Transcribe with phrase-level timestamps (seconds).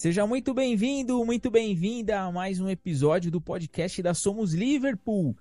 [0.00, 5.36] Seja muito bem-vindo, muito bem-vinda a mais um episódio do podcast da Somos Liverpool,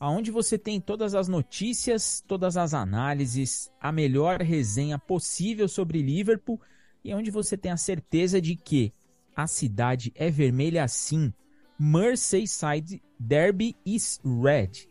[0.00, 6.60] aonde você tem todas as notícias, todas as análises, a melhor resenha possível sobre Liverpool
[7.04, 8.92] e onde você tem a certeza de que
[9.36, 11.32] a cidade é vermelha sim.
[11.78, 14.88] Merseyside Derby is red.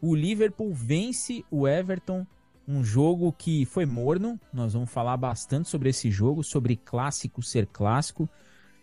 [0.00, 2.24] O Liverpool vence o Everton,
[2.66, 4.40] um jogo que foi morno.
[4.52, 8.28] Nós vamos falar bastante sobre esse jogo, sobre clássico ser clássico.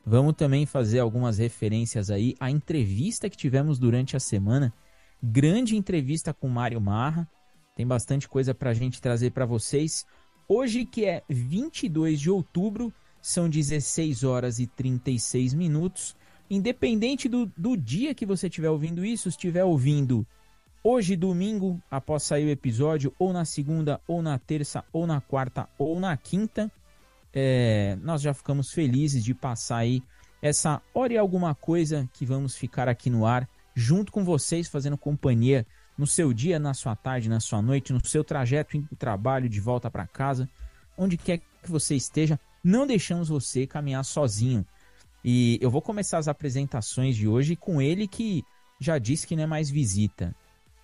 [0.06, 4.74] Vamos também fazer algumas referências aí à entrevista que tivemos durante a semana.
[5.22, 7.30] Grande entrevista com Mário Marra.
[7.76, 10.06] Tem bastante coisa para a gente trazer para vocês.
[10.48, 16.16] Hoje, que é 22 de outubro, são 16 horas e 36 minutos.
[16.50, 20.28] Independente do, do dia que você estiver ouvindo isso, estiver ouvindo
[20.84, 25.68] hoje, domingo, após sair o episódio, ou na segunda, ou na terça, ou na quarta,
[25.78, 26.72] ou na quinta,
[27.34, 30.04] é, nós já ficamos felizes de passar aí
[30.42, 34.98] essa hora e alguma coisa que vamos ficar aqui no ar, junto com vocês, fazendo
[34.98, 35.66] companhia
[35.98, 39.60] no seu dia, na sua tarde, na sua noite, no seu trajeto o trabalho, de
[39.60, 40.50] volta para casa,
[40.98, 44.66] onde quer que você esteja, não deixamos você caminhar sozinho.
[45.24, 48.44] E eu vou começar as apresentações de hoje com ele que
[48.80, 50.36] já disse que não é mais visita.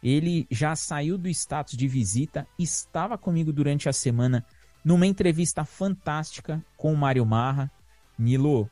[0.02, 4.46] Ele já saiu do status de visita, estava comigo durante a semana
[4.84, 7.72] numa entrevista fantástica com o Mário Marra.
[8.18, 8.70] Nilo,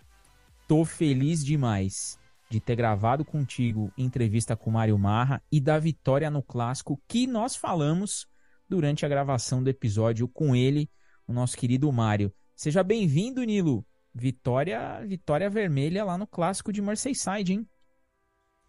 [0.68, 2.18] tô feliz demais
[2.50, 7.28] de ter gravado contigo entrevista com o Mário Marra e da vitória no clássico que
[7.28, 8.26] nós falamos
[8.70, 10.90] durante a gravação do episódio com ele,
[11.28, 12.34] o nosso querido Mário.
[12.56, 13.86] Seja bem-vindo, Nilo.
[14.14, 17.68] Vitória, vitória vermelha lá no clássico de Merseyside, hein?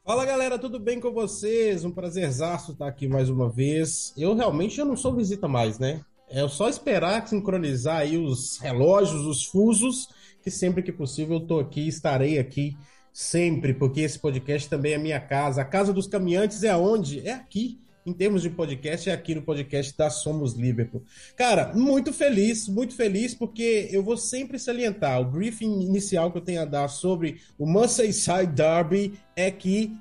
[0.08, 1.84] Fala galera, tudo bem com vocês?
[1.84, 4.14] Um prazerzaço estar aqui mais uma vez.
[4.16, 6.00] Eu realmente eu não sou visita mais, né?
[6.30, 10.08] É só esperar sincronizar aí os relógios, os fusos,
[10.42, 12.74] que sempre que possível eu tô aqui, estarei aqui
[13.12, 15.60] sempre, porque esse podcast também é minha casa.
[15.60, 17.20] A casa dos caminhantes é aonde?
[17.28, 17.78] É aqui.
[18.08, 21.02] Em termos de podcast, é aqui no podcast da Somos Liverpool.
[21.36, 26.42] Cara, muito feliz, muito feliz, porque eu vou sempre salientar o briefing inicial que eu
[26.42, 29.94] tenho a dar sobre o Merseyside Derby é que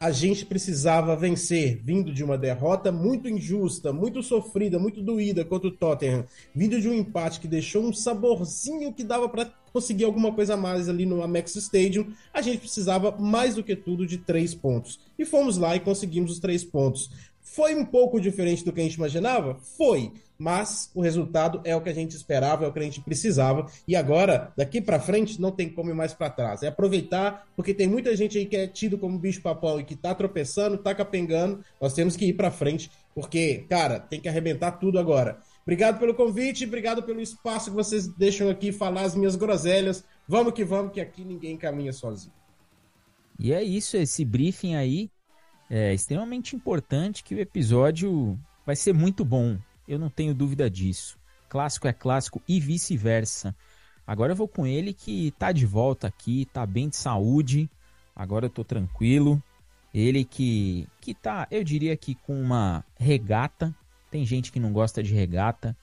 [0.00, 5.68] a gente precisava vencer, vindo de uma derrota muito injusta, muito sofrida, muito doída contra
[5.68, 10.32] o Tottenham, vindo de um empate que deixou um saborzinho que dava para conseguir alguma
[10.32, 14.16] coisa a mais ali no Amex Stadium, a gente precisava mais do que tudo de
[14.16, 14.98] três pontos.
[15.18, 17.10] E fomos lá e conseguimos os três pontos.
[17.42, 19.56] Foi um pouco diferente do que a gente imaginava?
[19.76, 20.12] Foi.
[20.38, 23.66] Mas o resultado é o que a gente esperava, é o que a gente precisava.
[23.86, 26.62] E agora, daqui para frente, não tem como ir mais para trás.
[26.62, 30.14] É aproveitar, porque tem muita gente aí que é tido como bicho-papão e que tá
[30.14, 31.62] tropeçando, tá capengando.
[31.78, 35.38] Nós temos que ir para frente, porque, cara, tem que arrebentar tudo agora.
[35.62, 40.02] Obrigado pelo convite, obrigado pelo espaço que vocês deixam aqui falar as minhas groselhas.
[40.26, 42.32] Vamos que vamos, que aqui ninguém caminha sozinho.
[43.38, 45.10] E é isso, esse briefing aí
[45.70, 48.36] é extremamente importante que o episódio
[48.66, 49.56] vai ser muito bom.
[49.86, 51.16] Eu não tenho dúvida disso.
[51.48, 53.54] Clássico é clássico e vice-versa.
[54.04, 57.70] Agora eu vou com ele que tá de volta aqui, tá bem de saúde.
[58.14, 59.40] Agora eu tô tranquilo.
[59.94, 63.72] Ele que que tá, eu diria que com uma regata.
[64.10, 65.76] Tem gente que não gosta de regata,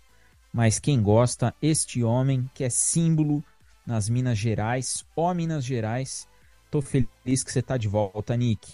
[0.52, 3.42] mas quem gosta, este homem que é símbolo
[3.86, 6.28] nas Minas Gerais, ó Minas Gerais.
[6.70, 8.74] Tô feliz que você tá de volta, Nick.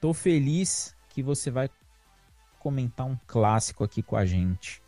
[0.00, 1.68] Tô feliz que você vai
[2.60, 4.80] comentar um clássico aqui com a gente.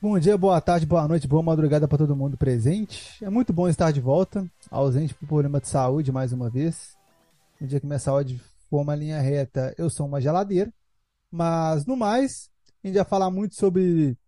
[0.00, 3.24] Bom dia, boa tarde, boa noite, boa madrugada para todo mundo presente.
[3.24, 6.98] É muito bom estar de volta, ausente por problema de saúde mais uma vez.
[7.58, 8.38] No dia que minha saúde
[8.68, 10.70] for uma linha reta, eu sou uma geladeira.
[11.30, 12.50] Mas no mais,
[12.84, 14.18] a gente vai falar muito sobre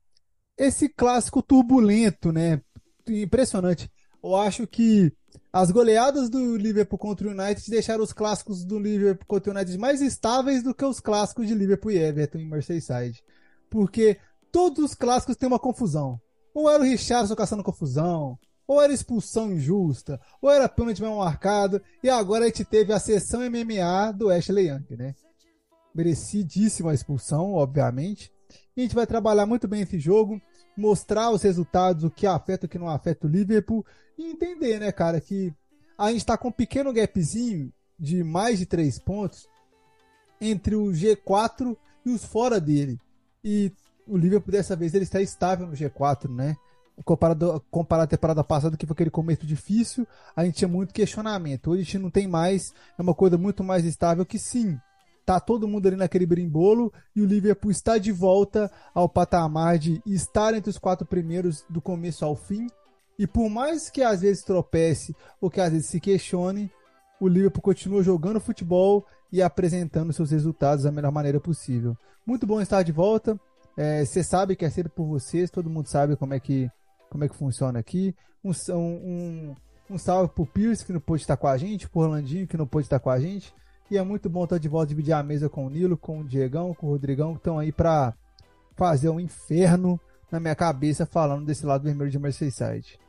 [0.56, 2.62] esse clássico turbulento, né?
[3.06, 3.90] Impressionante.
[4.22, 5.12] Eu acho que
[5.52, 9.76] as goleadas do Liverpool contra o United deixaram os clássicos do Liverpool contra o United
[9.78, 13.22] mais estáveis do que os clássicos de Liverpool e Everton em Merseyside.
[13.68, 14.18] Porque
[14.52, 16.20] todos os clássicos têm uma confusão.
[16.54, 21.82] Ou era o Richardson caçando confusão, ou era expulsão injusta, ou era pênalti mal marcado,
[22.02, 25.14] e agora a gente teve a sessão MMA do Ashley Young, né?
[25.92, 28.32] Merecidíssima a expulsão, obviamente.
[28.76, 30.40] E a gente vai trabalhar muito bem esse jogo,
[30.76, 33.84] mostrar os resultados, o que afeta o que não afeta o Liverpool,
[34.16, 35.52] e entender, né, cara, que
[35.96, 39.46] a gente tá com um pequeno gapzinho de mais de 3 pontos
[40.40, 42.98] entre o G4 e os fora dele.
[43.44, 43.72] E
[44.06, 46.56] o Liverpool dessa vez ele está estável no G4, né?
[47.04, 50.06] Comparado, comparado à temporada passada, que foi aquele começo difícil,
[50.36, 51.70] a gente tinha muito questionamento.
[51.70, 54.78] Hoje a gente não tem mais, é uma coisa muito mais estável que sim,
[55.30, 60.02] tá todo mundo ali naquele brimbolo e o Liverpool está de volta ao patamar de
[60.04, 62.66] estar entre os quatro primeiros do começo ao fim
[63.16, 66.68] E por mais que às vezes tropece ou que às vezes se questione,
[67.20, 71.96] o Liverpool continua jogando futebol e apresentando seus resultados da melhor maneira possível.
[72.26, 73.38] Muito bom estar de volta.
[73.76, 76.68] É, você sabe que é sempre por vocês, todo mundo sabe como é que,
[77.08, 78.16] como é que funciona aqui.
[78.42, 79.56] Um, um,
[79.90, 82.66] um salve pro Pierce, que não pôde estar com a gente, pro Orlandinho, que não
[82.66, 83.54] pôde estar com a gente.
[83.90, 86.24] E é muito bom estar de volta, dividir a mesa com o Nilo, com o
[86.24, 88.14] Diegão, com o Rodrigão, que estão aí para
[88.76, 90.00] fazer um inferno
[90.30, 93.00] na minha cabeça falando desse lado vermelho de Merseyside.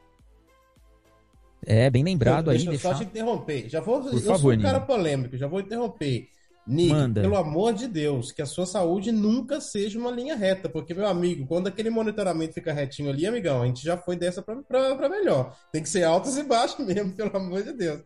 [1.63, 2.57] É, bem lembrado eu, aí.
[2.57, 2.93] Deixa eu deixar...
[2.93, 3.69] só te interromper.
[3.69, 4.87] Já vou, Por eu favor, sou um cara Nilo.
[4.87, 6.27] polêmico, já vou interromper.
[6.65, 7.21] Nick, Manda.
[7.21, 11.07] pelo amor de Deus, que a sua saúde nunca seja uma linha reta, porque, meu
[11.07, 14.95] amigo, quando aquele monitoramento fica retinho ali, amigão, a gente já foi dessa pra, pra,
[14.95, 15.55] pra melhor.
[15.71, 18.01] Tem que ser altos e baixos mesmo, pelo amor de Deus.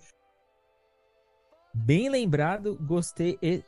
[1.77, 3.37] Bem lembrado, gostei.
[3.41, 3.61] E...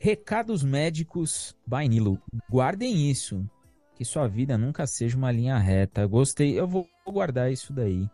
[0.00, 2.20] Recados médicos, by Nilo.
[2.50, 3.48] Guardem isso.
[3.94, 6.04] Que sua vida nunca seja uma linha reta.
[6.04, 6.58] Gostei.
[6.58, 8.10] Eu vou guardar isso daí.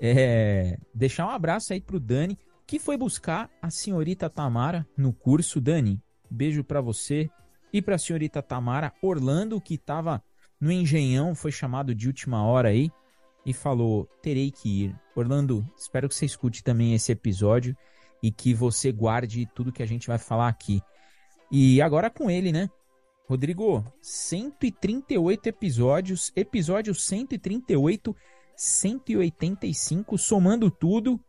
[0.00, 0.78] É...
[0.94, 5.60] Deixar um abraço aí pro Dani, que foi buscar a senhorita Tamara no curso.
[5.60, 7.28] Dani, beijo pra você.
[7.74, 10.22] E pra senhorita Tamara, Orlando, que tava
[10.58, 12.90] no Engenhão, foi chamado de última hora aí
[13.44, 14.96] e falou: terei que ir.
[15.14, 17.76] Orlando, espero que você escute também esse episódio
[18.22, 20.80] e que você guarde tudo que a gente vai falar aqui.
[21.50, 22.70] E agora com ele, né?
[23.28, 28.14] Rodrigo, 138 episódios, episódio 138,
[28.56, 31.20] 185, somando tudo,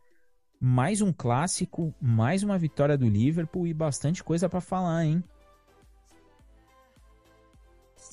[0.60, 5.24] mais um clássico, mais uma vitória do Liverpool e bastante coisa para falar, hein?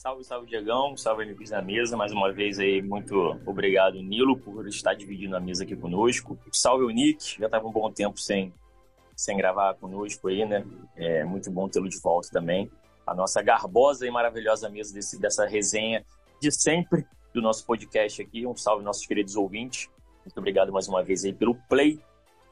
[0.02, 0.98] Salve, salve, Diegão.
[0.98, 1.96] Salve, amigos da mesa.
[1.96, 6.40] Mais uma vez aí, muito obrigado, Nilo, por estar dividindo a mesa aqui conosco.
[6.52, 8.52] Salve o Nick, já estava um bom tempo sem,
[9.22, 10.66] sem gravar conosco aí, né?
[10.96, 12.72] É muito bom tê-lo de volta também.
[13.06, 16.04] A nossa garbosa e maravilhosa mesa desse, dessa resenha
[16.42, 18.48] de sempre do nosso podcast aqui.
[18.48, 19.90] Um salve, nossos queridos ouvintes.
[20.26, 22.00] Muito obrigado mais uma vez aí pelo play,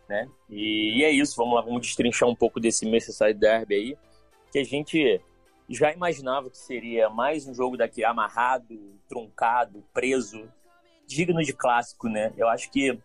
[0.08, 0.30] né?
[0.48, 3.98] E, e é isso, vamos lá, vamos destrinchar um pouco desse Merseyside Derby aí,
[4.52, 5.20] que a gente
[5.68, 8.76] já imaginava que seria mais um jogo daqui amarrado,
[9.08, 10.48] truncado, preso,
[11.08, 12.32] digno de clássico, né?
[12.38, 13.00] Eu acho que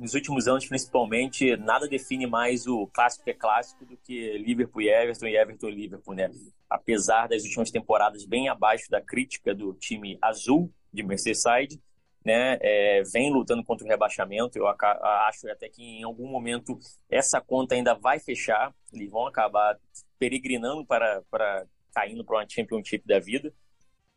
[0.00, 4.80] nos últimos anos, principalmente, nada define mais o clássico que é clássico do que Liverpool
[4.80, 6.30] e Everton e Everton e Liverpool, né?
[6.70, 11.78] Apesar das últimas temporadas bem abaixo da crítica do time azul de Merseyside,
[12.24, 12.56] né?
[12.62, 14.56] É, vem lutando contra o rebaixamento.
[14.56, 16.78] Eu acho até que em algum momento
[17.10, 18.74] essa conta ainda vai fechar.
[18.94, 19.78] Eles vão acabar
[20.18, 23.52] peregrinando para, para caindo para uma Championship da vida.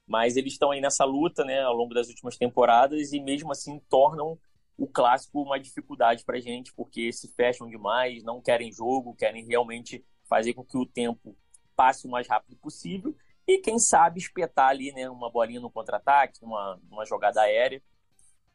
[0.08, 3.82] Mas eles estão aí nessa luta, né, ao longo das últimas temporadas e mesmo assim
[3.90, 4.40] tornam
[4.78, 9.46] o clássico uma dificuldade para a gente, porque se fecham demais, não querem jogo, querem
[9.46, 11.36] realmente fazer com que o tempo
[11.76, 13.16] passe o mais rápido possível
[13.48, 17.82] e, quem sabe, espetar ali né, uma bolinha no contra-ataque, uma, uma jogada aérea.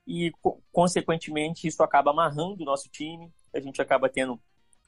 [0.07, 0.33] E,
[0.73, 4.41] consequentemente, isso acaba amarrando o nosso time, a gente acaba tendo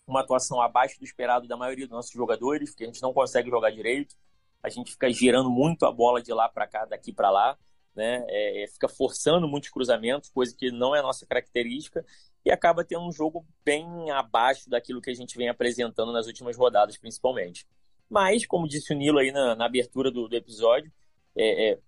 [0.06, 3.50] uma atuação abaixo do esperado da maioria dos nossos jogadores, porque a gente não consegue
[3.50, 4.16] jogar direito,
[4.62, 7.58] a gente fica girando muito a bola de lá para cá, daqui para lá,
[8.00, 8.24] né?
[8.28, 12.02] É, fica forçando muitos cruzamentos, coisa que não é nossa característica,
[12.42, 16.56] e acaba tendo um jogo bem abaixo daquilo que a gente vem apresentando nas últimas
[16.56, 17.66] rodadas, principalmente.
[18.08, 20.90] Mas, como disse o Nilo aí na, na abertura do, do episódio,
[21.36, 21.78] é, é,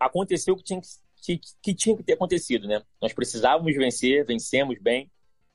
[0.00, 2.82] aconteceu o que tinha que, que, que tinha que ter acontecido, né?
[3.00, 5.10] Nós precisávamos vencer, vencemos bem,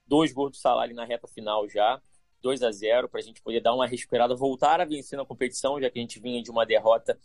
[0.06, 2.00] dois gols do ali na reta final já,
[2.42, 5.82] 2 a 0 para a gente poder dar uma respirada, voltar a vencer na competição,
[5.82, 7.18] já que a gente vinha de uma derrota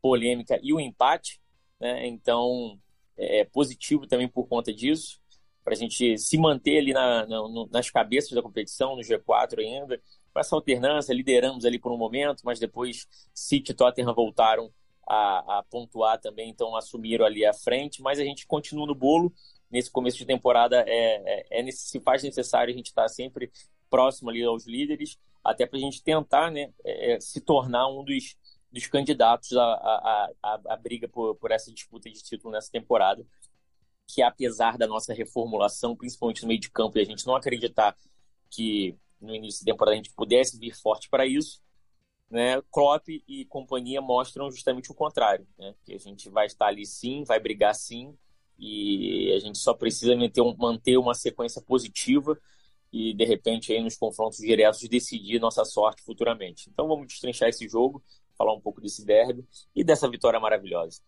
[0.00, 1.40] polêmica e o um empate,
[1.82, 2.06] né?
[2.06, 2.78] Então,
[3.18, 5.20] é positivo também por conta disso,
[5.64, 7.40] para a gente se manter ali na, na,
[7.72, 10.00] nas cabeças da competição, no G4 ainda,
[10.32, 14.72] com essa alternância, lideramos ali por um momento, mas depois City e Tottenham voltaram
[15.06, 19.32] a, a pontuar também, então assumiram ali a frente, mas a gente continua no bolo,
[19.68, 23.50] nesse começo de temporada é, é, é se faz necessário a gente estar tá sempre
[23.90, 28.36] próximo ali aos líderes, até para a gente tentar né, é, se tornar um dos,
[28.72, 33.24] dos candidatos à, à, à, à briga por, por essa disputa de título nessa temporada,
[34.06, 37.96] que apesar da nossa reformulação, principalmente no meio de campo, e a gente não acreditar
[38.50, 41.60] que no início da temporada a gente pudesse vir forte para isso,
[42.30, 46.86] né, Klopp e companhia mostram justamente o contrário, né, que a gente vai estar ali
[46.86, 48.16] sim, vai brigar sim,
[48.58, 52.38] e a gente só precisa manter, manter uma sequência positiva
[52.92, 56.68] e de repente aí nos confrontos diretos decidir nossa sorte futuramente.
[56.70, 58.02] Então vamos destrinchar esse jogo,
[58.36, 61.00] falar um pouco desse derby e dessa vitória maravilhosa.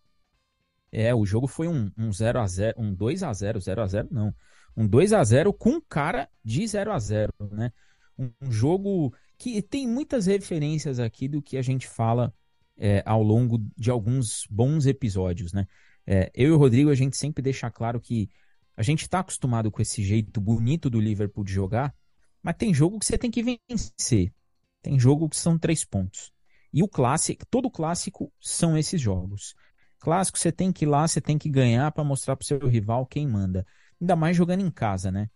[0.91, 3.87] É, o jogo foi um, um 0 a 0, um 2 a 0, 0 a
[3.87, 4.33] 0 não.
[4.77, 7.71] Um 2 a 0 com cara de 0 a 0, né?
[8.17, 12.33] Um, um jogo que tem muitas referências aqui do que a gente fala
[12.77, 15.67] é, ao longo de alguns bons episódios, né?
[16.05, 18.29] É, eu e o Rodrigo, a gente sempre deixa claro que
[18.77, 21.95] A gente está acostumado com esse jeito bonito do Liverpool de jogar,
[22.43, 24.33] mas tem jogo que você tem que vencer.
[24.81, 26.31] Tem jogo que são três pontos.
[26.75, 29.55] E o clássico, todo clássico são esses jogos.
[29.97, 33.05] Clássico você tem que ir lá, você tem que ganhar para mostrar pro seu rival
[33.05, 33.65] quem manda.
[33.99, 35.29] Ainda mais jogando em casa, né?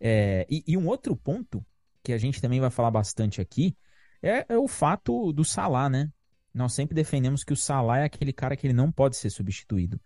[0.00, 1.62] É, e, e, um outro ponto
[2.02, 3.76] que a gente também vai falar bastante aqui
[4.22, 6.10] é, é o fato do Salah, né?
[6.54, 10.00] Nós sempre defendemos que o Salah é aquele cara que ele não pode ser substituído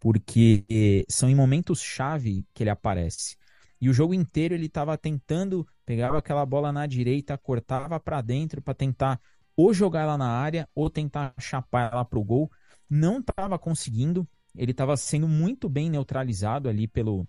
[0.00, 0.64] porque
[1.08, 3.36] são em momentos chave que ele aparece.
[3.78, 8.62] E o jogo inteiro ele estava tentando, pegava aquela bola na direita, cortava para dentro
[8.62, 9.20] para tentar
[9.60, 12.50] ou jogar ela na área ou tentar chapar ela para o gol.
[12.88, 14.26] Não estava conseguindo,
[14.56, 17.28] ele estava sendo muito bem neutralizado ali pelo,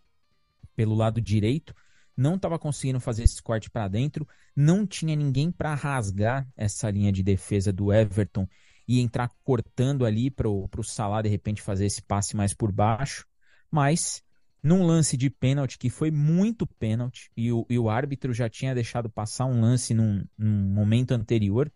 [0.73, 1.75] pelo lado direito,
[2.15, 7.11] não estava conseguindo fazer esse corte para dentro, não tinha ninguém para rasgar essa linha
[7.11, 8.47] de defesa do Everton
[8.87, 13.25] e entrar cortando ali para o Salah de repente fazer esse passe mais por baixo.
[13.69, 14.23] Mas
[14.63, 18.73] num lance de pênalti que foi muito pênalti e o, e o árbitro já tinha
[18.73, 21.71] deixado passar um lance num, num momento anterior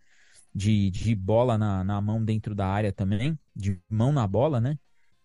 [0.55, 4.79] de, de bola na, na mão dentro da área também, de mão na bola, né?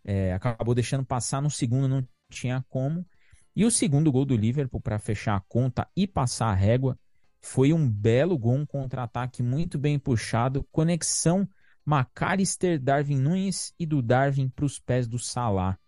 [0.05, 3.07] É, acabou deixando passar no segundo, não tinha como.
[3.55, 6.99] E o segundo gol do Liverpool para fechar a conta e passar a régua
[7.41, 11.49] foi um belo gol, um contra-ataque muito bem puxado, conexão
[11.87, 15.79] McAllister, Darwin Nunes e do Darwin para os pés do Salah.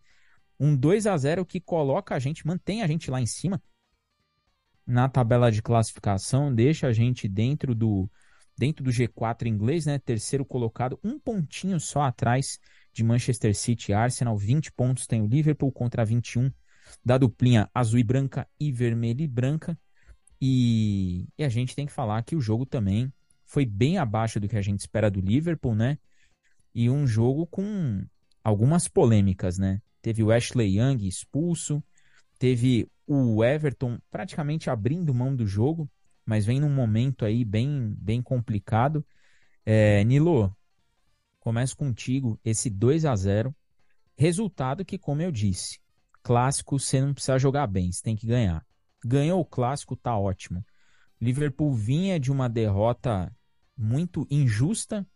[0.59, 3.61] Um 2 a 0 que coloca a gente, mantém a gente lá em cima
[4.87, 8.11] na tabela de classificação, deixa a gente dentro do
[8.62, 9.99] dentro do G4 inglês, né?
[9.99, 12.61] Terceiro colocado, um pontinho só atrás
[12.92, 16.49] de Manchester City e Arsenal, 20 pontos tem o Liverpool contra 21
[17.04, 19.76] da duplinha azul e branca e vermelha e branca.
[20.40, 23.12] E, e a gente tem que falar que o jogo também
[23.45, 25.99] foi bem abaixo do que a gente espera do Liverpool, né?
[26.73, 28.07] E um jogo com
[28.45, 29.83] algumas polêmicas, né?
[30.00, 31.83] Teve o Ashley Young expulso,
[32.38, 35.90] teve o Everton praticamente abrindo mão do jogo,
[36.25, 39.05] mas vem num momento aí bem, bem complicado.
[39.64, 40.55] É, Nilo,
[41.41, 43.55] começo contigo, esse 2 a 0
[44.17, 45.81] resultado que, como eu disse,
[46.23, 48.64] clássico você não precisa jogar bem, você tem que ganhar.
[49.05, 50.64] Ganhou o clássico, tá ótimo.
[51.21, 53.35] Liverpool vinha de uma derrota
[53.76, 55.07] muito injusta,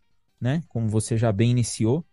[0.40, 0.62] né?
[0.68, 2.04] Como você já bem iniciou.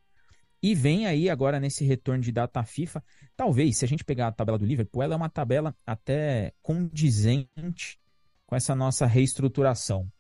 [0.62, 3.04] E vem aí agora nesse retorno de data FIFA.
[3.36, 8.00] Talvez, se a gente pegar a tabela do Liverpool, ela é uma tabela até condizente
[8.46, 10.12] com essa nossa reestruturação.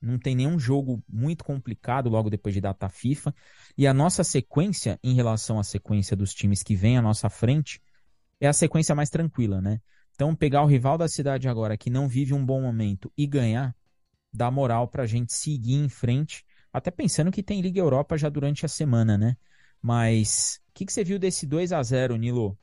[0.00, 3.34] Não tem nenhum jogo muito complicado logo depois de data FIFA.
[3.76, 7.80] E a nossa sequência, em relação à sequência dos times que vem à nossa frente,
[8.40, 9.80] é a sequência mais tranquila, né?
[10.14, 13.74] Então, pegar o rival da cidade agora que não vive um bom momento e ganhar,
[14.32, 18.28] dá moral para a gente seguir em frente, até pensando que tem Liga Europa já
[18.28, 19.36] durante a semana, né?
[19.80, 22.58] Mas o que, que você viu desse 2 a 0 Nilo?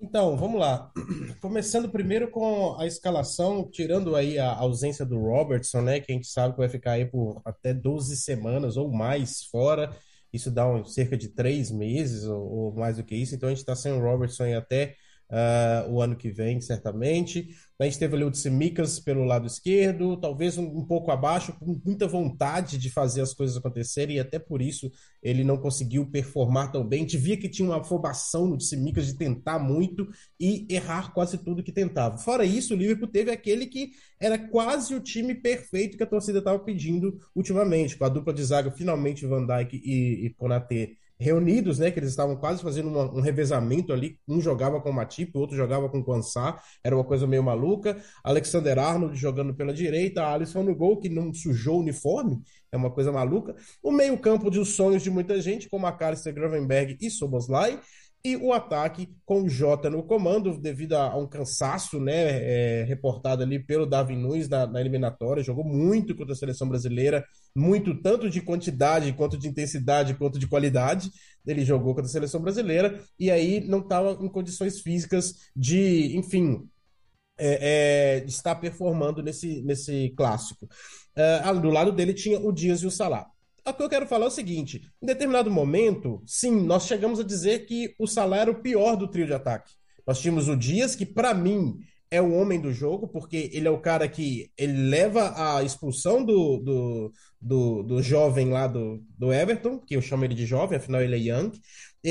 [0.00, 0.92] Então, vamos lá.
[1.40, 5.98] Começando primeiro com a escalação, tirando aí a ausência do Robertson, né?
[5.98, 9.90] Que a gente sabe que vai ficar aí por até 12 semanas ou mais fora.
[10.32, 13.34] Isso dá um, cerca de três meses ou, ou, mais do que isso.
[13.34, 14.94] Então a gente está sem o Robertson aí até
[15.30, 17.48] uh, o ano que vem, certamente.
[17.78, 21.80] A gente teve ali o Tsimikas pelo lado esquerdo, talvez um, um, pouco abaixo, com
[21.84, 24.90] muita vontade de fazer as coisas acontecerem, e até por isso
[25.22, 27.00] ele não conseguiu performar tão bem.
[27.00, 30.08] A gente via que tinha uma afobação no Tsimikas de tentar muito
[30.40, 32.18] e errar quase tudo que tentava.
[32.18, 36.38] Fora isso, o Liverpool teve aquele que era quase o time perfeito que a torcida
[36.40, 41.78] estava pedindo ultimamente, com a dupla de zaga finalmente Van Dijk e, e Konaté reunidos,
[41.78, 41.90] né?
[41.90, 44.18] Que eles estavam quase fazendo uma, um revezamento ali.
[44.28, 46.60] Um jogava com o Matip, o outro jogava com o Kwansá.
[46.82, 47.96] Era uma coisa meio maluca.
[48.22, 52.40] Alexander Arnold jogando pela direita, Alisson no gol, que não sujou o uniforme.
[52.70, 53.56] É uma coisa maluca.
[53.82, 57.80] O meio-campo de os sonhos de muita gente, como a Carlster Gravenberg e Soboslai
[58.24, 63.42] e o ataque com o Jota no comando, devido a, um cansaço, né, é, reportado
[63.42, 68.28] ali pelo Davi Nunes na, na, eliminatória, jogou muito contra a seleção brasileira, muito tanto
[68.28, 71.10] de quantidade, quanto de intensidade, quanto de qualidade,
[71.46, 76.68] ele jogou contra a seleção brasileira, e aí não estava em condições físicas de, enfim,
[77.38, 80.68] é, é, estar performando nesse, nesse clássico.
[81.14, 83.26] É, do lado dele tinha o Dias e o Salah.
[83.70, 87.24] O que eu quero falar é o seguinte: em determinado momento, sim, nós chegamos a
[87.24, 89.72] dizer que o Salah era o pior do trio de ataque.
[90.06, 91.78] Nós tínhamos o Dias, que para mim
[92.10, 96.24] é o homem do jogo, porque ele é o cara que ele leva a expulsão
[96.24, 100.78] do, do, do, do jovem lá do, do Everton, que eu chamo ele de jovem,
[100.78, 101.52] afinal ele é young.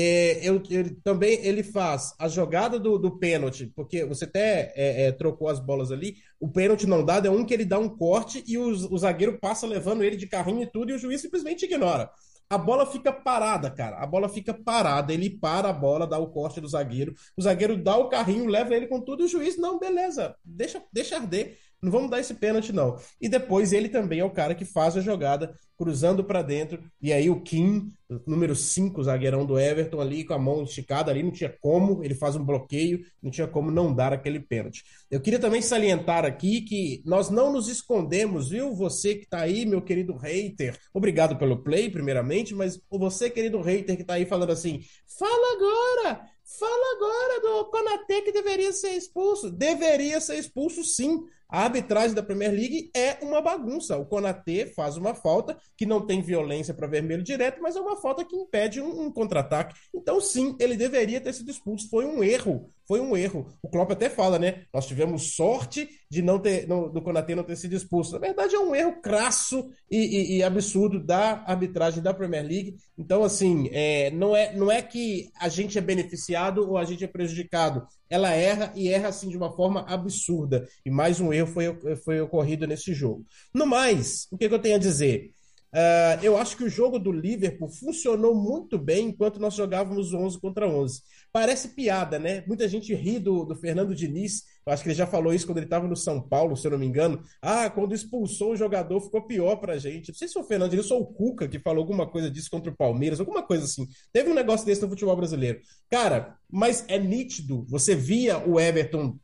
[0.00, 5.06] É, eu, ele, também ele faz a jogada do, do pênalti, porque você até é,
[5.06, 6.16] é, trocou as bolas ali.
[6.38, 9.38] O pênalti não dado é um que ele dá um corte e o, o zagueiro
[9.40, 12.08] passa levando ele de carrinho e tudo, e o juiz simplesmente ignora.
[12.48, 13.96] a bola fica parada, cara.
[13.98, 15.12] A bola fica parada.
[15.12, 17.14] Ele para a bola, dá o corte do zagueiro.
[17.36, 19.22] O zagueiro dá o carrinho, leva ele com tudo.
[19.22, 21.58] E o juiz, não, beleza, deixa, deixa arder.
[21.80, 22.98] Não vamos dar esse pênalti, não.
[23.20, 26.82] E depois ele também é o cara que faz a jogada cruzando para dentro.
[27.00, 27.92] E aí o Kim,
[28.26, 32.16] número 5, zagueirão do Everton, ali com a mão esticada ali, não tinha como, ele
[32.16, 34.82] faz um bloqueio, não tinha como não dar aquele pênalti.
[35.08, 38.74] Eu queria também salientar aqui que nós não nos escondemos, viu?
[38.74, 43.96] Você que tá aí, meu querido hater, obrigado pelo play, primeiramente, mas você, querido hater,
[43.96, 46.28] que tá aí falando assim, fala agora!
[46.58, 49.50] Fala agora do Konaté que deveria ser expulso.
[49.50, 51.22] Deveria ser expulso, sim.
[51.48, 53.96] A arbitragem da Premier League é uma bagunça.
[53.96, 57.96] O Konaté faz uma falta que não tem violência para vermelho direto, mas é uma
[57.96, 59.74] falta que impede um, um contra-ataque.
[59.94, 61.88] Então, sim, ele deveria ter sido expulso.
[61.88, 62.68] Foi um erro.
[62.88, 63.46] Foi um erro.
[63.62, 64.64] O Klopp até fala, né?
[64.72, 68.12] Nós tivemos sorte de não ter não, do Konaté não ter sido expulso.
[68.12, 72.76] Na verdade, é um erro crasso e, e, e absurdo da arbitragem da Premier League.
[72.96, 77.04] Então, assim, é, não, é, não é que a gente é beneficiado ou a gente
[77.04, 80.66] é prejudicado ela erra e erra assim de uma forma absurda.
[80.84, 83.24] E mais um erro foi, foi ocorrido nesse jogo.
[83.52, 85.30] No mais, o que, que eu tenho a dizer?
[85.72, 90.40] Uh, eu acho que o jogo do Liverpool funcionou muito bem enquanto nós jogávamos 11
[90.40, 91.02] contra 11.
[91.30, 92.42] Parece piada, né?
[92.46, 94.44] Muita gente ri do, do Fernando Diniz.
[94.66, 96.70] Eu acho que ele já falou isso quando ele estava no São Paulo, se eu
[96.70, 97.22] não me engano.
[97.42, 100.08] Ah, quando expulsou o jogador ficou pior pra gente.
[100.08, 102.50] Não sei se foi o Fernando Diniz ou o Cuca que falou alguma coisa disso
[102.50, 103.86] contra o Palmeiras, alguma coisa assim.
[104.10, 105.60] Teve um negócio desse no futebol brasileiro.
[105.90, 107.66] Cara, mas é nítido.
[107.68, 109.18] Você via o Everton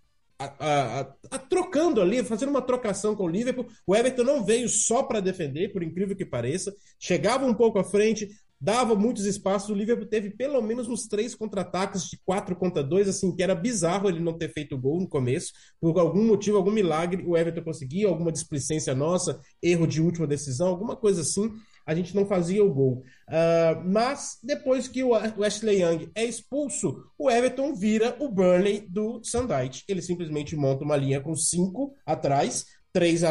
[0.59, 3.67] a, a, a, trocando ali, fazendo uma trocação com o Liverpool.
[3.87, 6.75] O Everton não veio só para defender, por incrível que pareça.
[6.99, 8.29] Chegava um pouco à frente,
[8.61, 9.71] dava muitos espaços.
[9.71, 13.55] O Liverpool teve pelo menos uns três contra-ataques de quatro contra dois, assim, que era
[13.55, 15.53] bizarro ele não ter feito gol no começo.
[15.81, 20.69] Por algum motivo, algum milagre, o Everton conseguia, alguma displicência nossa, erro de última decisão,
[20.69, 21.51] alguma coisa assim
[21.87, 23.03] a gente não fazia o gol.
[23.29, 29.23] Uh, mas depois que o Ashley Young é expulso, o Everton vira o Burnley do
[29.23, 29.85] Sandite.
[29.89, 33.31] Ele simplesmente monta uma linha com cinco atrás, três à,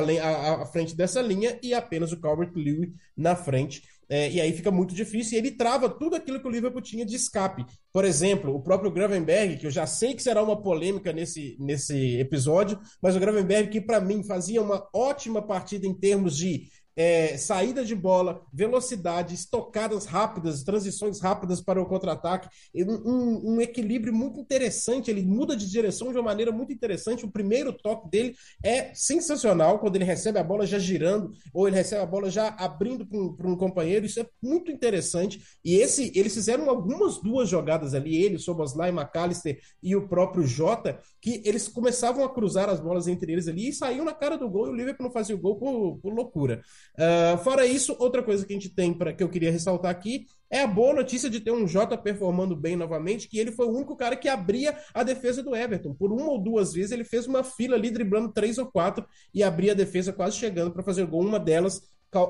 [0.61, 3.81] à frente dessa linha e apenas o Calvert Lewin na frente.
[4.09, 7.05] É, e aí fica muito difícil e ele trava tudo aquilo que o Liverpool tinha
[7.05, 7.65] de escape.
[7.91, 12.19] Por exemplo, o próprio Gravenberg, que eu já sei que será uma polêmica nesse, nesse
[12.19, 17.38] episódio, mas o Gravenberg, que para mim fazia uma ótima partida em termos de é,
[17.38, 24.39] saída de bola, velocidade, estocadas rápidas, transições rápidas para o contra-ataque, um, um, equilíbrio muito
[24.39, 25.10] interessante.
[25.10, 27.25] Ele muda de direção de uma maneira muito interessante.
[27.25, 31.77] O primeiro toque dele é sensacional quando ele recebe a bola já girando ou ele
[31.77, 34.06] recebe a bola já abrindo para um, um, companheiro.
[34.06, 35.41] Isso é muito interessante.
[35.63, 40.99] E esse eles fizeram algumas duas jogadas ali, ele, Soboslai, McAllister e o próprio Jota,
[41.23, 44.49] que eles começavam a cruzar as bolas entre eles ali e saíam na cara do
[44.49, 44.67] gol.
[44.67, 46.62] E o Liverpool não fazia o gol por, por loucura.
[46.95, 50.25] Uh, fora isso, outra coisa que a gente tem para que eu queria ressaltar aqui
[50.51, 53.71] é a boa notícia de ter um Jota performando bem novamente, que ele foi o
[53.71, 55.93] único cara que abria a defesa do Everton.
[55.93, 59.41] Por uma ou duas vezes ele fez uma fila ali driblando três ou quatro e
[59.41, 61.21] abria a defesa quase chegando para fazer gol.
[61.21, 61.81] Uma delas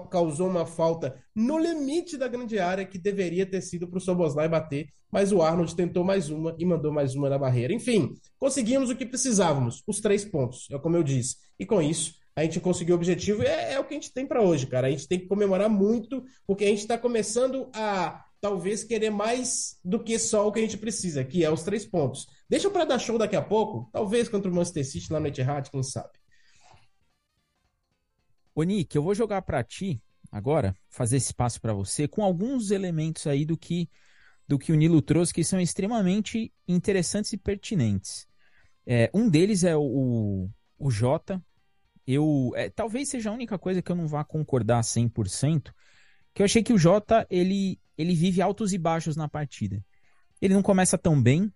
[0.09, 4.47] causou uma falta no limite da grande área que deveria ter sido para o Soboslai
[4.47, 7.73] bater, mas o Arnold tentou mais uma e mandou mais uma na barreira.
[7.73, 11.37] Enfim, conseguimos o que precisávamos, os três pontos, é como eu disse.
[11.59, 14.25] E com isso, a gente conseguiu o objetivo, é, é o que a gente tem
[14.25, 14.87] para hoje, cara.
[14.87, 19.77] A gente tem que comemorar muito, porque a gente está começando a talvez querer mais
[19.85, 22.27] do que só o que a gente precisa, que é os três pontos.
[22.49, 25.69] Deixa para dar show daqui a pouco, talvez contra o Manchester City lá no Etihad,
[25.69, 26.09] quem sabe.
[28.55, 32.71] Ô Nick, eu vou jogar para ti agora, fazer esse passo para você, com alguns
[32.71, 33.89] elementos aí do que
[34.45, 38.27] do que o Nilo trouxe, que são extremamente interessantes e pertinentes.
[38.85, 41.41] É, um deles é o, o, Jota,
[42.05, 45.73] eu é, talvez seja a única coisa que eu não vá concordar 100%,
[46.33, 49.83] que eu achei que o Jota, ele, ele vive altos e baixos na partida.
[50.41, 51.51] Ele não começa tão bem,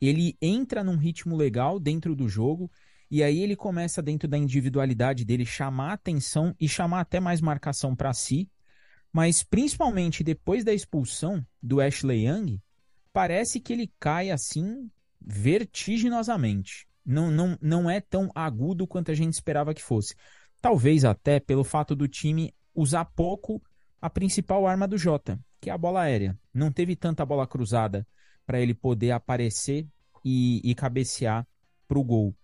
[0.00, 2.70] ele entra num ritmo legal dentro do jogo,
[3.10, 7.94] e aí ele começa dentro da individualidade dele chamar atenção e chamar até mais marcação
[7.94, 8.50] para si,
[9.12, 12.60] mas principalmente depois da expulsão do Ashley Young,
[13.12, 14.90] parece que ele cai assim
[15.20, 20.16] vertiginosamente não, não, não é tão agudo quanto a gente esperava que fosse.
[20.60, 23.62] Talvez até pelo fato do time usar pouco
[24.02, 26.36] a principal arma do Jota, que é a bola aérea.
[26.52, 28.06] Não teve tanta bola cruzada
[28.44, 29.86] para ele poder aparecer
[30.24, 31.46] e, e cabecear
[31.86, 32.34] para o gol.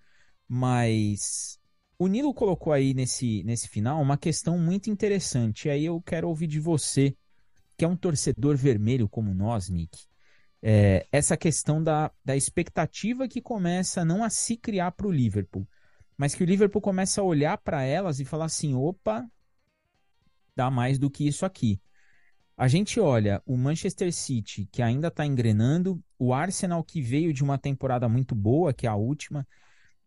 [0.55, 1.59] Mas
[1.99, 5.69] o Nilo colocou aí nesse, nesse final uma questão muito interessante.
[5.69, 7.17] E aí eu quero ouvir de você,
[7.77, 10.13] que é um torcedor vermelho como nós, Nick
[10.63, 15.67] é, essa questão da, da expectativa que começa não a se criar para o Liverpool,
[16.17, 19.29] mas que o Liverpool começa a olhar para elas e falar assim: opa,
[20.55, 21.81] dá mais do que isso aqui.
[22.57, 27.43] A gente olha o Manchester City, que ainda está engrenando, o Arsenal, que veio de
[27.43, 29.47] uma temporada muito boa, que é a última,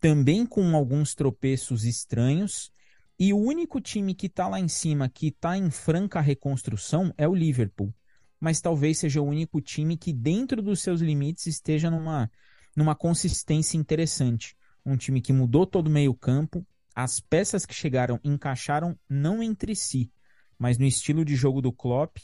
[0.05, 2.71] também com alguns tropeços estranhos,
[3.17, 7.27] e o único time que está lá em cima, que está em franca reconstrução, é
[7.27, 7.91] o Liverpool.
[8.39, 12.29] Mas talvez seja o único time que, dentro dos seus limites, esteja numa,
[12.75, 14.55] numa consistência interessante.
[14.85, 16.63] Um time que mudou todo o meio-campo,
[16.93, 20.11] as peças que chegaram encaixaram não entre si,
[20.55, 22.17] mas no estilo de jogo do Klopp,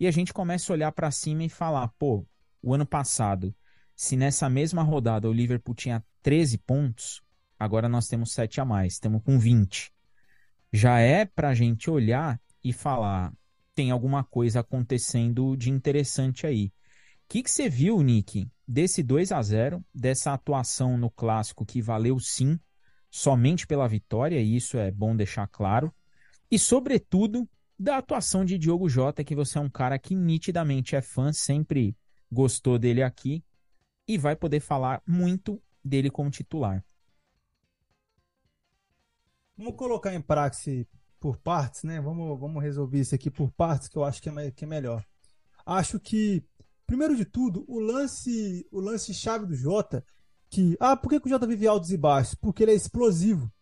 [0.00, 2.26] e a gente começa a olhar para cima e falar, pô,
[2.62, 3.54] o ano passado,
[3.98, 7.20] se nessa mesma rodada o Liverpool tinha 13 pontos,
[7.58, 9.92] agora nós temos 7 a mais, estamos com 20.
[10.72, 13.32] Já é para a gente olhar e falar,
[13.74, 16.66] tem alguma coisa acontecendo de interessante aí.
[16.66, 16.70] O
[17.28, 22.56] que, você viu, Nick, desse 2 a 0 dessa atuação no clássico que valeu sim,
[23.10, 25.92] somente pela vitória, e isso é bom deixar claro,
[26.48, 31.02] e sobretudo da atuação de Diogo Jota, que você é um cara que nitidamente é
[31.02, 31.96] fã, sempre
[32.30, 33.42] gostou dele aqui
[34.08, 36.82] e vai poder falar muito dele como titular.
[39.56, 40.88] Vamos colocar em praxe
[41.20, 42.00] por partes, né?
[42.00, 45.04] Vamos, vamos resolver isso aqui por partes, que eu acho que é, que é melhor.
[45.66, 46.42] Acho que,
[46.86, 50.04] primeiro de tudo, o lance o lance chave do Jota,
[50.48, 52.34] que, ah, por que, que o Jota vive altos e baixos?
[52.34, 53.52] Porque ele é explosivo.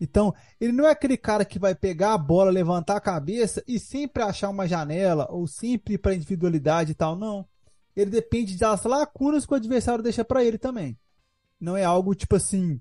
[0.00, 3.78] Então, ele não é aquele cara que vai pegar a bola, levantar a cabeça e
[3.78, 7.16] sempre achar uma janela, ou sempre para individualidade e tal.
[7.16, 7.46] Não.
[7.94, 10.98] Ele depende das lacunas que o adversário deixa para ele também.
[11.60, 12.80] Não é algo tipo assim.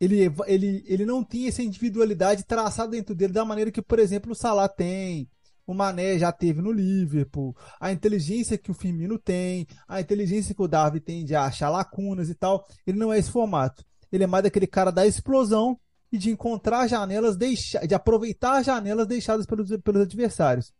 [0.00, 4.32] Ele, ele, ele não tem essa individualidade traçada dentro dele da maneira que, por exemplo,
[4.32, 5.28] o Salah tem,
[5.66, 10.62] o Mané já teve no Liverpool, a inteligência que o Firmino tem, a inteligência que
[10.62, 12.66] o Darwin tem de achar lacunas e tal.
[12.86, 13.84] Ele não é esse formato.
[14.10, 15.78] Ele é mais daquele cara da explosão
[16.10, 20.72] e de encontrar janelas, deixa, de aproveitar janelas deixadas pelos, pelos adversários.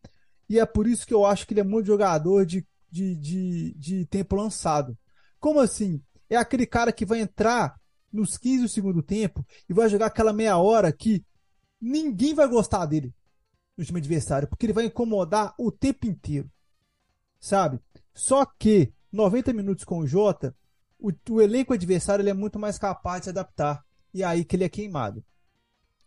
[0.48, 3.74] E é por isso que eu acho que ele é muito jogador de, de, de,
[3.74, 4.96] de tempo lançado.
[5.38, 6.02] Como assim?
[6.28, 7.78] É aquele cara que vai entrar
[8.12, 11.24] nos 15 do segundo tempo e vai jogar aquela meia hora que
[11.80, 13.14] ninguém vai gostar dele
[13.76, 16.50] no time adversário, porque ele vai incomodar o tempo inteiro.
[17.38, 17.80] Sabe?
[18.12, 20.54] Só que 90 minutos com o Jota,
[20.98, 24.44] o, o elenco adversário ele é muito mais capaz de se adaptar e é aí
[24.44, 25.24] que ele é queimado.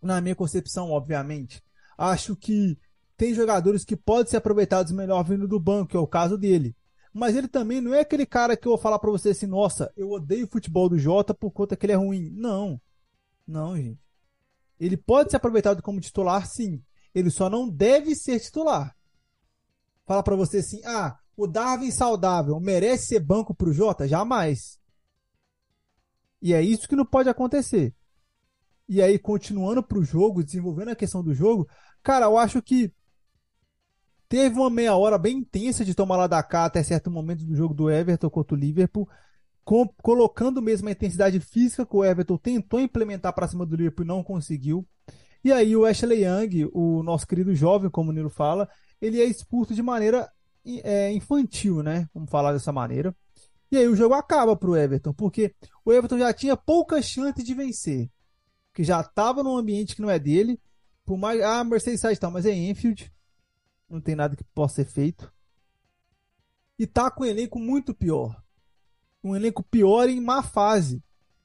[0.02, 1.63] Na minha concepção, obviamente,
[1.98, 2.78] acho que
[3.23, 6.75] tem jogadores que podem ser aproveitados melhor vindo do banco, é o caso dele.
[7.13, 9.89] Mas ele também não é aquele cara que eu vou falar para você assim, nossa,
[9.95, 12.29] eu odeio o futebol do Jota por conta que ele é ruim.
[12.31, 12.81] Não.
[13.47, 13.97] Não, gente.
[14.77, 16.83] Ele pode ser aproveitado como titular, sim.
[17.15, 18.93] Ele só não deve ser titular.
[20.05, 24.05] Fala para você assim, ah, o Darwin saudável merece ser banco pro Jota?
[24.05, 24.77] Jamais.
[26.41, 27.95] E é isso que não pode acontecer.
[28.86, 31.65] E aí, continuando pro jogo, desenvolvendo a questão do jogo,
[32.03, 32.91] cara, eu acho que
[34.34, 37.56] teve uma meia hora bem intensa de tomar lá da cá até certo momento do
[37.56, 39.08] jogo do Everton contra o Liverpool,
[39.63, 44.04] com, colocando mesmo a intensidade física que o Everton tentou implementar para cima do Liverpool
[44.04, 44.84] e não conseguiu.
[45.43, 48.67] E aí o Ashley Young, o nosso querido jovem, como o Nilo fala,
[49.00, 50.28] ele é expulso de maneira
[50.65, 52.10] é, infantil, né?
[52.12, 53.15] Vamos falar dessa maneira.
[53.72, 55.54] E aí o jogo acaba para o Everton, porque
[55.86, 58.10] o Everton já tinha pouca chance de vencer.
[58.74, 60.60] Que já estava num ambiente que não é dele.
[61.06, 61.39] Por mais.
[61.39, 63.13] Ah, Mercedes tal, mas é Enfield.
[63.93, 65.32] Não tem nada que possa ser feito.
[66.79, 68.43] E tá com um elenco muito pior.
[69.23, 70.99] Um elenco pior em má fase.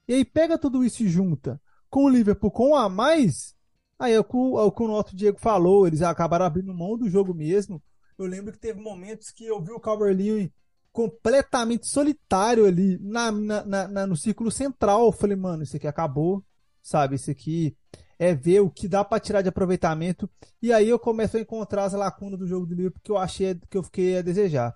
[0.08, 3.54] E aí pega tudo isso e junta com o Liverpool com a mais.
[3.98, 5.87] Aí é o que o, é o, que o nosso Diego falou.
[5.87, 7.82] Eles acabaram abrindo mão do jogo mesmo.
[8.16, 10.50] Eu lembro que teve momentos que eu vi o Calvert-Lewin
[10.90, 15.04] completamente solitário ali na, na, na, no círculo central.
[15.04, 16.42] Eu falei, mano, isso aqui acabou,
[16.82, 17.16] sabe?
[17.16, 17.76] Isso aqui
[18.18, 20.28] é ver o que dá para tirar de aproveitamento.
[20.61, 23.54] E aí eu começo a encontrar as lacunas do jogo do Liverpool que eu achei
[23.70, 24.74] que eu fiquei a desejar.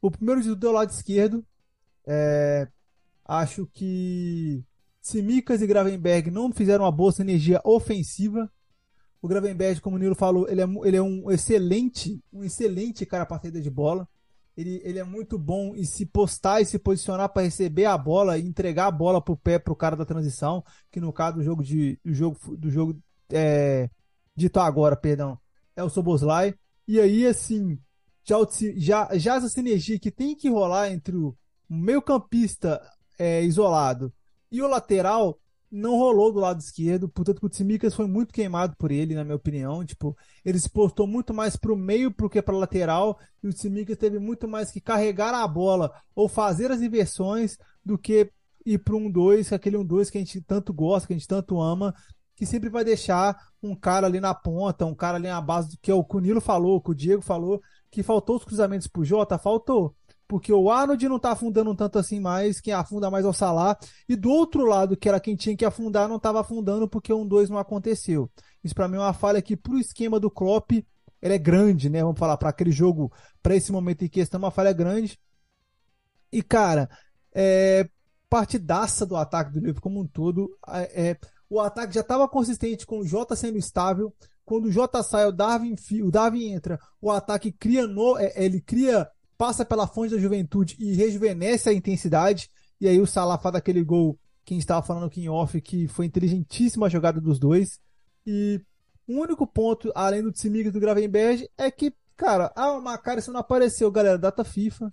[0.00, 1.44] O primeiro de tudo é lado esquerdo.
[2.06, 2.66] É,
[3.24, 4.64] acho que
[5.00, 8.50] Simicas e Gravenberg não fizeram uma boa energia ofensiva.
[9.20, 13.26] O Gravenberg, como o Nilo falou, ele é, ele é um excelente, um excelente cara
[13.26, 14.08] para saída de bola
[14.60, 18.36] ele, ele é muito bom em se postar e se posicionar para receber a bola
[18.36, 21.64] e entregar a bola pro pé pro cara da transição, que no caso do jogo
[21.64, 23.00] de do jogo do jogo
[23.32, 23.88] é,
[24.36, 25.38] dito agora, perdão,
[25.74, 26.54] é o Soboslai.
[26.86, 27.78] E aí assim,
[28.22, 28.36] já,
[28.76, 31.34] já, já essa sinergia que tem que rolar entre o
[31.68, 32.82] meio-campista
[33.18, 34.12] é, isolado
[34.52, 35.39] e o lateral
[35.70, 39.22] não rolou do lado esquerdo, portanto que o Tsimikas foi muito queimado por ele, na
[39.22, 43.48] minha opinião, tipo, ele se postou muito mais pro meio do que pra lateral, e
[43.48, 48.30] o Tsimikas teve muito mais que carregar a bola ou fazer as inversões do que
[48.66, 51.94] ir pro 1-2, aquele 1-2 que a gente tanto gosta, que a gente tanto ama,
[52.34, 55.92] que sempre vai deixar um cara ali na ponta, um cara ali na base, que
[55.92, 59.38] é que o Nilo falou, que o Diego falou, que faltou os cruzamentos pro Jota,
[59.38, 59.94] faltou.
[60.30, 63.76] Porque o Arnold não tá afundando tanto assim mais, quem afunda mais é o Salah.
[64.08, 67.26] E do outro lado, que era quem tinha que afundar, não tava afundando porque um
[67.26, 68.30] dois não aconteceu.
[68.62, 72.00] Isso para mim é uma falha que pro esquema do Klopp, ele é grande, né?
[72.00, 73.12] Vamos falar para aquele jogo,
[73.42, 75.18] para esse momento em questão, uma falha grande.
[76.32, 76.88] E cara,
[77.34, 77.90] é,
[78.28, 80.56] partidaça do ataque do Liverpool como um todo.
[80.68, 84.14] É, o ataque já estava consistente com o Jota sendo estável.
[84.44, 88.60] Quando o Jota sai, o Darwin, o Darwin entra, o ataque cria no, é, ele
[88.60, 89.08] cria,
[89.40, 92.50] passa pela fonte da juventude e rejuvenesce a intensidade.
[92.78, 95.58] E aí o Salah faz aquele gol que a gente estava falando aqui em off,
[95.62, 97.80] que foi inteligentíssima a jogada dos dois.
[98.26, 98.60] E
[99.08, 103.40] o único ponto, além do Tsimikas e do Gravenberg, é que, cara, o Macari não
[103.40, 104.92] apareceu, galera, data FIFA.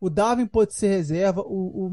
[0.00, 1.92] O Darwin pode ser reserva, o, o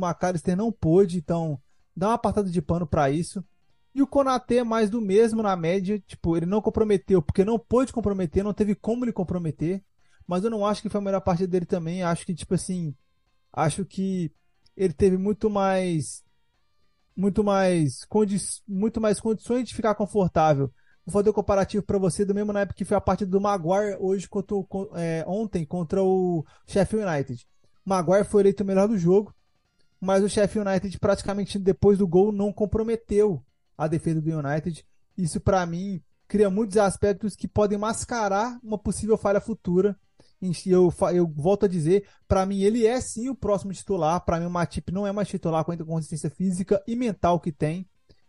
[0.57, 1.61] não pôde, então
[1.95, 3.45] dá uma apartada de pano para isso.
[3.93, 7.93] E o Konatê mais do mesmo na média, tipo, ele não comprometeu porque não pôde
[7.93, 9.83] comprometer, não teve como ele comprometer,
[10.27, 12.95] mas eu não acho que foi a melhor partida dele também, acho que, tipo assim,
[13.51, 14.31] acho que
[14.75, 16.23] ele teve muito mais
[17.15, 18.07] muito mais
[18.67, 20.71] muito mais condições de ficar confortável.
[21.05, 23.29] Vou fazer o um comparativo para você do mesmo na época que foi a partida
[23.29, 24.55] do Maguire hoje contra,
[24.95, 27.45] é, ontem contra o Sheffield United.
[27.85, 29.35] Maguire foi eleito o melhor do jogo,
[29.99, 33.43] mas o Sheffield United praticamente depois do gol não comprometeu
[33.77, 34.85] a defesa do United.
[35.17, 39.97] Isso para mim cria muitos aspectos que podem mascarar uma possível falha futura.
[40.65, 44.19] Eu, eu volto a dizer, para mim ele é sim o próximo titular.
[44.25, 47.51] Para mim o Matip não é mais titular com a consistência física e mental que
[47.51, 47.87] tem,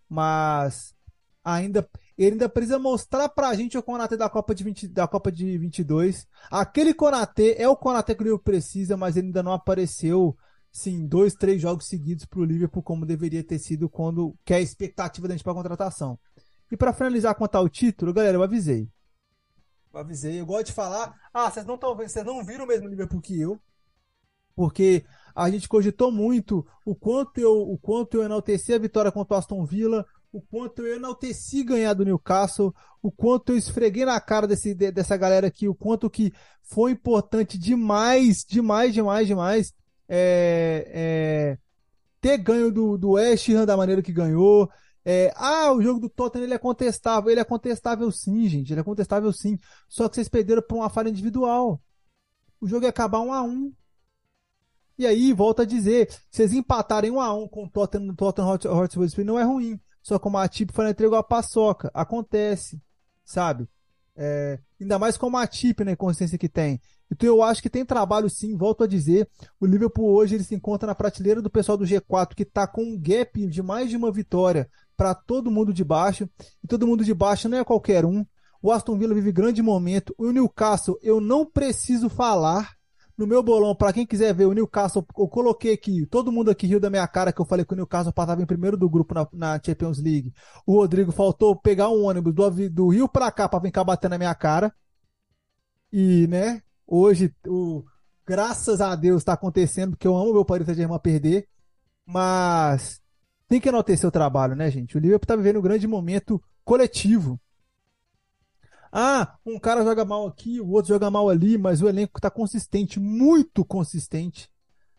[0.08, 0.94] mas
[1.42, 5.32] ainda ele ainda precisa mostrar pra gente o Konatê da Copa de 20, da Copa
[5.32, 6.26] de 22.
[6.50, 10.36] Aquele Konatê é o Konatê que o Liverpool precisa, mas ele ainda não apareceu
[10.70, 14.60] sim, dois, três jogos seguidos pro Liverpool como deveria ter sido quando que é a
[14.60, 16.18] expectativa da gente para contratação.
[16.70, 18.88] E para finalizar quanto ao título, galera, eu avisei.
[19.94, 22.88] Eu avisei, eu gosto de falar, ah, vocês não estão vocês não viram o mesmo
[22.88, 23.60] Liverpool que eu.
[24.56, 25.04] Porque
[25.34, 29.38] a gente cogitou muito o quanto eu, o quanto eu enalteci a vitória contra o
[29.38, 34.48] Aston Villa, o quanto eu enalteci ganhar do Newcastle, o quanto eu esfreguei na cara
[34.48, 39.72] desse, dessa galera aqui, o quanto que foi importante demais, demais, demais, demais
[40.08, 41.58] é, é,
[42.20, 44.68] ter ganho do, do West Ham da maneira que ganhou.
[45.04, 47.30] É, ah, o jogo do Tottenham ele é contestável.
[47.30, 48.72] Ele é contestável sim, gente.
[48.72, 49.58] Ele é contestável sim.
[49.88, 51.80] Só que vocês perderam por uma falha individual.
[52.60, 53.72] O jogo ia acabar um a um.
[54.96, 59.24] E aí, volta a dizer, vocês empatarem um a um com o Tottenham, Tottenham Hotspur
[59.24, 59.78] não é ruim.
[60.00, 61.90] Só que o Matip foi entregou a paçoca.
[61.92, 62.80] Acontece,
[63.24, 63.68] sabe?
[64.16, 65.96] É, ainda mais com o Matip, né?
[65.96, 66.80] Consciência que tem.
[67.10, 69.28] Então eu acho que tem trabalho sim, volto a dizer.
[69.58, 72.82] O Liverpool hoje ele se encontra na prateleira do pessoal do G4, que tá com
[72.82, 76.28] um gap de mais de uma vitória para todo mundo de baixo.
[76.62, 78.24] E todo mundo de baixo não é qualquer um.
[78.62, 80.14] O Aston Villa vive grande momento.
[80.16, 82.74] O Newcastle, eu não preciso falar
[83.16, 86.66] no meu bolão, para quem quiser ver o Newcastle, eu coloquei aqui, todo mundo aqui
[86.66, 89.14] riu da minha cara que eu falei que o Newcastle passava em primeiro do grupo
[89.14, 90.32] na, na Champions League.
[90.66, 94.10] O Rodrigo faltou pegar um ônibus do, do Rio para cá para vir cá bater
[94.10, 94.74] na minha cara.
[95.92, 97.84] E, né, hoje, o,
[98.26, 101.46] graças a Deus está acontecendo, porque eu amo meu Paris Saint-Germain perder.
[102.04, 103.00] Mas
[103.54, 104.96] tem que enaltecer o trabalho, né, gente?
[104.96, 107.40] O Liverpool tá vivendo um grande momento coletivo.
[108.92, 112.28] Ah, um cara joga mal aqui, o outro joga mal ali, mas o elenco está
[112.28, 114.50] consistente, muito consistente.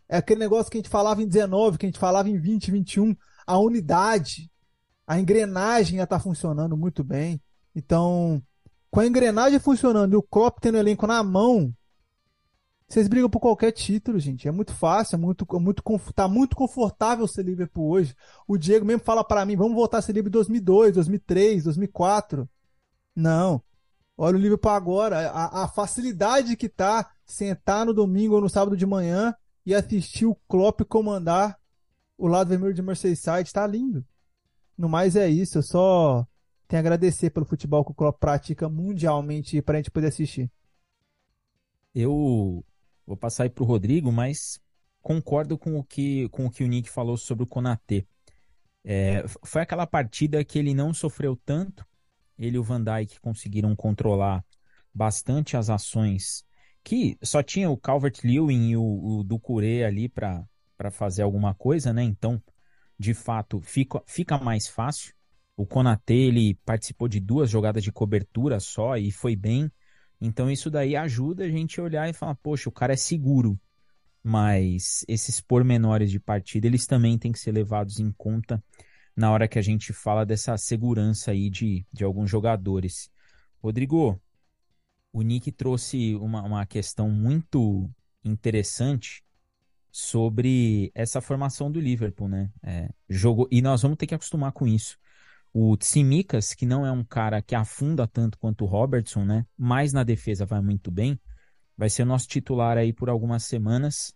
[0.08, 2.72] É aquele negócio que a gente falava em 19, que a gente falava em 20,
[2.72, 3.14] 21.
[3.46, 4.50] A unidade,
[5.06, 7.42] a engrenagem já está funcionando muito bem.
[7.76, 8.42] Então,
[8.90, 11.74] com a engrenagem funcionando e o Klopp tendo o elenco na mão,
[12.88, 14.48] vocês brigam por qualquer título, gente.
[14.48, 18.16] É muito fácil, é muito, é muito, tá muito confortável ser Liverpool hoje.
[18.48, 22.48] O Diego mesmo fala para mim, vamos voltar a ser Liverpool 2002, 2003, 2004.
[23.16, 23.62] Não.
[24.18, 28.78] Olha o Liverpool agora, a, a, facilidade que tá sentar no domingo ou no sábado
[28.78, 31.60] de manhã e assistir o Klopp comandar
[32.18, 34.06] o lado vermelho de Merseyside, tá lindo.
[34.78, 36.26] No mais é isso, eu só
[36.68, 40.50] tenho a agradecer pelo futebol que o Klopp pratica mundialmente pra gente poder assistir.
[41.94, 42.64] Eu
[43.06, 44.60] vou passar aí pro Rodrigo, mas
[45.02, 48.06] concordo com o que, com o, que o Nick falou sobre o Konatê.
[48.84, 51.86] É, foi aquela partida que ele não sofreu tanto,
[52.38, 54.44] ele e o Van Dijk conseguiram controlar
[54.94, 56.46] bastante as ações
[56.86, 60.46] que só tinha o Calvert-Lewin e o, o Ducuré ali para
[60.92, 62.04] fazer alguma coisa, né?
[62.04, 62.42] Então,
[62.98, 65.12] de fato, fica, fica mais fácil.
[65.58, 69.72] O Konate, ele participou de duas jogadas de cobertura só e foi bem.
[70.26, 73.60] Então, isso daí ajuda a gente a olhar e falar, poxa, o cara é seguro.
[74.24, 78.64] Mas esses pormenores de partida, eles também têm que ser levados em conta
[79.16, 83.10] na hora que a gente fala dessa segurança aí de, de alguns jogadores.
[83.62, 84.20] Rodrigo,
[85.14, 87.90] o Nick trouxe uma, uma questão muito
[88.24, 89.24] interessante
[89.92, 92.52] sobre essa formação do Liverpool, né?
[92.62, 94.98] É, jogo, e nós vamos ter que acostumar com isso.
[95.58, 99.46] O Tsimikas, que não é um cara que afunda tanto quanto o Robertson, né?
[99.58, 101.18] Mas na defesa vai muito bem.
[101.78, 104.14] Vai ser nosso titular aí por algumas semanas.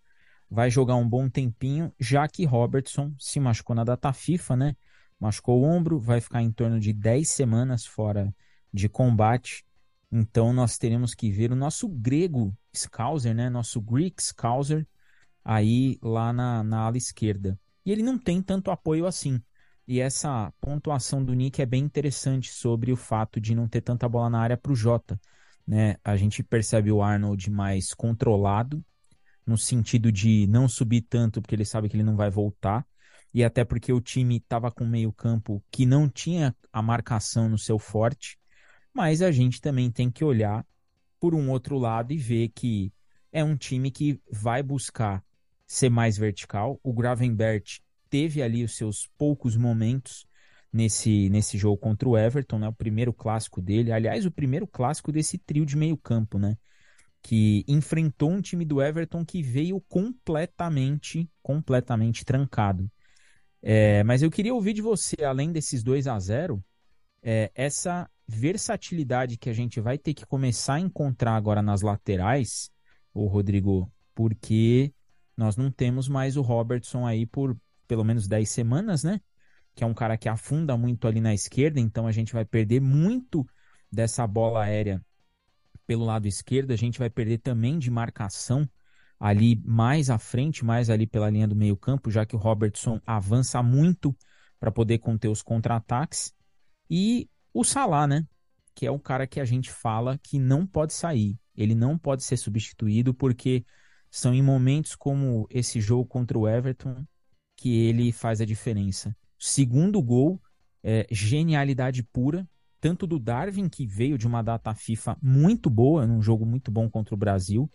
[0.52, 4.75] Vai jogar um bom tempinho, já que Robertson se machucou na data FIFA, né?
[5.17, 8.36] Machucou o ombro, vai ficar em torno de 10 semanas fora
[8.73, 9.63] de combate.
[10.12, 13.49] Então nós teremos que ver o nosso grego Scouser, né?
[13.49, 14.86] Nosso Greek Scouser
[15.41, 17.58] aí lá na, na ala esquerda.
[17.86, 19.41] E ele não tem tanto apoio assim.
[19.91, 24.08] E essa pontuação do Nick é bem interessante sobre o fato de não ter tanta
[24.08, 25.19] bola na área para o Jota.
[25.65, 25.95] Né?
[26.04, 28.86] A gente percebe o Arnold mais controlado,
[29.43, 32.86] no sentido de não subir tanto, porque ele sabe que ele não vai voltar.
[33.34, 37.58] E até porque o time estava com meio campo que não tinha a marcação no
[37.58, 38.38] seu forte.
[38.93, 40.63] Mas a gente também tem que olhar
[41.19, 42.93] por um outro lado e ver que
[43.32, 45.25] é um time que vai buscar
[45.65, 46.80] ser mais vertical.
[46.84, 50.26] O Gravenbert teve ali os seus poucos momentos
[50.72, 52.67] nesse, nesse jogo contra o Everton, né?
[52.67, 53.91] O primeiro clássico dele.
[53.91, 56.58] Aliás, o primeiro clássico desse trio de meio campo, né?
[57.22, 62.89] Que enfrentou um time do Everton que veio completamente, completamente trancado.
[63.62, 66.63] É, mas eu queria ouvir de você, além desses 2 a 0
[67.22, 72.72] é, essa versatilidade que a gente vai ter que começar a encontrar agora nas laterais,
[73.13, 74.93] o Rodrigo, porque
[75.36, 77.58] nós não temos mais o Robertson aí por
[77.89, 79.19] pelo menos 10 semanas, né?
[79.73, 82.80] Que é um cara que afunda muito ali na esquerda, então a gente vai perder
[82.80, 83.43] muito
[83.91, 85.04] dessa bola aérea
[85.88, 88.69] pelo lado esquerdo, a gente vai perder também de marcação
[89.19, 93.63] ali mais à frente, mais ali pela linha do meio-campo, já que o Robertson avança
[93.63, 94.15] muito
[94.60, 96.32] para poder conter os contra-ataques.
[96.88, 98.28] E o Salah, né?
[98.75, 102.23] Que é o cara que a gente fala que não pode sair, ele não pode
[102.23, 103.65] ser substituído porque
[104.12, 107.04] são em momentos como esse jogo contra o Everton
[107.60, 109.13] que ele faz a diferença.
[109.38, 110.41] Segundo gol,
[110.82, 112.48] é, genialidade pura,
[112.80, 116.89] tanto do Darwin, que veio de uma data FIFA muito boa, num jogo muito bom
[116.89, 117.69] contra o Brasil,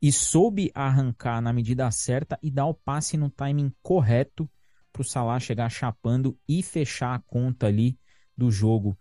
[0.00, 4.48] e soube arrancar na medida certa e dar o passe no timing correto
[4.92, 7.98] para o Salah chegar chapando e fechar a conta ali
[8.36, 8.90] do jogo.
[8.90, 8.96] O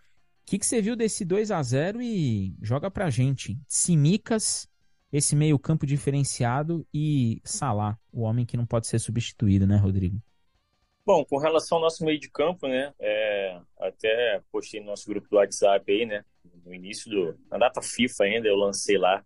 [0.45, 3.59] que, que você viu desse 2 a 0 e joga pra gente?
[3.67, 4.69] Simicas
[5.13, 10.19] esse meio-campo diferenciado e Salah, o homem que não pode ser substituído, né, Rodrigo?
[11.05, 15.29] Bom, com relação ao nosso meio de campo, né, é, até postei no nosso grupo
[15.29, 16.25] do WhatsApp aí, né,
[16.65, 19.23] no início do, na data FIFA ainda, eu lancei lá,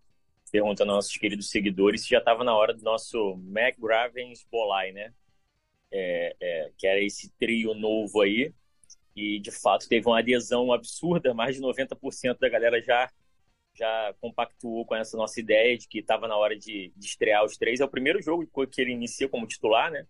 [0.51, 5.13] perguntando aos nossos queridos seguidores se já estava na hora do nosso McGravens Bolai, né,
[5.89, 8.53] é, é, que era esse trio novo aí,
[9.15, 13.09] e de fato teve uma adesão absurda, mais de 90% da galera já
[13.77, 17.57] já compactuou com essa nossa ideia de que estava na hora de, de, estrear os
[17.57, 17.79] três.
[17.79, 20.07] É o primeiro jogo que ele inicia como titular, né?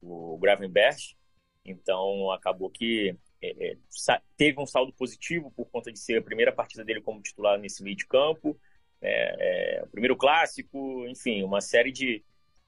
[0.00, 1.16] O Gravenberch.
[1.64, 3.76] Então, acabou que é, é,
[4.36, 7.82] teve um saldo positivo por conta de ser a primeira partida dele como titular nesse
[7.82, 8.58] meio de campo.
[9.02, 12.24] É, é o primeiro clássico, enfim, uma série de,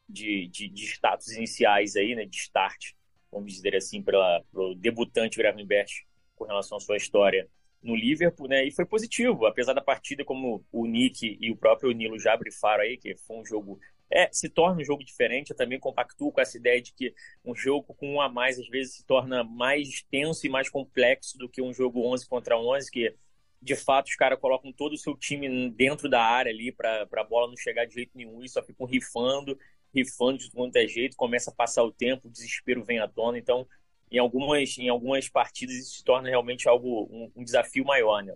[0.08, 2.26] de, de, de status iniciais aí, né?
[2.26, 2.92] De start,
[3.30, 7.48] vamos dizer assim, para o debutante Gravenberch com relação à sua história
[7.82, 8.64] no Liverpool, né?
[8.64, 12.82] E foi positivo, apesar da partida, como o Nick e o próprio Nilo já brifaram
[12.84, 13.80] aí, que foi um jogo.
[14.10, 15.50] É, se torna um jogo diferente.
[15.50, 17.14] Eu também compactuo com essa ideia de que
[17.44, 21.38] um jogo com um a mais às vezes se torna mais tenso e mais complexo
[21.38, 23.14] do que um jogo 11 contra 11, que
[23.60, 27.24] de fato os caras colocam todo o seu time dentro da área ali para a
[27.24, 29.56] bola não chegar de jeito nenhum e só ficam rifando,
[29.94, 33.38] rifando de quanto é jeito, começa a passar o tempo, o desespero vem à tona.
[33.38, 33.66] Então,
[34.12, 38.34] em algumas, em algumas partidas isso se torna realmente algo um, um desafio maior, né?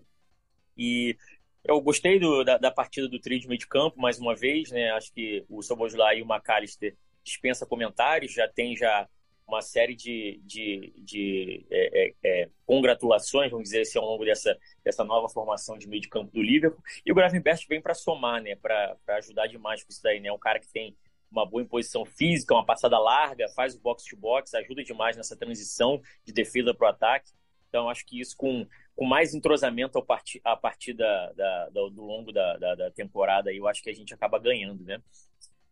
[0.76, 1.16] E
[1.62, 4.70] eu gostei do, da, da, partida do trio de meio de campo, mais uma vez,
[4.70, 4.90] né?
[4.92, 9.06] Acho que o Soboslai e o McAllister dispensa comentários, já tem já
[9.46, 14.58] uma série de, de, de é, é, é, congratulações, vamos dizer assim, ao longo dessa,
[14.82, 16.82] dessa nova formação de meio de campo do Liverpool.
[17.04, 18.56] E o Gravenberch vem para somar, né?
[18.56, 20.32] Para ajudar demais com isso daí, né?
[20.32, 20.96] Um cara que tem
[21.36, 26.32] uma boa imposição física, uma passada larga, faz o box-to-box, ajuda demais nessa transição de
[26.32, 27.30] defesa para o ataque.
[27.68, 32.02] Então, acho que isso com, com mais entrosamento partir, a partir da, da, da, do
[32.02, 35.02] longo da, da, da, temporada, eu acho que a gente acaba ganhando, né?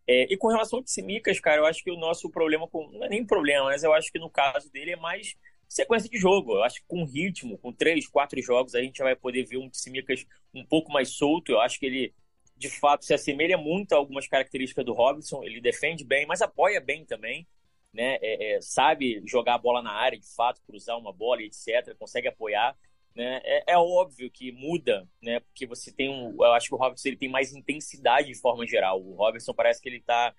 [0.07, 3.03] É, e com relação ao Tsimikas, cara, eu acho que o nosso problema, com, não
[3.03, 5.35] é nem problema, mas eu acho que no caso dele é mais
[5.67, 6.53] sequência de jogo.
[6.53, 9.69] Eu acho que com ritmo, com três, quatro jogos, a gente vai poder ver um
[9.69, 11.51] Tsimikas um pouco mais solto.
[11.51, 12.13] Eu acho que ele
[12.57, 15.43] de fato se assemelha muito a algumas características do Robinson.
[15.43, 17.47] Ele defende bem, mas apoia bem também.
[17.93, 21.95] né, é, é, sabe jogar a bola na área, de fato, cruzar uma bola, etc.,
[21.97, 22.77] consegue apoiar.
[23.15, 23.39] Né?
[23.45, 25.39] É, é, óbvio que muda, né?
[25.39, 26.35] Porque você tem um.
[26.43, 29.01] Eu acho que o Robertson ele tem mais intensidade de forma geral.
[29.01, 30.33] O Robertson parece que ele está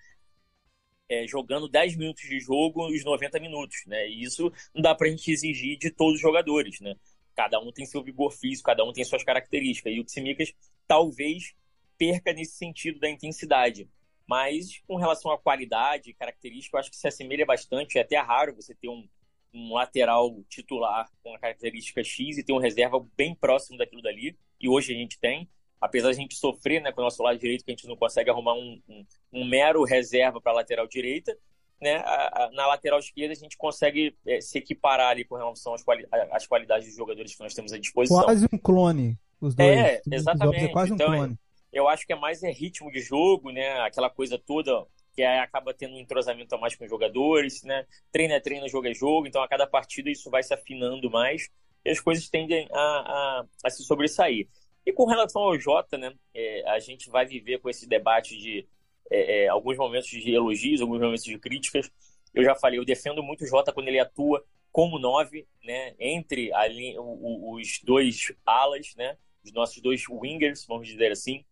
[1.09, 4.07] é, jogando 10 minutos de jogo os 90 minutos, né?
[4.07, 6.95] E isso não dá pra gente exigir de todos os jogadores, né?
[7.35, 9.93] Cada um tem seu vigor físico, cada um tem suas características.
[9.93, 10.53] E o Tsimikas
[10.87, 11.55] talvez
[11.97, 13.89] perca nesse sentido da intensidade.
[14.27, 17.97] Mas com relação à qualidade e característica, eu acho que se assemelha bastante.
[17.97, 19.07] É até raro você ter um,
[19.53, 24.37] um lateral titular com a característica X e ter um reserva bem próximo daquilo dali.
[24.59, 25.49] E hoje a gente tem.
[25.79, 27.95] Apesar de a gente sofrer né, com o nosso lado direito, que a gente não
[27.95, 31.37] consegue arrumar um, um, um mero reserva para a lateral direita,
[31.79, 35.75] né, a, a, na lateral esquerda a gente consegue é, se equiparar ali com relação
[35.75, 38.23] às, quali às qualidades dos jogadores que nós temos à disposição.
[38.23, 39.69] Quase um clone, os dois.
[39.69, 40.65] É, exatamente.
[40.65, 41.37] É quase um então, clone.
[41.77, 43.79] Eu acho que é mais é ritmo de jogo, né?
[43.81, 47.85] Aquela coisa toda que acaba tendo um entrosamento a mais com os jogadores, né?
[48.11, 51.49] Treino é treino, jogo é jogo, então a cada partida isso vai se afinando mais
[51.85, 54.47] e as coisas tendem a, a, a se sobressair.
[54.85, 56.15] E com relação ao Jota, né?
[56.33, 58.67] É, a gente vai viver com esse debate de
[59.11, 61.91] é, é, alguns momentos de elogios, alguns momentos de críticas.
[62.33, 65.93] Eu já falei, eu defendo muito o Jota quando ele atua como nove, né?
[65.99, 69.15] Entre ali, os dois alas, né?
[69.43, 71.45] Os nossos dois wingers, vamos dizer assim,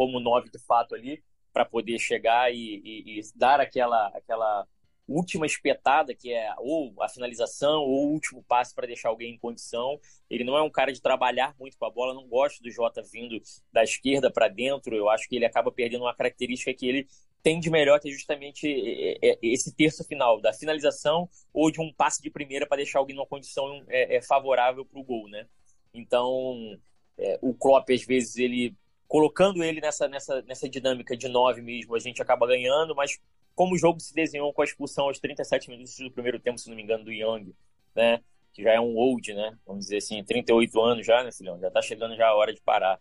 [0.00, 1.22] como nove de fato ali
[1.52, 4.66] para poder chegar e, e, e, dar aquela, aquela
[5.06, 9.38] última espetada, que é ou a finalização ou o último passe para deixar alguém em
[9.38, 10.00] condição.
[10.30, 13.02] Ele não é um cara de trabalhar muito com a bola, não gosto do Jota
[13.12, 14.96] vindo da esquerda para dentro.
[14.96, 17.06] Eu acho que ele acaba perdendo uma característica que ele
[17.42, 18.66] tem de melhor, que é justamente
[19.42, 23.26] esse terço final, da finalização ou de um passe de primeira para deixar alguém numa
[23.26, 25.46] condição é, é favorável para o gol, né?
[25.92, 26.78] Então,
[27.18, 28.74] é, o Klopp, às vezes, ele
[29.10, 33.18] colocando ele nessa, nessa, nessa dinâmica de nove mesmo, a gente acaba ganhando, mas
[33.56, 36.68] como o jogo se desenhou com a expulsão aos 37 minutos do primeiro tempo, se
[36.68, 37.52] não me engano, do Young,
[37.92, 38.20] né?
[38.52, 39.58] Que já é um old, né?
[39.66, 41.58] Vamos dizer assim, 38 anos já, né, filhão?
[41.58, 43.00] Já tá chegando já a hora de parar.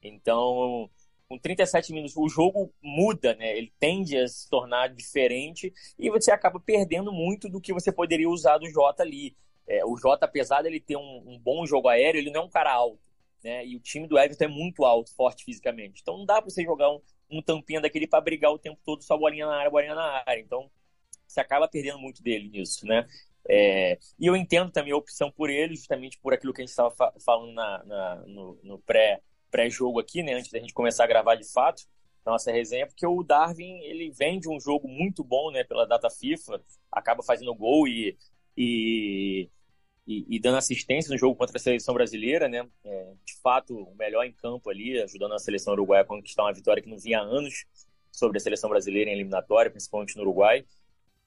[0.00, 0.88] Então,
[1.28, 3.58] com 37 minutos, o jogo muda, né?
[3.58, 8.30] Ele tende a se tornar diferente e você acaba perdendo muito do que você poderia
[8.30, 9.36] usar do Jota ali.
[9.66, 12.48] É, o Jota, apesar dele ter um, um bom jogo aéreo, ele não é um
[12.48, 13.07] cara alto
[13.42, 13.66] né?
[13.66, 16.00] E o time do Everton é muito alto, forte fisicamente.
[16.02, 19.02] Então não dá para você jogar um, um tampinha daquele para brigar o tempo todo
[19.02, 20.40] só bolinha na área, bolinha na área.
[20.40, 20.70] Então
[21.26, 23.06] você acaba perdendo muito dele nisso, né?
[23.48, 26.70] É, e eu entendo também a opção por ele, justamente por aquilo que a gente
[26.70, 30.34] estava fa falando na, na, no, no pré, pré-jogo aqui, né?
[30.34, 31.82] Antes da gente começar a gravar de fato
[32.30, 35.64] nossa resenha, porque o Darwin ele vem de um jogo muito bom, né?
[35.64, 36.62] Pela data FIFA,
[36.92, 38.16] acaba fazendo gol e,
[38.56, 39.48] e
[40.08, 42.66] e, e, dando assistência no jogo contra a seleção brasileira, né?
[42.82, 46.54] É, de fato, o melhor em campo ali, ajudando a seleção uruguaia a conquistar uma
[46.54, 47.66] vitória que não vinha há anos
[48.10, 50.64] sobre a seleção brasileira em eliminatória, principalmente no Uruguai.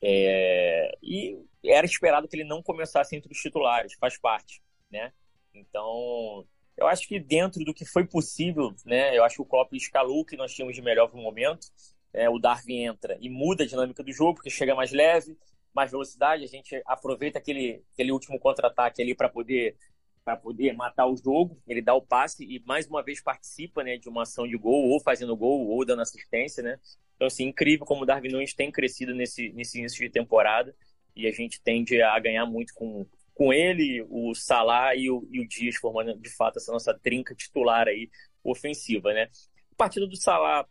[0.02, 5.14] É, e era esperado que ele não começasse entre os titulares, faz parte, né?
[5.54, 6.44] Então,
[6.76, 9.16] eu acho que dentro do que foi possível, né?
[9.16, 11.68] Eu acho que o Klopp escalou o que nós tínhamos de melhor no momento.
[12.12, 15.38] É, o Darwin entra e muda a dinâmica do jogo, porque chega mais leve,
[15.74, 19.76] mais velocidade, a gente aproveita aquele, aquele último contra-ataque ali para poder
[20.24, 23.98] para poder matar o jogo, ele dá o passe e mais uma vez participa, né,
[23.98, 26.80] de uma ação de gol, ou fazendo gol, ou dando assistência, né?
[27.16, 30.76] Então, assim, incrível como o Darwin Nunes tem crescido nesse, nesse início de temporada
[31.16, 35.40] e a gente tende a ganhar muito com, com ele, o Salah e o, e
[35.40, 38.10] o Dias formando, de fato, essa nossa trinca titular aí
[38.44, 39.30] ofensiva, né?
[39.72, 40.68] A partida do Salah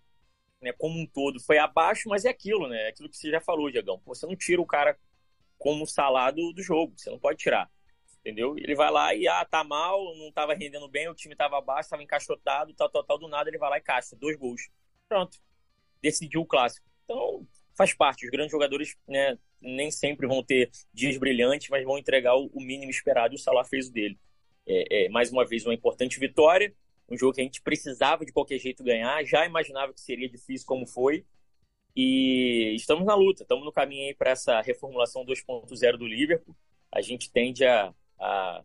[0.61, 2.87] né, como um todo foi abaixo, mas é aquilo, né?
[2.87, 4.01] É aquilo que você já falou, Diagão.
[4.07, 4.97] Você não tira o cara
[5.59, 7.71] como salado do jogo, você não pode tirar.
[8.21, 8.57] Entendeu?
[8.59, 11.89] Ele vai lá e, ah, tá mal, não tava rendendo bem, o time tava abaixo,
[11.89, 14.69] tava encaixotado, tal, tal, tal, do nada ele vai lá e caixa, dois gols.
[15.09, 15.39] Pronto.
[16.03, 16.87] Decidiu o clássico.
[17.05, 18.27] Então, faz parte.
[18.27, 22.91] Os grandes jogadores, né, nem sempre vão ter dias brilhantes, mas vão entregar o, mínimo
[22.91, 24.19] esperado e o Salah fez o dele.
[24.67, 26.75] É, é, mais uma vez, uma importante vitória
[27.11, 30.67] um jogo que a gente precisava de qualquer jeito ganhar, já imaginava que seria difícil
[30.67, 31.25] como foi.
[31.95, 36.55] E estamos na luta, estamos no caminho aí para essa reformulação 2.0 do Liverpool.
[36.91, 38.63] A gente tende a, a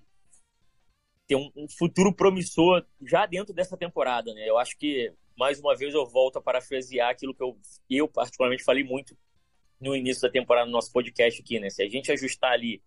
[1.28, 4.48] ter um, um, futuro promissor já dentro dessa temporada, né?
[4.48, 7.58] Eu acho que, mais uma vez, eu volto a parafrasear aquilo que eu,
[7.90, 9.18] eu particularmente falei muito
[9.80, 11.70] no início da temporada no nosso podcast aqui, né?
[11.72, 12.82] Se a gente ajustar ali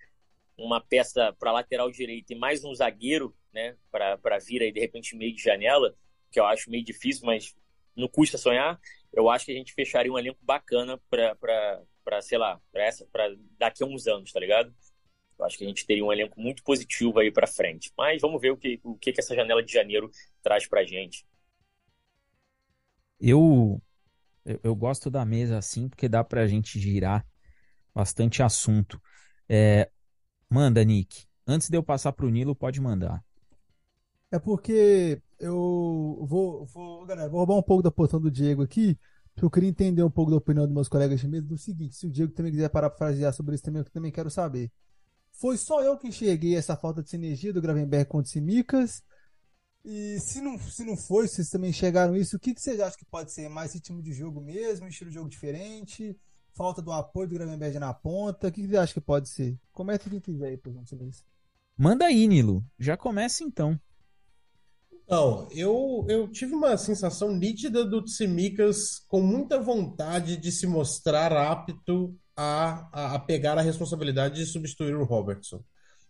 [0.56, 5.16] uma peça para lateral direito e mais um zagueiro, né, para vir aí de repente
[5.16, 5.96] meio de janela,
[6.30, 7.56] que eu acho meio difícil, mas
[7.96, 8.80] não custa sonhar.
[9.12, 13.34] Eu acho que a gente fecharia um elenco bacana para, sei lá, para essa, para
[13.58, 14.72] daqui a uns anos, tá ligado?
[15.36, 17.92] Eu acho que a gente teria um elenco muito positivo aí para frente.
[17.96, 20.10] Mas vamos ver o que, o que, que essa janela de janeiro
[20.42, 21.26] traz para gente.
[23.18, 23.82] Eu,
[24.44, 27.26] eu, eu gosto da mesa assim porque dá para a gente girar
[27.94, 29.00] bastante assunto.
[29.48, 29.90] É,
[30.48, 31.26] manda, Nick.
[31.46, 33.24] Antes de eu passar para o Nilo, pode mandar.
[34.30, 38.98] É porque eu vou, vou, galera, vou roubar um pouco da porção do Diego aqui,
[39.32, 41.96] porque eu queria entender um pouco da opinião dos meus colegas de mesa do seguinte,
[41.96, 44.70] se o Diego também quiser parar para frasear sobre isso também, eu também quero saber.
[45.32, 49.02] Foi só eu que enxerguei essa falta de sinergia do Gravenberg contra o Simicas?
[49.84, 52.98] E se não, se não foi, vocês também enxergaram isso, o que, que vocês acham
[52.98, 53.48] que pode ser?
[53.48, 56.18] Mais ritmo de jogo mesmo, estilo de jogo diferente?
[56.52, 58.48] Falta do apoio do Gravenberg na ponta?
[58.48, 59.56] O que, que vocês acham que pode ser?
[59.72, 61.10] Comece quem quiser aí, por exemplo,
[61.76, 62.66] Manda aí, Nilo.
[62.78, 63.80] Já começa então.
[65.08, 71.32] Não, eu, eu tive uma sensação nítida do Tsimikas com muita vontade de se mostrar
[71.32, 75.64] apto a, a, a, pegar a responsabilidade de substituir o Robertson.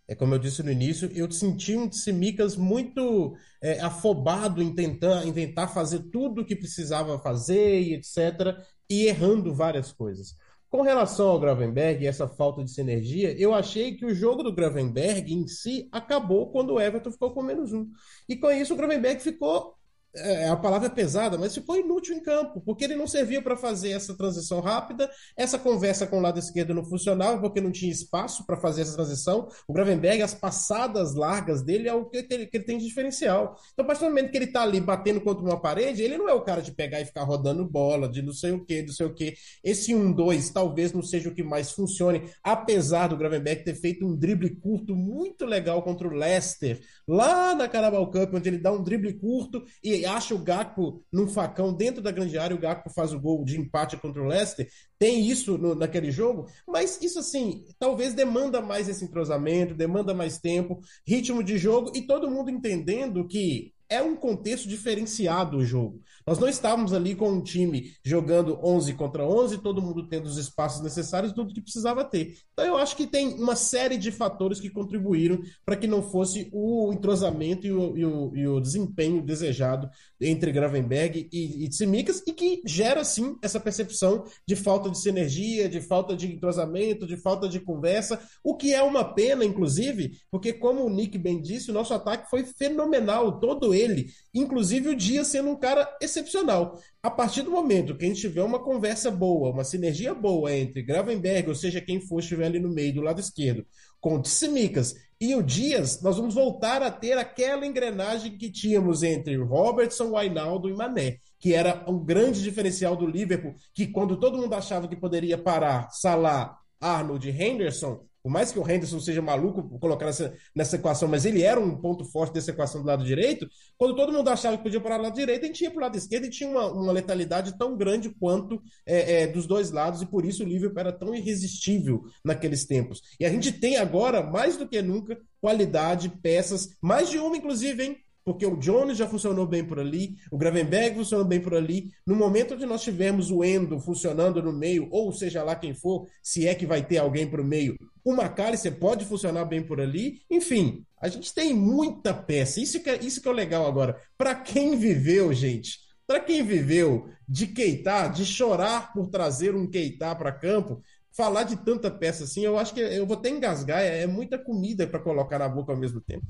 [0.08, 5.24] É como eu disse no início, eu senti um Tsimikas muito é, afobado em tentar,
[5.24, 8.58] em tentar fazer tudo o que precisava fazer e etc.
[8.90, 10.34] e errando várias coisas.
[10.70, 14.52] Com relação ao Gravenberg e essa falta de sinergia, eu achei que o jogo do
[14.52, 17.90] Gravenberg em si acabou quando o Everton ficou com menos um.
[18.28, 19.77] E com isso o Gravenberg ficou
[20.18, 23.56] é, a palavra é pesada, mas ficou inútil em campo, porque ele não servia para
[23.56, 27.90] fazer essa transição rápida, essa conversa com o lado esquerdo não funcionava, porque não tinha
[27.90, 29.48] espaço para fazer essa transição.
[29.66, 33.56] O Gravenberg, as passadas largas dele é o que ele, que ele tem de diferencial.
[33.72, 36.28] Então, a partir do momento que ele está ali batendo contra uma parede, ele não
[36.28, 38.92] é o cara de pegar e ficar rodando bola, de não sei o que, não
[38.92, 39.34] sei o que.
[39.62, 44.16] Esse 1-2 talvez não seja o que mais funcione, apesar do Gravenberg ter feito um
[44.16, 48.82] drible curto muito legal contra o Leicester, lá na Carabao Cup, onde ele dá um
[48.82, 53.12] drible curto e acha o Gakpo num facão dentro da grande área, o Gakpo faz
[53.12, 54.68] o gol de empate contra o Leicester.
[54.98, 60.38] Tem isso no, naquele jogo, mas isso assim, talvez demanda mais esse entrosamento, demanda mais
[60.38, 66.00] tempo, ritmo de jogo e todo mundo entendendo que é um contexto diferenciado o jogo.
[66.28, 70.36] Nós não estávamos ali com um time jogando 11 contra 11, todo mundo tendo os
[70.36, 72.36] espaços necessários, tudo que precisava ter.
[72.52, 76.50] Então eu acho que tem uma série de fatores que contribuíram para que não fosse
[76.52, 79.88] o entrosamento e o, e o, e o desempenho desejado
[80.20, 85.66] entre Gravenberg e, e Tsimikas e que gera sim essa percepção de falta de sinergia,
[85.66, 90.52] de falta de entrosamento, de falta de conversa, o que é uma pena, inclusive, porque
[90.52, 95.24] como o Nick bem disse, o nosso ataque foi fenomenal, todo ele, inclusive o Dia
[95.24, 95.88] sendo um cara
[96.18, 96.80] excepcional.
[97.02, 100.82] A partir do momento que a gente tiver uma conversa boa, uma sinergia boa entre
[100.82, 103.66] Gravenberg, ou seja, quem for estiver ali no meio do lado esquerdo,
[104.00, 109.36] com Tsimikas e o Dias, nós vamos voltar a ter aquela engrenagem que tínhamos entre
[109.36, 114.54] Robertson, Wainaldo e Mané, que era um grande diferencial do Liverpool, que quando todo mundo
[114.54, 119.78] achava que poderia parar Salah, Arnold e Henderson, por mais que o Henderson seja maluco
[119.78, 123.48] colocar nessa, nessa equação, mas ele era um ponto forte dessa equação do lado direito,
[123.78, 125.82] quando todo mundo achava que podia parar do lado direito, a gente ia para o
[125.84, 130.02] lado esquerdo e tinha uma, uma letalidade tão grande quanto é, é, dos dois lados,
[130.02, 133.00] e por isso o Liverpool era tão irresistível naqueles tempos.
[133.18, 137.82] E a gente tem agora, mais do que nunca, qualidade, peças, mais de uma, inclusive,
[137.82, 137.96] hein?
[138.28, 141.90] Porque o Jones já funcionou bem por ali, o Gravenberg funcionou bem por ali.
[142.06, 146.06] No momento onde nós tivermos o Endo funcionando no meio, ou seja lá quem for,
[146.22, 147.74] se é que vai ter alguém para o meio,
[148.04, 150.20] o McAllister pode funcionar bem por ali.
[150.30, 152.60] Enfim, a gente tem muita peça.
[152.60, 153.98] Isso que é, isso que é o legal agora.
[154.18, 160.14] Para quem viveu, gente, para quem viveu de Keita, de chorar por trazer um Keita
[160.14, 160.82] para campo,
[161.16, 163.80] falar de tanta peça assim, eu acho que eu vou até engasgar.
[163.80, 166.26] É, é muita comida para colocar na boca ao mesmo tempo.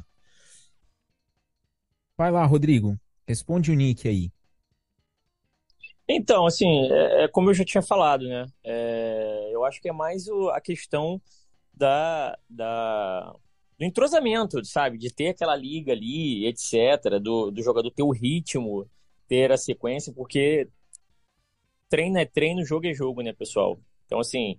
[2.18, 2.98] Vai lá, Rodrigo.
[3.28, 4.32] Responde o Nick aí.
[6.08, 8.46] Então, assim, é, é como eu já tinha falado, né?
[8.64, 11.22] É, eu acho que é mais o, a questão
[11.72, 13.32] da, da,
[13.78, 14.98] do entrosamento, sabe?
[14.98, 17.20] De ter aquela liga ali, etc.
[17.22, 18.90] Do, do jogador ter o ritmo,
[19.28, 20.68] ter a sequência, porque
[21.88, 23.78] treino é treino, jogo é jogo, né, pessoal?
[24.06, 24.58] Então, assim,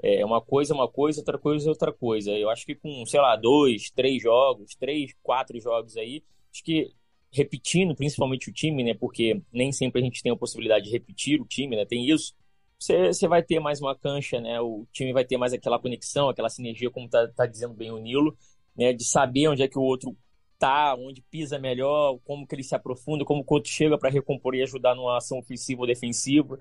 [0.00, 2.30] é uma coisa é uma coisa, outra coisa é outra coisa.
[2.32, 6.92] Eu acho que com, sei lá, dois, três jogos, três, quatro jogos aí, acho que
[7.32, 8.94] repetindo principalmente o time, né?
[8.94, 11.84] Porque nem sempre a gente tem a possibilidade de repetir o time, né?
[11.84, 12.34] Tem isso.
[12.78, 14.60] Você, você vai ter mais uma cancha, né?
[14.60, 17.98] O time vai ter mais aquela conexão, aquela sinergia, como tá, tá dizendo bem o
[17.98, 18.36] Nilo,
[18.76, 18.92] né?
[18.92, 20.16] De saber onde é que o outro
[20.58, 24.54] tá, onde pisa melhor, como que ele se aprofunda, como o outro chega para recompor
[24.54, 26.58] e ajudar numa ação ofensiva ou defensiva.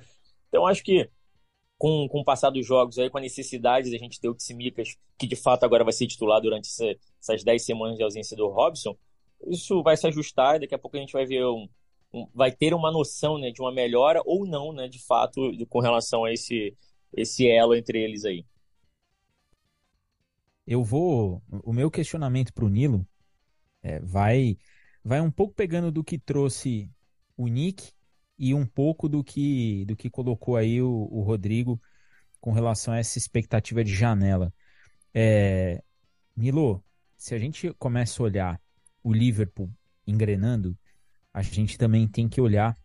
[0.48, 1.10] Então, acho que
[1.78, 4.98] com, com o passar dos jogos aí, com a necessidade da gente ter o Tsimikas,
[5.18, 6.86] que de fato agora vai ser titular durante essa,
[7.22, 8.98] essas 10 semanas de ausência do Robson,
[9.48, 11.68] isso vai se ajustar daqui a pouco a gente vai ver um,
[12.14, 15.80] um, vai ter uma noção né, de uma melhora ou não, né, de fato, com
[15.80, 16.76] relação a esse,
[17.14, 18.46] esse elo entre eles aí.
[20.66, 21.42] Eu vou.
[21.64, 23.08] O meu questionamento para o Nilo
[23.82, 24.58] é, vai,
[25.04, 26.90] vai um pouco pegando do que trouxe
[27.36, 27.92] o Nick
[28.38, 31.82] e um pouco do que, do que colocou aí o, o Rodrigo
[32.40, 34.54] com relação a essa expectativa de janela.
[35.14, 35.82] É,
[36.36, 36.84] Milo,
[37.18, 38.62] se a gente começa a olhar
[39.10, 39.72] o Liverpool
[40.05, 40.78] engrenando,
[41.34, 42.78] a gente também tem que olhar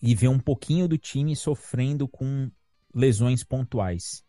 [0.00, 2.50] e ver um pouquinho do time sofrendo com
[2.94, 4.22] lesões pontuais.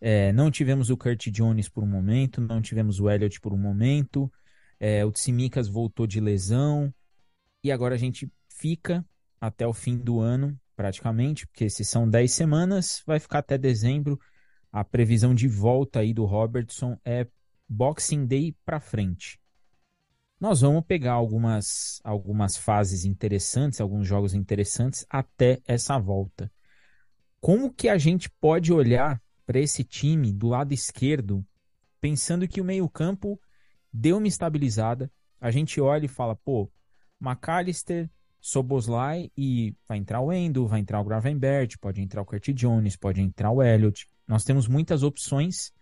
[0.00, 3.58] É, não tivemos o Kurt Jones por um momento, não tivemos o Elliott por um
[3.58, 4.30] momento,
[4.80, 6.92] é, o Tsimikas voltou de lesão,
[7.62, 9.04] e agora a gente fica
[9.40, 14.18] até o fim do ano, praticamente, porque se são 10 semanas, vai ficar até dezembro.
[14.72, 17.26] A previsão de volta aí do Robertson é
[17.68, 19.40] Boxing Day para frente.
[20.40, 26.50] Nós vamos pegar algumas, algumas fases interessantes, alguns jogos interessantes até essa volta.
[27.40, 31.44] Como que a gente pode olhar para esse time do lado esquerdo,
[32.00, 33.40] pensando que o meio-campo
[33.92, 35.10] deu uma estabilizada?
[35.40, 36.70] A gente olha e fala, pô,
[37.20, 38.08] McAllister,
[38.40, 42.96] Soboslai e vai entrar o Endo, vai entrar o Gravenbert, pode entrar o Kurt Jones,
[42.96, 44.08] pode entrar o Elliott.
[44.26, 45.72] Nós temos muitas opções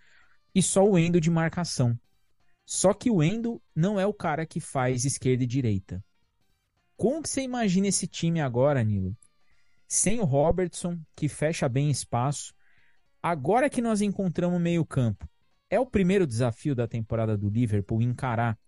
[0.55, 1.99] e só o Endo de marcação.
[2.67, 6.05] Só que o Endo não é o cara que faz esquerda e direita.
[6.97, 9.17] Como que você imagina esse time agora, Nilo?
[9.87, 12.53] Sem o Robertson, que fecha bem espaço.
[13.23, 15.29] Agora que nós encontramos o meio-campo,
[15.71, 18.59] é o primeiro desafio da temporada do Liverpool encarar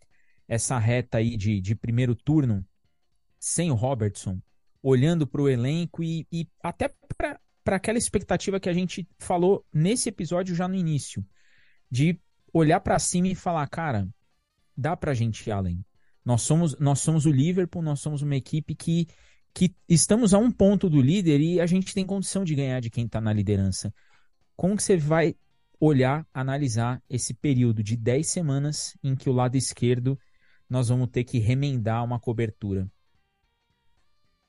[0.47, 2.65] essa reta aí de, de primeiro turno
[3.39, 4.41] sem o Robertson,
[4.83, 10.09] olhando para o elenco e, e até para aquela expectativa que a gente falou nesse
[10.09, 11.25] episódio já no início,
[11.91, 12.21] de
[12.53, 14.09] olhar para cima e falar, cara,
[14.77, 15.85] dá para a gente ir além.
[16.25, 19.07] Nós somos, nós somos o Liverpool, nós somos uma equipe que,
[19.55, 22.91] que estamos a um ponto do líder e a gente tem condição de ganhar de
[22.91, 23.93] quem está na liderança.
[24.55, 25.35] Como que você vai
[25.81, 30.19] olhar, analisar esse período de 10 semanas em que o lado esquerdo
[30.69, 32.91] nós vamos ter que remendar uma cobertura?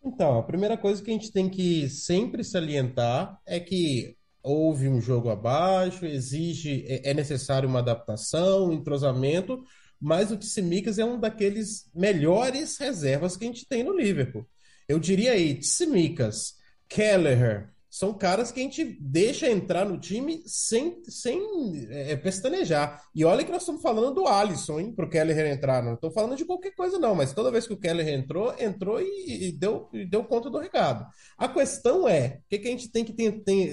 [0.03, 5.01] Então, a primeira coisa que a gente tem que sempre salientar é que houve um
[5.01, 9.61] jogo abaixo, exige, é, é necessário uma adaptação, um entrosamento,
[9.99, 14.47] mas o Tsimikas é um daqueles melhores reservas que a gente tem no Liverpool.
[14.87, 16.55] Eu diria aí, Tsimikas,
[16.87, 23.01] Kelleher, são caras que a gente deixa entrar no time sem, sem é, pestanejar.
[23.15, 25.83] E olha que nós estamos falando do Alisson, hein, pro Keller entrar.
[25.83, 29.01] Não estou falando de qualquer coisa, não, mas toda vez que o Keller entrou, entrou
[29.01, 31.05] e, e deu, e deu conta do recado.
[31.37, 33.13] A questão é: o que, que a gente tem que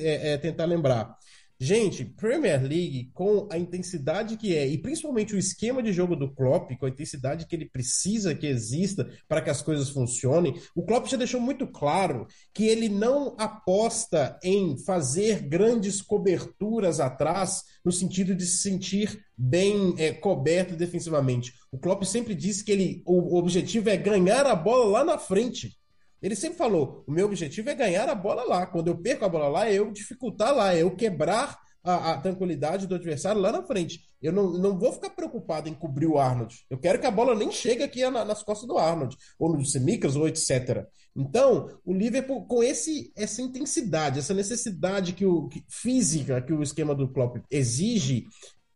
[0.03, 1.14] é, é, tentar lembrar?
[1.59, 6.31] Gente, Premier League, com a intensidade que é, e principalmente o esquema de jogo do
[6.35, 10.85] Klopp, com a intensidade que ele precisa que exista para que as coisas funcionem, o
[10.85, 17.91] Klopp já deixou muito claro que ele não aposta em fazer grandes coberturas atrás, no
[17.91, 21.55] sentido de se sentir bem é, coberto defensivamente.
[21.73, 25.19] O Klopp sempre disse que ele, o, o objetivo é ganhar a bola lá na
[25.19, 25.75] frente.
[26.23, 28.67] Ele sempre falou: o meu objetivo é ganhar a bola lá.
[28.67, 32.97] Quando eu perco a bola lá, eu dificultar lá, eu quebrar a, a, tranquilidade do
[32.97, 34.01] adversário lá na frente.
[34.21, 36.67] Eu não, não vou ficar preocupado em cobrir o Arnold.
[36.69, 39.64] Eu quero que a bola nem chegue aqui na, nas costas do Arnold, ou no
[39.64, 40.85] Semicas, ou etc.
[41.14, 46.62] Então, o Liverpool, com esse, essa intensidade, essa necessidade que o, que, física que o
[46.62, 48.27] esquema do Klopp exige,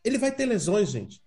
[0.05, 1.20] ele vai ter lesões, gente.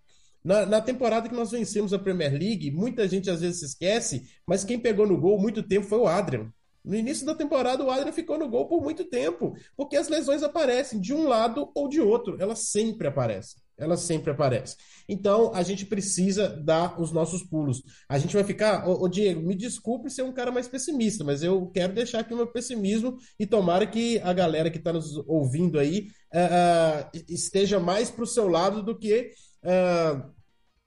[0.44, 4.24] Na, na, temporada que nós vencemos a Premier League, muita gente às vezes se esquece,
[4.46, 6.52] mas quem pegou no gol muito tempo foi o Adrian.
[6.84, 10.44] No início da temporada, o Adrian ficou no gol por muito tempo, porque as lesões
[10.44, 12.36] aparecem de um lado ou de outro.
[12.42, 13.64] Elas sempre aparecem.
[13.78, 14.78] Elas sempre aparecem.
[15.08, 17.82] Então, a gente precisa dar os nossos pulos.
[18.08, 18.88] A gente vai ficar.
[18.88, 22.34] Ô, ô Diego, me desculpe ser um cara mais pessimista, mas eu quero deixar aqui
[22.34, 27.80] o meu pessimismo e tomara que a galera que está nos ouvindo aí uh, esteja
[27.80, 29.32] mais para o seu lado do que
[29.64, 30.34] uh,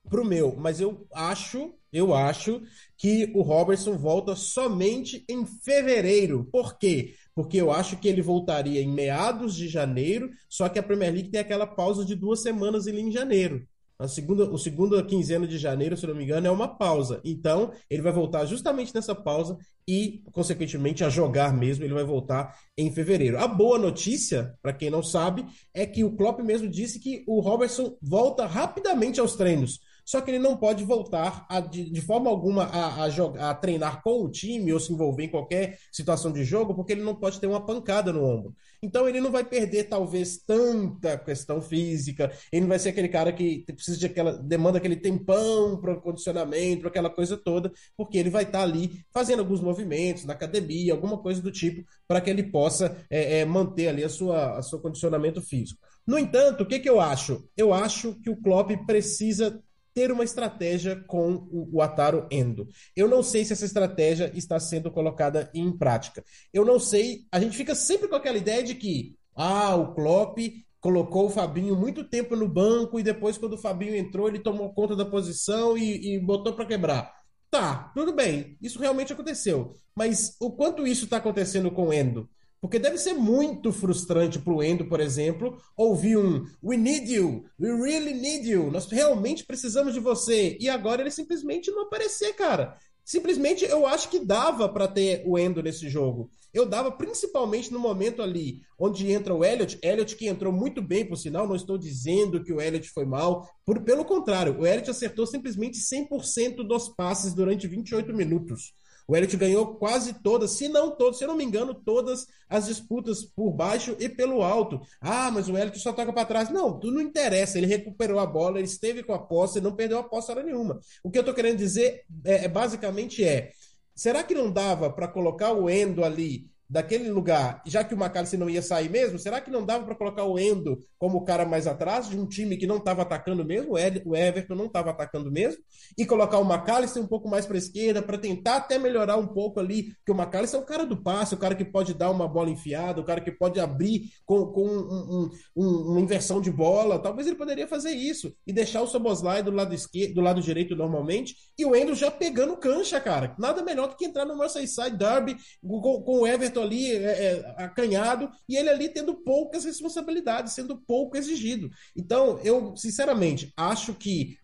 [0.08, 2.62] pro meu, mas eu acho, eu acho
[2.96, 6.44] que o Robertson volta somente em fevereiro.
[6.50, 7.14] Por quê?
[7.34, 11.30] Porque eu acho que ele voltaria em meados de janeiro, só que a Premier League
[11.30, 13.66] tem aquela pausa de duas semanas ali em janeiro.
[13.98, 17.20] A segunda, o segundo quinzena de janeiro, se não me engano, é uma pausa.
[17.24, 19.56] Então, ele vai voltar justamente nessa pausa
[19.88, 23.38] e, consequentemente, a jogar mesmo, ele vai voltar em fevereiro.
[23.38, 27.40] A boa notícia, para quem não sabe, é que o Klopp mesmo disse que o
[27.40, 29.80] Robertson volta rapidamente aos treinos.
[30.06, 33.54] Só que ele não pode voltar a, de, de, forma alguma a, a, jogar, a
[33.54, 37.16] treinar com o time ou se envolver em qualquer situação de jogo, porque ele não
[37.16, 38.54] pode ter uma pancada no ombro.
[38.80, 42.30] Então ele não vai perder, talvez, tanta questão física.
[42.52, 44.32] Ele não vai ser aquele cara que precisa de aquela.
[44.38, 49.04] demanda aquele tempão para condicionamento, para aquela coisa toda, porque ele vai estar tá ali
[49.12, 53.44] fazendo alguns movimentos na academia, alguma coisa do tipo, para que ele possa é, é,
[53.44, 55.80] manter ali a sua, a seu condicionamento físico.
[56.06, 57.48] No entanto, o que, que eu acho?
[57.56, 59.60] Eu acho que o Klopp precisa
[59.96, 62.68] ter uma estratégia com o, o Ataro Endo.
[62.94, 66.22] Eu não sei se essa estratégia está sendo colocada em prática.
[66.52, 70.38] Eu não sei, a gente fica sempre com aquela ideia de que Ah, o Klopp
[70.80, 74.72] colocou o Fabinho muito tempo no banco e depois, quando o Fabinho entrou, ele tomou
[74.74, 77.12] conta da posição e, e botou para quebrar.
[77.50, 79.74] Tá, tudo bem, isso realmente aconteceu.
[79.96, 82.28] Mas o quanto isso está acontecendo com o Endo?
[82.60, 87.44] Porque deve ser muito frustrante para o Endo, por exemplo, ouvir um We need you,
[87.60, 90.56] we really need you, nós realmente precisamos de você.
[90.60, 92.76] E agora ele simplesmente não aparecer, cara.
[93.04, 96.28] Simplesmente eu acho que dava para ter o Endo nesse jogo.
[96.52, 99.78] Eu dava principalmente no momento ali onde entra o Elliot.
[99.80, 103.48] Elliot que entrou muito bem, por sinal, não estou dizendo que o Elliot foi mal.
[103.64, 108.72] Por, pelo contrário, o Elliot acertou simplesmente 100% dos passes durante 28 minutos.
[109.08, 112.66] O Elliott ganhou quase todas, se não todas, se eu não me engano, todas as
[112.66, 114.80] disputas por baixo e pelo alto.
[115.00, 116.50] Ah, mas o Elliott só toca para trás.
[116.50, 117.58] Não, tudo não interessa.
[117.58, 120.80] Ele recuperou a bola, ele esteve com a posse, não perdeu a posse hora nenhuma.
[121.02, 123.50] O que eu estou querendo dizer é, é, basicamente é:
[123.94, 128.38] será que não dava para colocar o Endo ali daquele lugar, já que o McAllister
[128.38, 131.44] não ia sair mesmo, será que não dava para colocar o Endo como o cara
[131.44, 135.30] mais atrás de um time que não estava atacando mesmo, o Everton não estava atacando
[135.30, 135.62] mesmo,
[135.96, 139.60] e colocar o McAllister um pouco mais para esquerda para tentar até melhorar um pouco
[139.60, 142.26] ali, que o McAllister é o cara do passe, o cara que pode dar uma
[142.26, 146.98] bola enfiada, o cara que pode abrir com, com um, um, uma inversão de bola,
[146.98, 150.74] talvez ele poderia fazer isso e deixar o Soboslai do lado esquerdo, do lado direito
[150.74, 153.34] normalmente, e o Endo já pegando cancha, cara.
[153.38, 157.54] Nada melhor do que entrar no Merseyside Derby com, com o Everton ali é, é,
[157.56, 161.70] acanhado e ele ali tendo poucas responsabilidades, sendo pouco exigido.
[161.96, 164.38] Então, eu, sinceramente, acho que.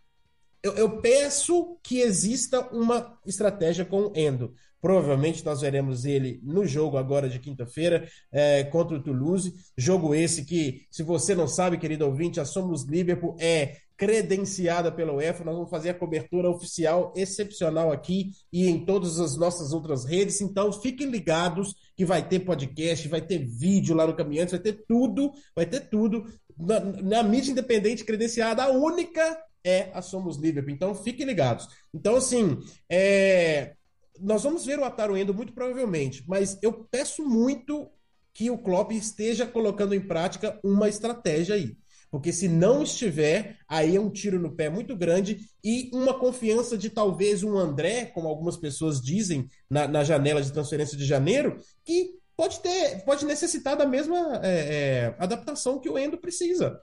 [0.63, 4.55] Eu, eu peço que exista uma estratégia com o Endo.
[4.83, 9.55] Provavelmente nós veremos ele no jogo agora de quinta-feira é, contra o Toulouse.
[9.79, 15.13] Jogo esse que, se você não sabe, querido ouvinte, a Somos Liverpool é credenciada pela
[15.13, 15.45] UEFA.
[15.45, 20.41] Nós vamos fazer a cobertura oficial excepcional aqui e em todas as nossas outras redes.
[20.41, 24.85] Então, fiquem ligados que vai ter podcast, vai ter vídeo lá no Caminhantes, vai ter
[24.89, 26.27] tudo, vai ter tudo.
[26.59, 30.75] Na, na mídia independente credenciada, a única é a Somos Liverpool.
[30.75, 31.69] Então, fiquem ligados.
[31.95, 32.59] Então, assim,
[32.91, 33.75] é...
[34.19, 37.89] nós vamos ver o Ataru Endo muito provavelmente, mas eu peço muito
[38.35, 41.77] que o Klopp esteja colocando em prática uma estratégia aí.
[42.13, 46.77] Porque se não estiver, aí é um tiro no pé muito grande e uma confiança
[46.77, 51.57] de talvez um André, como algumas pessoas dizem na, na janela de transferência de janeiro,
[51.83, 56.79] que pode ter, pode necessitar da mesma é, é, adaptação que o Endo precisa.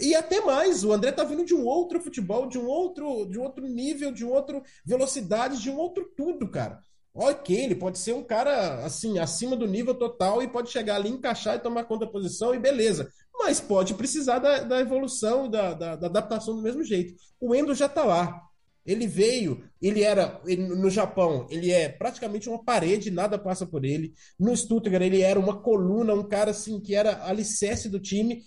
[0.00, 3.38] E até mais, o André tá vindo de um outro futebol, de um outro, de
[3.38, 6.80] um outro nível, de um outro velocidade, de um outro tudo, cara.
[7.14, 11.10] Ok, ele pode ser um cara assim, acima do nível total e pode chegar ali,
[11.10, 15.74] encaixar e tomar conta da posição e beleza mas pode precisar da, da evolução, da,
[15.74, 17.14] da, da, adaptação do mesmo jeito.
[17.40, 18.40] O Endo já está lá.
[18.84, 23.84] Ele veio, ele era ele, no Japão, ele é praticamente uma parede, nada passa por
[23.84, 24.12] ele.
[24.38, 28.42] No Stuttgart, ele era uma coluna, um cara assim que era alicerce do time.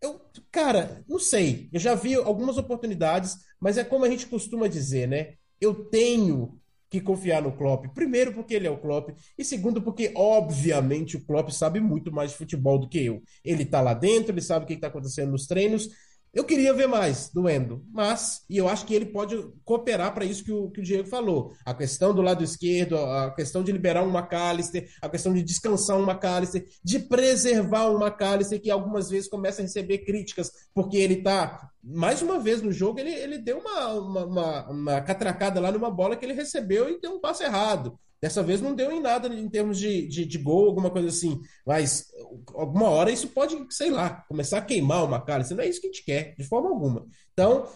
[0.00, 0.20] Eu,
[0.50, 1.68] cara, não sei.
[1.72, 5.34] Eu já vi algumas oportunidades, mas é como a gente costuma dizer, né?
[5.60, 6.59] Eu tenho
[6.90, 7.86] que confiar no Klopp.
[7.94, 12.32] Primeiro, porque ele é o Klopp, e segundo, porque, obviamente, o Klopp sabe muito mais
[12.32, 13.22] de futebol do que eu.
[13.44, 15.88] Ele tá lá dentro, ele sabe o que está acontecendo nos treinos,
[16.32, 20.24] eu queria ver mais do Endo, mas, e eu acho que ele pode cooperar para
[20.24, 21.52] isso que o, que o Diego falou.
[21.64, 25.96] A questão do lado esquerdo, a questão de liberar um McAllister, a questão de descansar
[25.96, 31.16] um McAllister, de preservar um McAllister que algumas vezes começa a receber críticas, porque ele
[31.16, 35.72] tá, mais uma vez no jogo, ele, ele deu uma, uma, uma, uma catracada lá
[35.72, 37.98] numa bola que ele recebeu e deu um passo errado.
[38.20, 41.40] Dessa vez não deu em nada em termos de, de, de, gol, alguma coisa assim.
[41.66, 42.06] Mas
[42.54, 45.56] alguma hora isso pode, sei lá, começar a queimar o McAllister.
[45.56, 47.06] Não é isso que a gente quer, de forma alguma.
[47.32, 47.66] Então,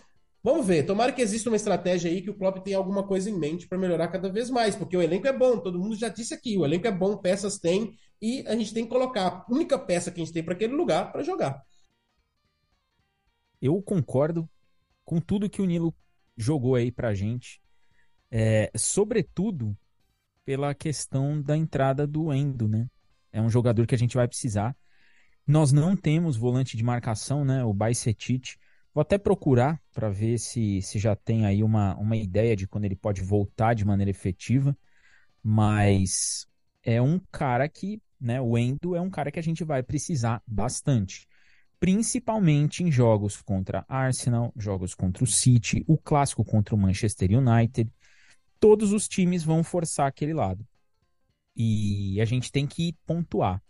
[0.42, 0.84] vamos ver.
[0.84, 3.78] Tomara que exista uma estratégia aí que o Klopp tenha alguma coisa em mente para
[3.78, 4.76] melhorar cada vez mais.
[4.76, 6.58] Porque o elenco é bom, todo mundo já disse aqui.
[6.58, 7.94] O elenco é bom, peças tem.
[8.20, 10.74] E a gente tem que colocar a única peça que a gente tem para aquele
[10.74, 11.62] lugar para jogar.
[13.62, 14.46] Eu concordo
[15.06, 15.94] com tudo que o Nilo
[16.36, 17.62] jogou aí pra gente.
[18.30, 19.74] É, sobretudo
[20.44, 22.86] pela questão da entrada do Endo, né?
[23.32, 24.76] É um jogador que a gente vai precisar.
[25.46, 27.64] Nós não temos volante de marcação, né?
[27.64, 28.56] O Baicetic.
[28.92, 32.84] Vou até procurar para ver se, se já tem aí uma, uma ideia de quando
[32.84, 34.76] ele pode voltar de maneira efetiva.
[35.42, 36.46] Mas
[36.82, 38.40] é um cara que, né?
[38.40, 41.26] O Endo é um cara que a gente vai precisar bastante.
[41.80, 47.90] Principalmente em jogos contra Arsenal, jogos contra o City, o clássico contra o Manchester United
[48.64, 50.66] todos os times vão forçar aquele lado.
[51.54, 53.62] E a gente tem que pontuar.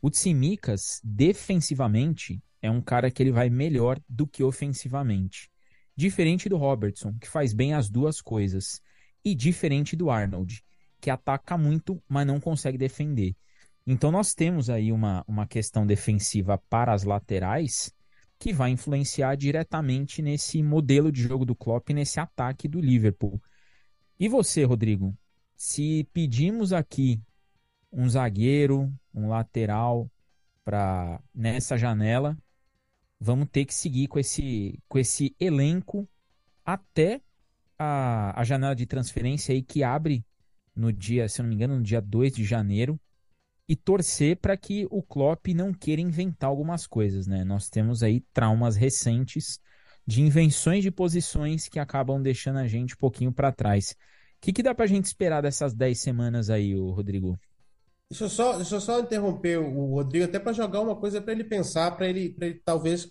[0.00, 5.50] O Tsimikas, defensivamente, é um cara que ele vai melhor do que ofensivamente.
[5.94, 8.80] Diferente do Robertson, que faz bem as duas coisas.
[9.22, 10.64] E diferente do Arnold,
[10.98, 13.36] que ataca muito, mas não consegue defender.
[13.86, 17.92] Então nós temos aí uma, uma questão defensiva para as laterais
[18.38, 23.38] que vai influenciar diretamente nesse modelo de jogo do Klopp, nesse ataque do Liverpool.
[24.22, 25.18] E você, Rodrigo?
[25.56, 27.20] Se pedimos aqui
[27.90, 30.08] um zagueiro, um lateral
[30.64, 32.38] para nessa janela,
[33.18, 36.08] vamos ter que seguir com esse, com esse elenco
[36.64, 37.20] até
[37.76, 40.24] a, a janela de transferência aí que abre
[40.72, 43.00] no dia, se não me engano, no dia 2 de janeiro
[43.68, 47.42] e torcer para que o Klopp não queira inventar algumas coisas, né?
[47.42, 49.58] Nós temos aí traumas recentes
[50.06, 53.96] de invenções de posições que acabam deixando a gente um pouquinho para trás.
[54.42, 57.38] O que, que dá para a gente esperar dessas 10 semanas aí, Rodrigo?
[58.10, 61.32] Deixa eu só, deixa eu só interromper o Rodrigo, até para jogar uma coisa para
[61.32, 63.08] ele pensar, para ele, ele talvez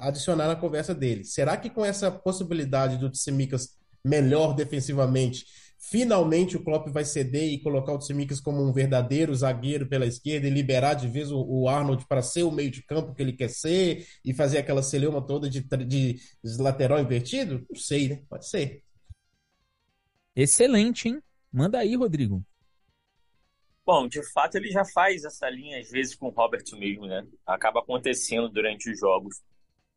[0.00, 1.24] adicionar na conversa dele.
[1.24, 3.70] Será que com essa possibilidade do Tsimikas
[4.04, 5.46] melhor defensivamente,
[5.78, 10.46] finalmente o Klopp vai ceder e colocar o Tsimikas como um verdadeiro zagueiro pela esquerda
[10.46, 13.32] e liberar de vez o, o Arnold para ser o meio de campo que ele
[13.32, 16.20] quer ser e fazer aquela celeuma toda de, de
[16.58, 17.64] lateral invertido?
[17.70, 18.22] Não sei, né?
[18.28, 18.85] Pode ser.
[20.36, 21.22] Excelente, hein?
[21.50, 22.44] Manda aí, Rodrigo.
[23.86, 27.26] Bom, de fato ele já faz essa linha às vezes com o Robert mesmo, né?
[27.46, 29.40] Acaba acontecendo durante os jogos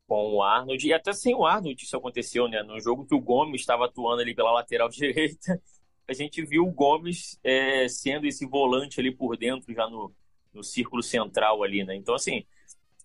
[0.08, 2.64] com o Arnold, e até sem o Arnold isso aconteceu, né?
[2.64, 5.62] No jogo que o Gomes estava atuando ali pela lateral direita,
[6.08, 10.16] a gente viu o Gomes é, sendo esse volante ali por dentro, já no,
[10.54, 11.96] no círculo central ali, né?
[11.96, 12.46] Então, assim,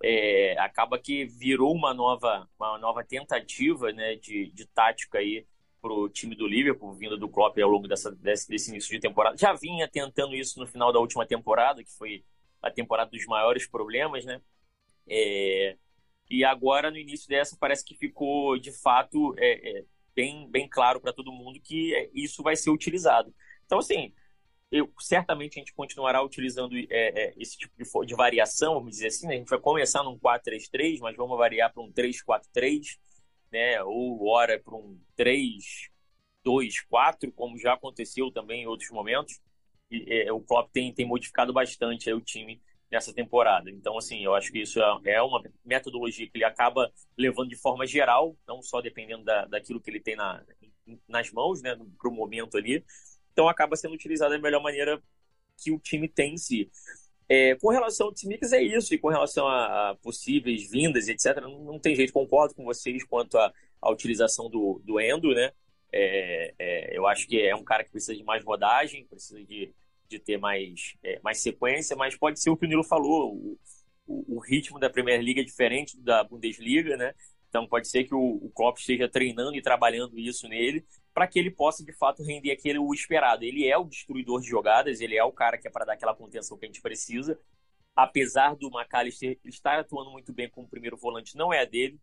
[0.03, 5.47] é, acaba que virou uma nova, uma nova tentativa né, de, de tática aí
[5.85, 9.37] pro time do Liverpool, vindo do Klopp ao longo dessa, desse, desse início de temporada.
[9.37, 12.25] Já vinha tentando isso no final da última temporada, que foi
[12.63, 14.41] a temporada dos maiores problemas, né?
[15.07, 15.77] É,
[16.31, 19.85] e agora, no início dessa, parece que ficou, de fato, é, é,
[20.17, 23.35] bem, bem claro para todo mundo que é, isso vai ser utilizado.
[23.67, 24.11] Então, assim,
[24.73, 29.09] eu, certamente a gente continuará utilizando é, é, esse tipo de, de, variação, vamos dizer
[29.09, 29.35] assim, né?
[29.35, 32.97] A gente vai começar num 4-3-3, mas vamos variar para um 3-4-3,
[33.55, 33.81] né?
[33.85, 35.89] Ou hora para um 3,
[36.43, 39.41] 2, 4, como já aconteceu também em outros momentos.
[39.89, 43.71] E, é, o Klopp tem, tem modificado bastante o time nessa temporada.
[43.71, 47.57] Então, assim, eu acho que isso é, é uma metodologia que ele acaba levando de
[47.57, 50.45] forma geral, não só dependendo da, daquilo que ele tem na,
[51.09, 52.85] nas mãos, né, para o momento ali.
[53.33, 55.01] Então, acaba sendo utilizado da melhor maneira
[55.57, 56.69] que o time tem em si.
[57.29, 61.41] É, com relação ao Tsimikas é isso, e com relação a, a possíveis vindas, etc.,
[61.41, 63.53] não, não, tem jeito, concordo com vocês quanto à
[63.91, 65.51] utilização do, do Endo, né?
[65.91, 69.73] É, é, eu acho que é um cara que precisa de mais rodagem, precisa de,
[70.09, 73.59] de ter mais, é, mais sequência, mas pode ser o que o Nilo falou, o,
[74.07, 77.15] o, o, ritmo da Premier League é diferente da Bundesliga, né?
[77.49, 80.85] Então pode ser que o, o Klopp esteja treinando e trabalhando isso nele,
[81.15, 83.45] para que ele possa de fato render aquele o esperado.
[83.45, 86.15] Ele é o destruidor de jogadas, ele é o cara que é para dar aquela
[86.15, 87.39] contenção que a gente precisa.
[87.95, 92.01] Apesar do McAllister estar atuando muito bem como primeiro volante, não é a dele.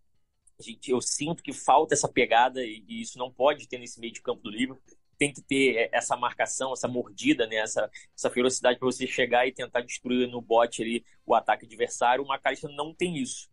[0.57, 4.21] Gente, eu sinto que falta essa pegada e, isso não pode ter nesse meio de
[4.21, 4.81] campo do Liverpool.
[5.17, 7.57] Tem que ter essa marcação, essa mordida, né?
[7.57, 12.23] essa, essa ferocidade para você chegar e tentar destruir no bote ali o ataque adversário.
[12.23, 13.49] O McAllister não tem isso.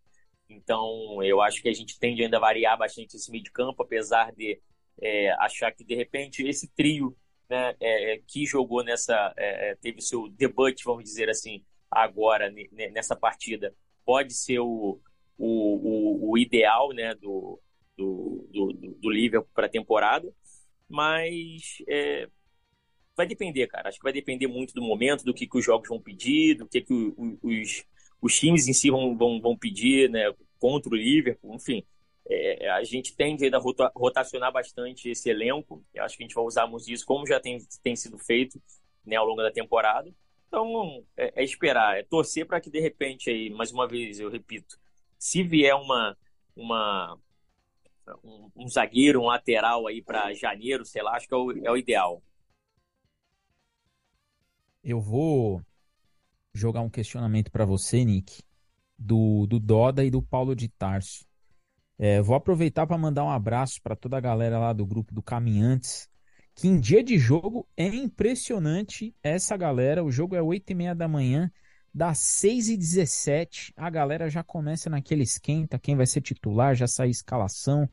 [0.48, 3.82] Então, eu acho que a gente tende ainda a variar bastante esse meio de campo,
[3.82, 4.60] apesar de
[5.00, 7.16] é, achar que de repente esse trio
[7.48, 12.52] né, é, é que jogou nessa, é, é, teve seu debut, vamos dizer assim, agora
[12.92, 13.74] nessa partida,
[14.04, 15.00] pode ser o,
[15.36, 17.60] o, o, o ideal né, do,
[17.96, 20.32] do, do, do Liverpool para a temporada,
[20.88, 22.28] mas é,
[23.16, 23.88] vai depender, cara.
[23.88, 26.66] Acho que vai depender muito do momento, do que, que os jogos vão pedir, do
[26.66, 27.84] que, que os,
[28.22, 31.84] os times em si vão, vão, vão pedir né, contra o Liverpool, enfim.
[32.30, 33.58] É, a gente tende a
[33.94, 35.82] rotacionar bastante esse elenco.
[35.94, 38.60] Eu acho que a gente vai usarmos isso como já tem, tem sido feito
[39.04, 40.12] né, ao longo da temporada.
[40.46, 44.30] Então, é, é esperar, é torcer para que de repente, aí, mais uma vez, eu
[44.30, 44.78] repito,
[45.18, 46.16] se vier uma,
[46.54, 47.18] uma
[48.24, 51.70] um, um zagueiro, um lateral aí para janeiro, sei lá, acho que é o, é
[51.70, 52.22] o ideal.
[54.82, 55.62] Eu vou
[56.54, 58.42] jogar um questionamento para você, Nick,
[58.98, 61.27] do, do Doda e do Paulo de Tarso.
[61.98, 65.20] É, vou aproveitar para mandar um abraço para toda a galera lá do grupo do
[65.20, 66.08] Caminhantes,
[66.54, 70.04] que em dia de jogo é impressionante essa galera.
[70.04, 71.50] O jogo é 8 e meia da manhã,
[71.92, 76.86] das 6 e 17 a galera já começa naquele esquenta, quem vai ser titular, já
[76.86, 77.88] sai escalação.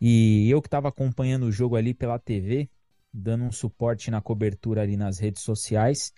[0.00, 2.70] E eu que estava acompanhando o jogo ali pela TV,
[3.12, 6.12] dando um suporte na cobertura ali nas redes sociais,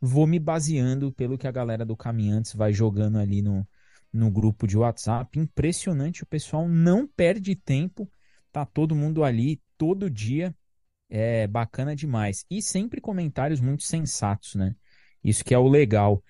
[0.00, 3.66] vou me baseando pelo que a galera do Caminhantes vai jogando ali no,
[4.14, 5.38] no grupo de WhatsApp.
[5.38, 8.08] Impressionante, o pessoal não perde tempo,
[8.52, 10.54] tá todo mundo ali todo dia.
[11.10, 12.46] É bacana demais.
[12.50, 14.74] E sempre comentários muito sensatos, né?
[15.22, 16.22] Isso que é o legal.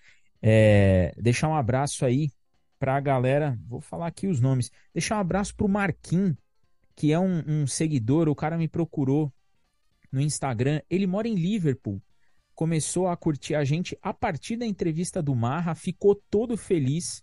[0.43, 2.30] É, deixar um abraço aí
[2.78, 4.70] para a galera, vou falar aqui os nomes.
[4.93, 6.37] Deixar um abraço para o Marquinhos,
[6.97, 9.32] que é um, um seguidor, o cara me procurou
[10.11, 10.80] no Instagram.
[10.89, 12.03] Ele mora em Liverpool.
[12.55, 17.22] Começou a curtir a gente a partir da entrevista do Marra, ficou todo feliz.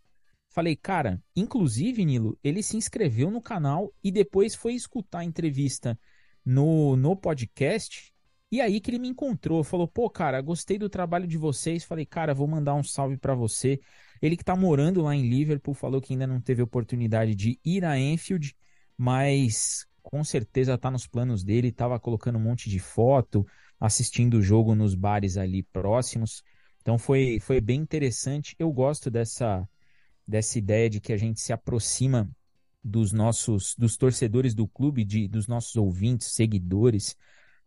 [0.52, 5.98] Falei, cara, inclusive, Nilo, ele se inscreveu no canal e depois foi escutar a entrevista
[6.46, 8.14] no, no podcast.
[8.52, 11.86] E aí que ele me encontrou, falou: "Pô, cara, gostei do trabalho de vocês".
[11.86, 13.80] Falei: "Cara, vou mandar um salve para você".
[14.22, 17.86] Ele que tá morando lá em Liverpool, falou que ainda não teve oportunidade de ir
[17.86, 18.54] a Enfield,
[18.98, 23.46] mas com certeza tá nos planos dele, tava colocando um monte de foto,
[23.80, 26.44] assistindo o jogo nos bares ali próximos.
[26.82, 28.54] Então foi foi bem interessante.
[28.60, 29.66] Eu gosto dessa
[30.32, 32.30] dessa ideia de que a gente se aproxima
[32.84, 37.16] dos nossos dos torcedores do clube, de, dos nossos ouvintes, seguidores,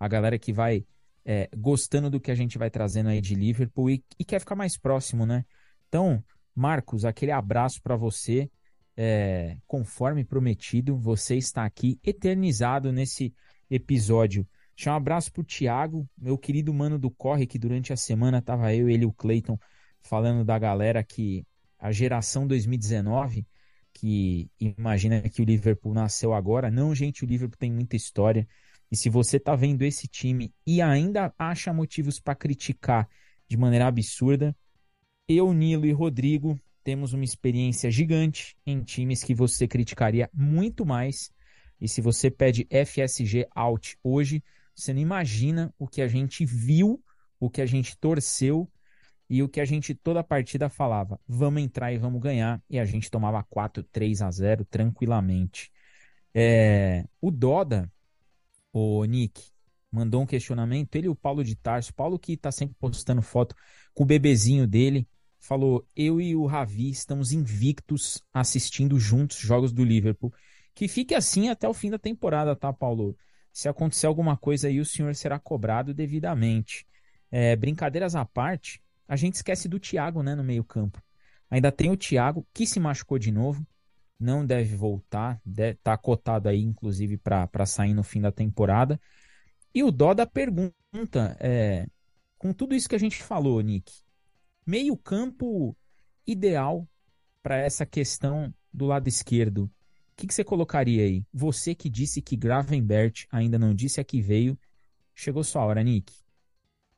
[0.00, 0.84] a galera que vai
[1.24, 4.56] é, gostando do que a gente vai trazendo aí de Liverpool e, e, quer ficar
[4.56, 5.44] mais próximo, né?
[5.88, 8.50] Então, Marcos, aquele abraço para você.
[8.96, 13.34] É, conforme prometido, você está aqui eternizado nesse
[13.68, 14.46] episódio.
[14.76, 18.72] Deixa um abraço pro Thiago, meu querido mano do Corre, que durante a semana tava
[18.72, 19.58] eu, ele e o Clayton
[20.00, 21.44] falando da galera que
[21.84, 23.46] a geração 2019,
[23.92, 26.70] que imagina que o Liverpool nasceu agora.
[26.70, 28.48] Não, gente, o Liverpool tem muita história.
[28.90, 33.06] E se você tá vendo esse time e ainda acha motivos para criticar
[33.46, 34.56] de maneira absurda,
[35.28, 41.30] eu, Nilo e Rodrigo temos uma experiência gigante em times que você criticaria muito mais.
[41.78, 44.42] E se você pede FSG out hoje,
[44.74, 46.98] você não imagina o que a gente viu,
[47.38, 48.66] o que a gente torceu
[49.28, 52.78] e o que a gente toda a partida falava, vamos entrar e vamos ganhar, e
[52.78, 55.72] a gente tomava 4, 3 a 0 tranquilamente.
[56.34, 57.90] É, o Doda,
[58.72, 59.42] o Nick,
[59.90, 63.54] mandou um questionamento, ele e o Paulo de Tarso, Paulo que tá sempre postando foto
[63.94, 65.08] com o bebezinho dele,
[65.38, 70.32] falou, eu e o Ravi estamos invictos assistindo juntos jogos do Liverpool,
[70.74, 73.16] que fique assim até o fim da temporada, tá, Paulo?
[73.52, 76.84] Se acontecer alguma coisa aí, o senhor será cobrado devidamente.
[77.30, 81.02] É, brincadeiras à parte, a gente esquece do Thiago, né, no meio-campo.
[81.50, 83.66] Ainda tem o Thiago, que se machucou de novo,
[84.18, 89.00] não deve voltar, deve, tá cotado aí, inclusive, para sair no fim da temporada.
[89.74, 91.86] E o Doda pergunta, é,
[92.38, 93.92] com tudo isso que a gente falou, Nick,
[94.66, 95.76] meio-campo
[96.26, 96.88] ideal
[97.42, 99.64] para essa questão do lado esquerdo.
[99.64, 99.70] O
[100.16, 101.24] que, que, você colocaria aí?
[101.32, 104.58] Você que disse que Gravenbert ainda não disse a que veio.
[105.14, 106.12] Chegou sua hora, Nick.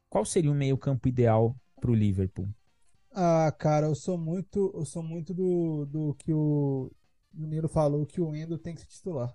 [0.09, 2.49] Qual seria o meio-campo ideal pro Liverpool?
[3.13, 6.91] Ah, cara, eu sou muito, eu sou muito do, do que o
[7.33, 9.33] Nilo falou que o Endo tem que se titular.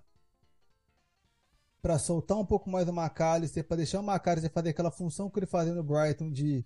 [1.80, 5.38] Para soltar um pouco mais o McAllister, para deixar o McAllister fazer aquela função que
[5.38, 6.64] ele fazia no Brighton de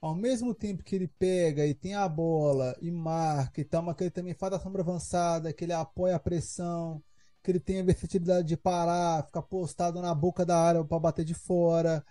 [0.00, 3.96] ao mesmo tempo que ele pega e tem a bola e marca e tal, mas
[3.96, 7.02] que ele também faz a sombra avançada, que ele apoia a pressão,
[7.42, 11.24] que ele tem a versatilidade de parar, ficar postado na boca da área para bater
[11.24, 12.04] de fora,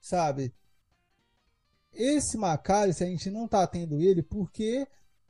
[0.00, 0.54] sabe?
[1.92, 2.38] Esse
[2.94, 4.86] se a gente não tá tendo ele porque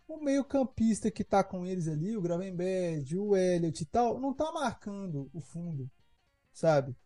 [0.07, 4.51] o meio-campista que tá com eles ali, o Gravenberg, o Elliot e tal, não tá
[4.53, 5.89] marcando o fundo,
[6.53, 6.97] sabe?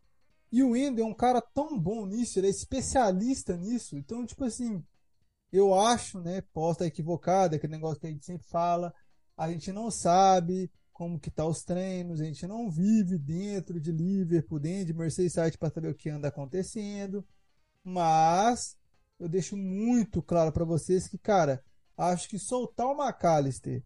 [0.51, 3.97] E o Endo é um cara tão bom nisso, ele é especialista nisso.
[3.97, 4.83] Então, tipo assim,
[5.53, 8.95] eu acho, né, posso estar equivocado, aquele negócio que a gente sempre fala,
[9.37, 13.91] a gente não sabe como que tá os treinos, a gente não vive dentro de
[13.91, 17.27] Liverpool, dentro de Merseyside para saber o que anda acontecendo,
[17.83, 18.77] mas
[19.19, 21.63] eu deixo muito claro para vocês que, cara,
[21.97, 23.83] acho que soltar o McAllister,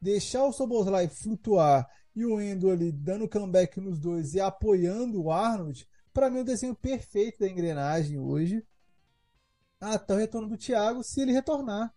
[0.00, 5.30] deixar o Soboslai flutuar e o Endo ali dando comeback nos dois e apoiando o
[5.30, 8.66] Arnold, para mim é o desenho perfeito da engrenagem hoje.
[9.80, 11.94] Até o retorno do Thiago, se ele retornar,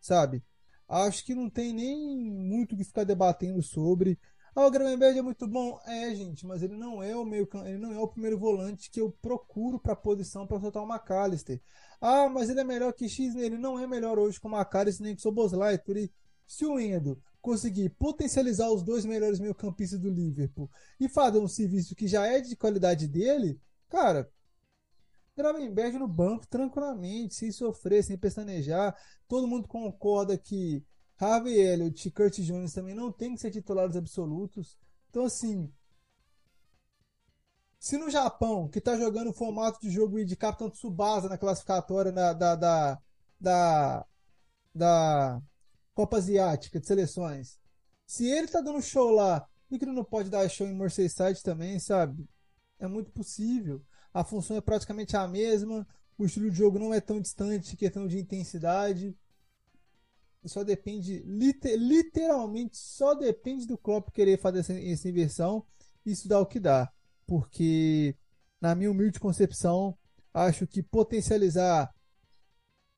[0.00, 0.44] sabe?
[0.88, 4.18] Acho que não tem nem muito que ficar debatendo sobre.
[4.54, 5.80] Ah, o Gravenberg é muito bom.
[5.86, 9.00] É, gente, mas ele não é o meio ele não é o primeiro volante que
[9.00, 11.60] eu procuro para a posição para soltar o McAllister.
[12.00, 15.04] Ah, mas ele é melhor que X, ele não é melhor hoje com o McAllister
[15.04, 15.80] nem com o Soboslai.
[16.46, 21.94] Se o Endo conseguir potencializar os dois melhores meio-campistas do Liverpool e fazer um serviço
[21.94, 24.30] que já é de qualidade dele, cara,
[25.36, 28.94] Gravenberg no banco tranquilamente, sem sofrer, sem pestanejar.
[29.26, 30.84] Todo mundo concorda que
[31.22, 34.76] Harvey Elliott e Curtis Jones também não tem que ser titulares absolutos.
[35.08, 35.72] Então, assim,
[37.78, 42.10] se no Japão, que está jogando o formato de jogo de Capitão Tsubasa na classificatória
[42.10, 42.98] na, da, da,
[43.40, 44.06] da,
[44.74, 45.42] da
[45.94, 47.56] Copa Asiática de seleções,
[48.04, 51.40] se ele está dando show lá, por que ele não pode dar show em Merseyside
[51.42, 52.28] também, sabe?
[52.80, 53.80] É muito possível.
[54.12, 55.86] A função é praticamente a mesma.
[56.18, 59.16] o estilo de jogo não é tão distante, questão de intensidade.
[60.44, 65.64] Só depende, liter, literalmente, só depende do Klopp querer fazer essa, essa inversão.
[66.04, 66.90] Isso dá o que dá.
[67.26, 68.16] Porque,
[68.60, 69.96] na minha humilde concepção,
[70.34, 71.92] acho que potencializar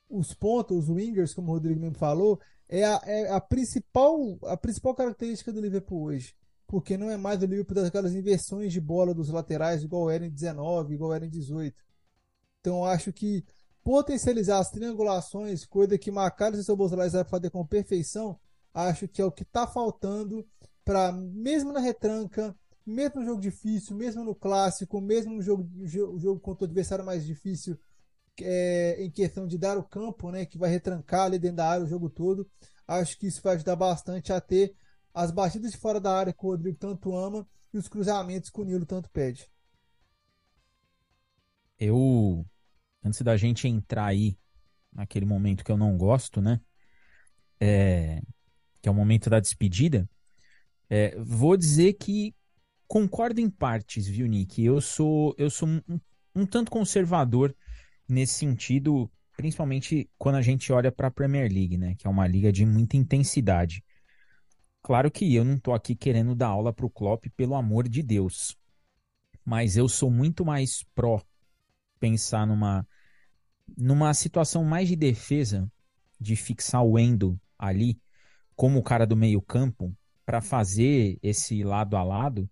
[0.09, 4.57] os pontos, os wingers, como o Rodrigo mesmo falou, é a, é a, principal, a
[4.57, 6.34] principal característica do Liverpool hoje.
[6.66, 10.30] Porque não é mais o Liverpool daquelas inversões de bola dos laterais, igual era em
[10.30, 11.76] 19, igual era em 18.
[12.61, 13.45] Então acho que
[13.85, 18.41] potencializar as triangulações, coisa que Macaros e seu Bolsonaro vai fazer com perfeição,
[18.72, 20.45] acho que é o que está faltando
[20.85, 26.41] para, mesmo na retranca, mesmo no jogo difícil, mesmo no clássico, mesmo no jogo, jogo
[26.41, 27.78] contra o adversário mais difícil,
[28.41, 31.85] é, em questão de dar o campo, né, que vai retrancar ali dentro da área
[31.85, 32.51] o jogo todo,
[32.89, 34.74] acho que isso vai ajudar bastante a ter
[35.12, 38.61] as batidas de fora da área que o Rodrigo tanto ama e os cruzamentos que
[38.61, 39.49] o Nilo tanto pede.
[41.78, 42.45] Eu,
[43.05, 44.36] antes da gente entrar aí
[44.92, 46.61] naquele momento que eu não gosto, né,
[47.61, 48.22] é,
[48.80, 50.09] que é o momento da despedida,
[50.88, 52.34] é, vou dizer que
[52.86, 54.62] concordo em partes, viu, Nick?
[54.62, 56.00] Eu sou, eu sou um,
[56.34, 57.55] um tanto conservador
[58.09, 61.94] nesse sentido, principalmente quando a gente olha para a Premier League, né?
[61.96, 63.82] Que é uma liga de muita intensidade.
[64.82, 68.02] Claro que eu não estou aqui querendo dar aula para o Klopp, pelo amor de
[68.02, 68.57] Deus.
[69.44, 71.22] Mas eu sou muito mais pró
[72.05, 72.86] pensar numa,
[73.78, 75.72] numa situação mais de defesa,
[76.20, 77.98] de fixar o Endo ali,
[78.55, 79.96] como o cara do meio campo,
[80.26, 82.48] para fazer esse lado a lado,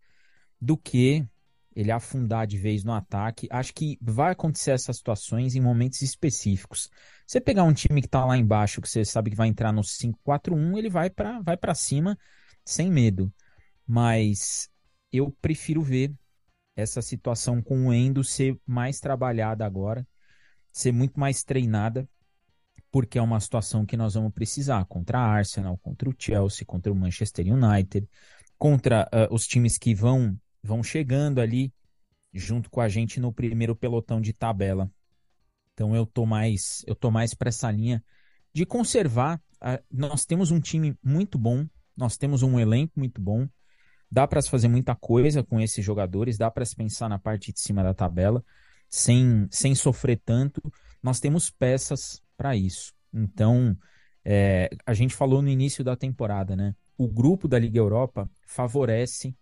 [0.58, 1.28] do que
[1.76, 3.46] ele afundar de vez no ataque.
[3.50, 6.88] Acho que vai acontecer essas situações em momentos específicos.
[7.26, 9.82] Você pegar um time que está lá embaixo, que você sabe que vai entrar no
[9.82, 12.18] 5-4-1, ele vai para vai para cima
[12.64, 13.30] sem medo.
[13.86, 14.70] Mas
[15.12, 16.14] eu prefiro ver
[16.74, 20.06] essa situação com o Endo ser mais trabalhada agora,
[20.72, 22.08] ser muito mais treinada,
[22.90, 26.92] porque é uma situação que nós vamos precisar contra a Arsenal, contra o Chelsea, contra
[26.92, 28.08] o Manchester United,
[28.58, 31.72] contra uh, os times que vão vão chegando ali
[32.32, 34.90] junto com a gente no primeiro pelotão de tabela.
[35.74, 38.02] Então eu tô mais, eu tô mais para essa linha
[38.52, 39.40] de conservar.
[39.60, 41.66] A, nós temos um time muito bom,
[41.96, 43.48] nós temos um elenco muito bom.
[44.12, 47.50] Dá para se fazer muita coisa com esses jogadores, dá para se pensar na parte
[47.50, 48.44] de cima da tabela
[48.86, 50.60] sem, sem sofrer tanto.
[51.02, 52.92] Nós temos peças para isso.
[53.10, 53.74] Então,
[54.22, 56.74] é, a gente falou no início da temporada, né?
[56.98, 59.34] O grupo da Liga Europa favorece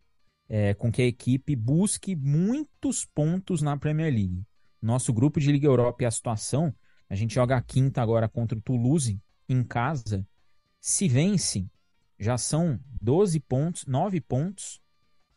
[0.49, 4.45] é, com que a equipe busque muitos pontos na Premier League.
[4.81, 6.73] Nosso grupo de Liga Europa e a situação,
[7.09, 10.25] a gente joga a quinta agora contra o Toulouse em casa.
[10.81, 11.67] Se vence,
[12.21, 14.79] já são 12 pontos, 9 pontos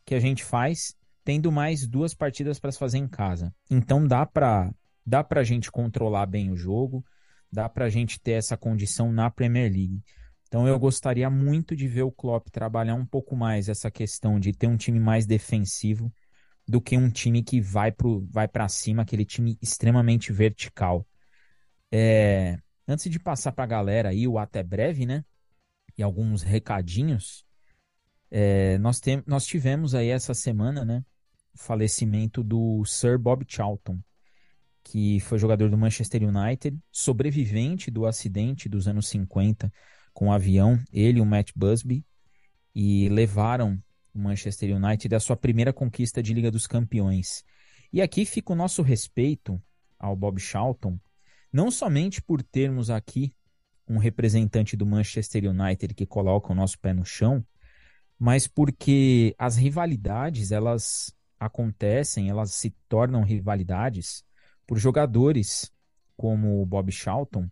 [0.04, 3.52] que a gente faz, tendo mais duas partidas para se fazer em casa.
[3.70, 4.70] Então dá para
[5.06, 7.04] dá para a gente controlar bem o jogo,
[7.50, 10.02] dá para a gente ter essa condição na Premier League.
[10.46, 14.52] Então eu gostaria muito de ver o Klopp trabalhar um pouco mais essa questão de
[14.52, 16.12] ter um time mais defensivo
[16.66, 21.06] do que um time que vai para vai cima, aquele time extremamente vertical.
[21.90, 25.24] É, antes de passar para a galera aí o até breve, né?
[25.96, 27.44] E alguns recadinhos,
[28.30, 31.04] é, nós, tem, nós tivemos aí essa semana, né?
[31.54, 34.00] O falecimento do Sir Bob Charlton,
[34.82, 39.72] que foi jogador do Manchester United, sobrevivente do acidente dos anos 50
[40.12, 42.04] com o um avião, ele e o Matt Busby,
[42.74, 43.82] e levaram
[44.14, 47.44] o Manchester United à sua primeira conquista de Liga dos Campeões.
[47.92, 49.60] E aqui fica o nosso respeito
[49.98, 50.98] ao Bob Charlton,
[51.52, 53.32] não somente por termos aqui
[53.88, 57.44] um representante do Manchester United que coloca o nosso pé no chão,
[58.18, 64.24] mas porque as rivalidades elas acontecem, elas se tornam rivalidades
[64.66, 65.70] por jogadores
[66.16, 67.48] como o Bob Charlton,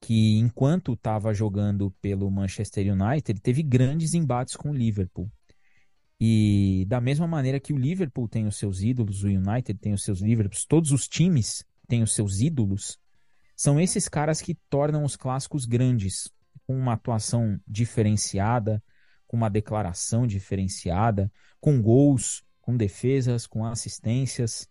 [0.00, 5.30] que enquanto estava jogando pelo Manchester United, teve grandes embates com o Liverpool.
[6.18, 10.02] E da mesma maneira que o Liverpool tem os seus ídolos, o United tem os
[10.02, 12.98] seus Liverpools, todos os times têm os seus ídolos,
[13.60, 16.32] são esses caras que tornam os clássicos grandes,
[16.66, 18.82] com uma atuação diferenciada,
[19.26, 21.30] com uma declaração diferenciada,
[21.60, 24.66] com gols, com defesas, com assistências.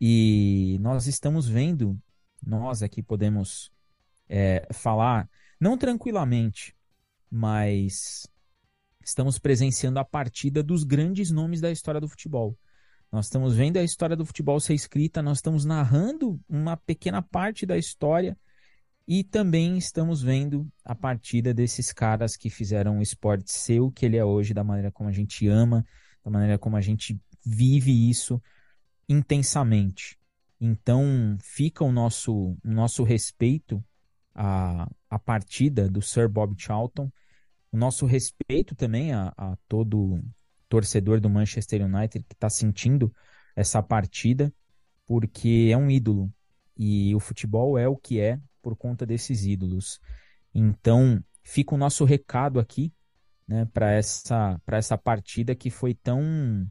[0.00, 1.96] E nós estamos vendo,
[2.44, 3.70] nós aqui podemos
[4.28, 5.30] é, falar,
[5.60, 6.74] não tranquilamente,
[7.30, 8.26] mas
[9.00, 12.58] estamos presenciando a partida dos grandes nomes da história do futebol.
[13.14, 17.64] Nós estamos vendo a história do futebol ser escrita, nós estamos narrando uma pequena parte
[17.64, 18.36] da história
[19.06, 24.04] e também estamos vendo a partida desses caras que fizeram o esporte ser o que
[24.04, 25.86] ele é hoje, da maneira como a gente ama,
[26.24, 27.16] da maneira como a gente
[27.46, 28.42] vive isso
[29.08, 30.18] intensamente.
[30.60, 33.80] Então fica o nosso, o nosso respeito
[34.34, 37.12] à, à partida do Sir Bob Charlton,
[37.70, 40.20] o nosso respeito também a, a todo
[40.74, 43.14] torcedor do Manchester United que está sentindo
[43.54, 44.52] essa partida,
[45.06, 46.34] porque é um ídolo
[46.76, 50.00] e o futebol é o que é por conta desses ídolos.
[50.52, 52.92] Então fica o nosso recado aqui
[53.46, 56.66] né, para essa, essa partida que foi tão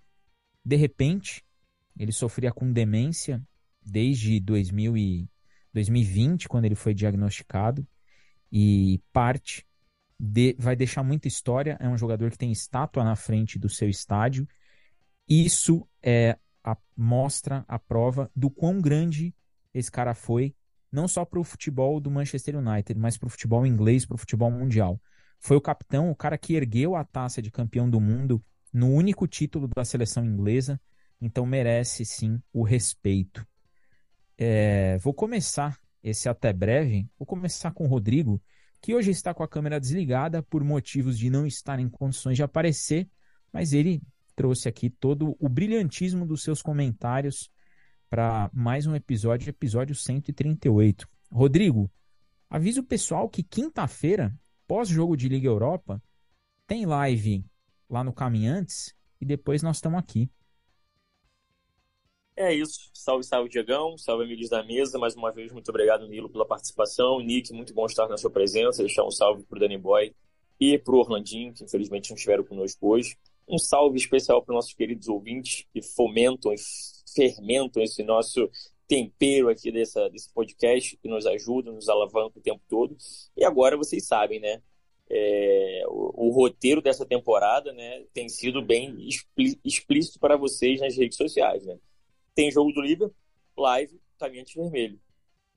[0.65, 1.41] de repente.
[1.97, 3.41] Ele sofria com demência
[3.81, 5.29] desde 2000 e
[5.73, 7.87] 2020, quando ele foi diagnosticado,
[8.51, 9.65] e parte
[10.25, 11.75] de, vai deixar muita história.
[11.81, 14.47] É um jogador que tem estátua na frente do seu estádio.
[15.27, 19.35] Isso é a mostra, a prova do quão grande
[19.73, 20.55] esse cara foi,
[20.89, 24.17] não só para o futebol do Manchester United, mas para o futebol inglês, para o
[24.17, 25.01] futebol mundial.
[25.41, 28.41] Foi o capitão, o cara que ergueu a taça de campeão do mundo
[28.71, 30.79] no único título da seleção inglesa,
[31.19, 33.45] então merece sim o respeito.
[34.37, 38.41] É, vou começar esse até breve, vou começar com o Rodrigo,
[38.83, 42.43] que hoje está com a câmera desligada por motivos de não estar em condições de
[42.43, 43.09] aparecer,
[43.49, 44.01] mas ele
[44.35, 47.49] trouxe aqui todo o brilhantismo dos seus comentários
[48.09, 51.07] para mais um episódio, episódio 138.
[51.31, 51.89] Rodrigo,
[52.49, 54.37] avisa o pessoal que quinta-feira
[54.67, 56.03] pós-jogo de Liga Europa,
[56.67, 57.45] tem live
[57.89, 60.29] lá no Caminhantes e depois nós estamos aqui.
[62.35, 62.89] É isso.
[62.93, 63.97] Salve, salve, Diegão.
[63.97, 64.97] Salve, amigos da mesa.
[64.97, 67.19] Mais uma vez, muito obrigado, Nilo, pela participação.
[67.19, 68.81] Nick, muito bom estar na sua presença.
[68.81, 70.13] Deixar um salve pro Danny Boy
[70.59, 73.15] e pro Orlandinho, que infelizmente não estiveram conosco hoje.
[73.47, 76.57] Um salve especial para nossos queridos ouvintes que fomentam e
[77.13, 78.49] fermentam esse nosso
[78.87, 82.97] tempero aqui dessa, desse podcast que nos ajuda, nos alavanca o tempo todo.
[83.37, 84.61] E agora vocês sabem, né?
[85.09, 88.97] É, o, o, roteiro dessa temporada né, tem sido bem
[89.63, 91.63] explícito para vocês nas redes sociais.
[91.65, 91.77] Né?
[92.35, 93.15] Tem jogo do Liverpool,
[93.57, 94.99] live, caminhante vermelho.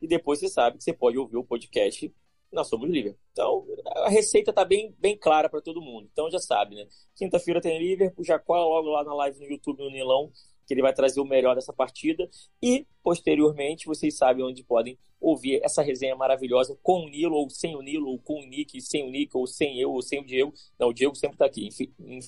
[0.00, 2.12] E depois você sabe que você pode ouvir o podcast
[2.52, 3.20] na Somos Liverpool.
[3.32, 3.66] Então,
[4.04, 6.08] a receita está bem, bem clara para todo mundo.
[6.12, 6.86] Então, já sabe, né?
[7.14, 10.30] Quinta-feira tem Liverpool, já cola logo lá na live no YouTube, no Nilão,
[10.66, 12.28] que ele vai trazer o melhor dessa partida.
[12.62, 17.76] E, posteriormente, vocês sabem onde podem ouvir essa resenha maravilhosa com o Nilo, ou sem
[17.76, 20.24] o Nilo, ou com o Nick, sem o Nick, ou sem eu, ou sem o
[20.24, 20.52] Diego.
[20.78, 21.68] Não, o Diego sempre está aqui,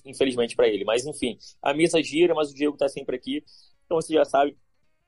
[0.05, 0.85] infelizmente para ele.
[0.85, 3.45] Mas, enfim, a mesa gira, mas o Diego está sempre aqui.
[3.85, 4.57] Então, você já sabe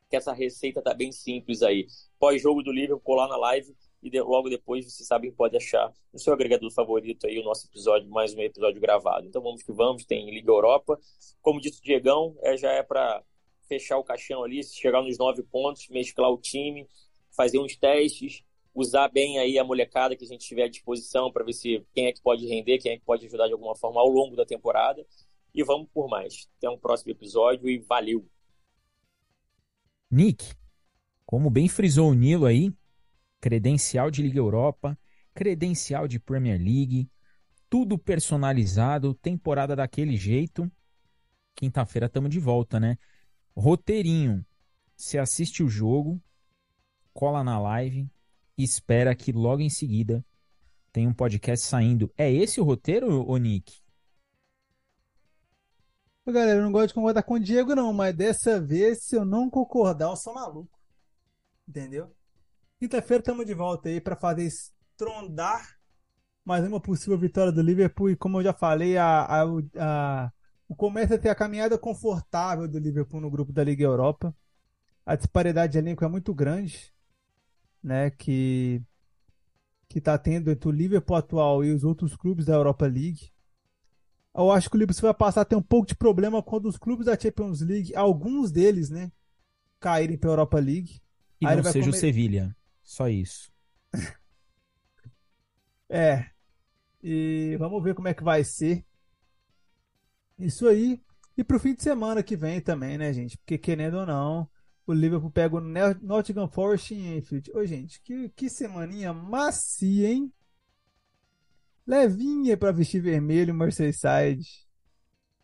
[0.08, 1.86] que essa receita tá bem simples aí.
[2.18, 5.92] Pós-jogo do Liverpool, colar na live e de, logo depois você sabe que pode achar
[6.12, 9.26] no seu agregador favorito aí o nosso episódio, mais um episódio gravado.
[9.26, 10.98] Então vamos que vamos, tem Liga Europa.
[11.42, 13.22] Como disse o Diegão, é, já é para
[13.68, 16.88] fechar o caixão ali, chegar nos nove pontos, mesclar o time,
[17.30, 18.42] fazer uns testes,
[18.74, 22.06] usar bem aí a molecada que a gente tiver à disposição para ver se quem
[22.06, 24.46] é que pode render, quem é que pode ajudar de alguma forma ao longo da
[24.46, 25.06] temporada.
[25.54, 26.48] E vamos por mais.
[26.58, 28.26] Até um próximo episódio e valeu!
[30.10, 30.52] Nick,
[31.26, 32.72] como bem frisou o Nilo aí,
[33.40, 34.98] credencial de Liga Europa,
[35.34, 37.10] credencial de Premier League,
[37.68, 40.70] tudo personalizado, temporada daquele jeito.
[41.54, 42.98] Quinta-feira estamos de volta, né?
[43.56, 44.44] Roteirinho.
[44.96, 46.20] Você assiste o jogo,
[47.12, 48.10] cola na live
[48.58, 50.24] e espera que logo em seguida
[50.92, 52.12] tem um podcast saindo.
[52.16, 53.80] É esse o roteiro, ô Nick?
[56.26, 59.24] Galera, eu não gosto de concordar com o Diego, não, mas dessa vez, se eu
[59.24, 60.78] não concordar, eu sou maluco.
[61.66, 62.14] Entendeu?
[62.80, 65.78] Quinta-feira estamos de volta aí para fazer estrondar
[66.42, 68.08] mais uma possível vitória do Liverpool.
[68.08, 69.42] E como eu já falei, a, a,
[69.76, 70.32] a,
[70.66, 74.34] o começo é ter a caminhada confortável do Liverpool no grupo da Liga Europa.
[75.04, 76.90] A disparidade de elenco é muito grande,
[77.84, 78.08] né?
[78.12, 78.82] Que
[79.86, 83.30] que está tendo entre o Liverpool atual e os outros clubes da Europa League.
[84.34, 86.78] Eu acho que o Liverpool vai passar a ter um pouco de problema quando os
[86.78, 89.12] clubes da Champions League, alguns deles, né,
[89.78, 91.02] caírem para a Europa League.
[91.40, 91.96] E Aí não seja comer...
[91.96, 92.56] o Sevilha.
[92.90, 93.52] Só isso.
[95.88, 96.28] é.
[97.00, 98.84] E vamos ver como é que vai ser.
[100.36, 101.00] Isso aí.
[101.36, 103.38] E pro fim de semana que vem também, né, gente?
[103.38, 104.50] Porque querendo ou não,
[104.84, 107.52] o Liverpool pega o Nottingham Forest em Enfield.
[107.54, 110.32] Ô, gente, que, que semaninha macia, hein?
[111.86, 114.66] Levinha para vestir vermelho Merseyside.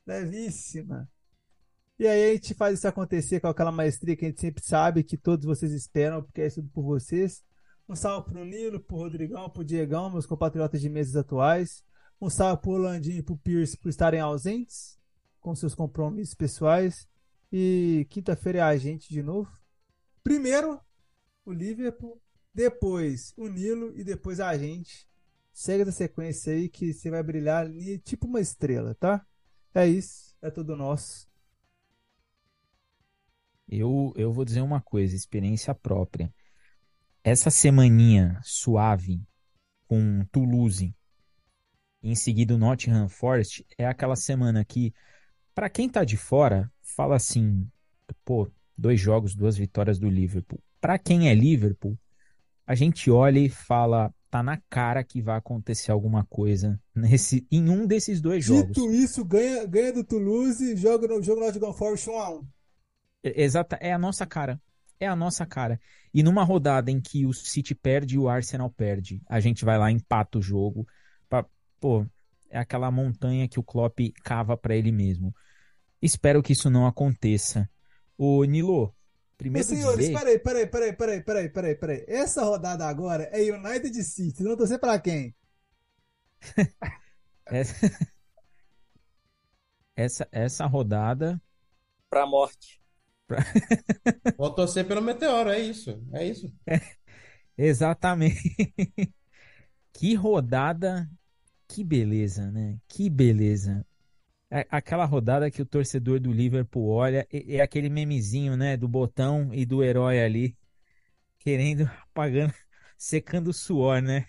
[0.04, 1.08] Levíssima.
[1.98, 5.02] E aí a gente faz isso acontecer com aquela maestria que a gente sempre sabe
[5.02, 7.42] que todos vocês esperam, porque é tudo por vocês.
[7.88, 11.82] Um salve pro Nilo, pro Rodrigão, pro Diegão, meus compatriotas de meses atuais.
[12.20, 14.98] Um salve pro Landinho e pro Pierce por estarem ausentes
[15.40, 17.08] com seus compromissos pessoais.
[17.50, 19.50] E quinta-feira é a gente de novo.
[20.22, 20.80] Primeiro
[21.44, 22.20] o Liverpool,
[22.52, 25.06] depois o Nilo e depois a gente.
[25.52, 27.66] Segue essa sequência aí que você vai brilhar
[28.04, 29.24] tipo uma estrela, tá?
[29.72, 31.25] É isso, é tudo nosso.
[33.68, 36.32] Eu, eu vou dizer uma coisa, experiência própria.
[37.22, 39.20] Essa semaninha suave
[39.88, 40.94] com Toulouse,
[42.02, 44.94] em seguida o Nottingham Forest, é aquela semana que,
[45.54, 47.68] para quem tá de fora, fala assim,
[48.24, 50.60] pô, dois jogos, duas vitórias do Liverpool.
[50.80, 51.98] Para quem é Liverpool,
[52.66, 57.68] a gente olha e fala, tá na cara que vai acontecer alguma coisa nesse, em
[57.68, 58.66] um desses dois jogos.
[58.66, 62.46] Dito isso, ganha, ganha do Toulouse, joga no jogo Nottingham Forest 1x1.
[63.34, 64.60] Exata, é a nossa cara.
[64.98, 65.80] É a nossa cara.
[66.12, 69.78] E numa rodada em que o City perde e o Arsenal perde, a gente vai
[69.78, 70.86] lá, empata o jogo.
[71.28, 71.44] Pra,
[71.78, 72.06] pô,
[72.48, 75.34] é aquela montanha que o Klopp cava para ele mesmo.
[76.00, 77.68] Espero que isso não aconteça.
[78.16, 78.94] Ô, Nilo,
[79.36, 80.18] primeiro Meus senhores, dizer...
[80.18, 82.04] peraí, peraí, peraí, peraí, peraí, peraí, peraí.
[82.08, 84.42] Essa rodada agora é United City.
[84.42, 85.34] Não torcer pra quem?
[87.46, 87.90] essa...
[89.94, 91.40] essa, essa rodada...
[92.08, 92.80] Pra morte.
[94.38, 96.02] Vou torcer pelo Meteoro, é isso.
[96.12, 96.52] É isso.
[96.66, 96.80] É,
[97.56, 98.54] exatamente.
[99.92, 101.08] que rodada,
[101.68, 102.78] que beleza, né?
[102.88, 103.84] Que beleza.
[104.50, 108.86] É aquela rodada que o torcedor do Liverpool olha, é, é aquele memezinho, né, do
[108.86, 110.56] botão e do herói ali,
[111.40, 112.54] querendo, apagando,
[112.96, 114.26] secando o suor, né?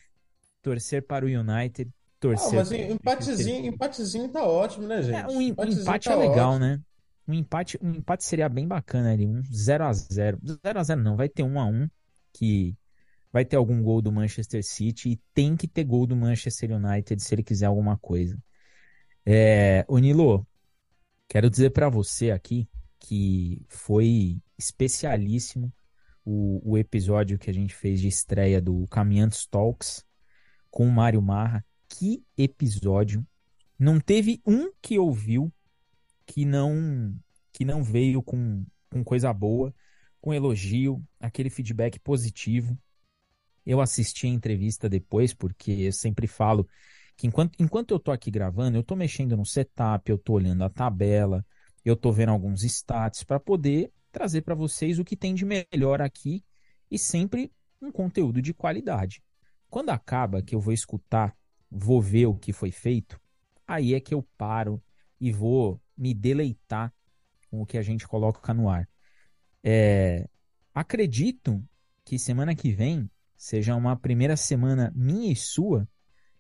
[0.63, 2.53] Torcer para o United, torcer.
[2.53, 5.15] Ah, mas empatezinho, empatezinho tá ótimo, né, gente?
[5.15, 6.65] É, um empate tá é legal, ótimo.
[6.65, 6.81] né?
[7.27, 11.01] Um empate, um empate seria bem bacana ali, um 0 a 0 0 a 0
[11.01, 11.89] não, vai ter 1 a 1
[12.31, 12.77] que
[13.31, 17.21] vai ter algum gol do Manchester City e tem que ter gol do Manchester United
[17.21, 18.37] se ele quiser alguma coisa.
[19.25, 20.47] É, o Nilo,
[21.27, 22.67] quero dizer para você aqui
[22.99, 25.71] que foi especialíssimo
[26.25, 30.05] o, o, episódio que a gente fez de estreia do Caminhantes Talks
[30.69, 31.65] com o Mário Marra.
[31.87, 33.25] Que episódio!
[33.77, 35.53] Não teve um que ouviu
[36.27, 37.17] que não
[37.51, 39.73] que não veio com, com coisa boa,
[40.21, 42.77] com elogio, aquele feedback positivo.
[43.65, 46.67] Eu assisti a entrevista depois, porque eu sempre falo
[47.15, 50.63] que enquanto, enquanto eu tô aqui gravando, eu tô mexendo no setup, eu tô olhando
[50.63, 51.43] a tabela,
[51.83, 55.99] eu tô vendo alguns stats para poder trazer para vocês o que tem de melhor
[55.99, 56.43] aqui
[56.91, 57.51] e sempre
[57.81, 59.23] um conteúdo de qualidade.
[59.67, 61.35] Quando acaba que eu vou escutar,
[61.71, 63.19] vou ver o que foi feito,
[63.67, 64.81] aí é que eu paro
[65.19, 66.93] e vou me deleitar
[67.49, 68.87] com o que a gente coloca no ar.
[69.63, 70.27] É,
[70.73, 71.63] acredito
[72.05, 75.87] que semana que vem seja uma primeira semana minha e sua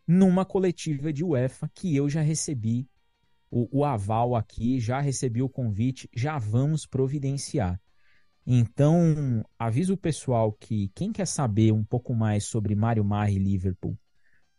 [0.07, 2.87] numa coletiva de UEFA que eu já recebi
[3.51, 7.79] o, o aval aqui, já recebi o convite, já vamos providenciar.
[8.45, 13.39] Então, aviso o pessoal que quem quer saber um pouco mais sobre Mário Marri e
[13.39, 13.97] Liverpool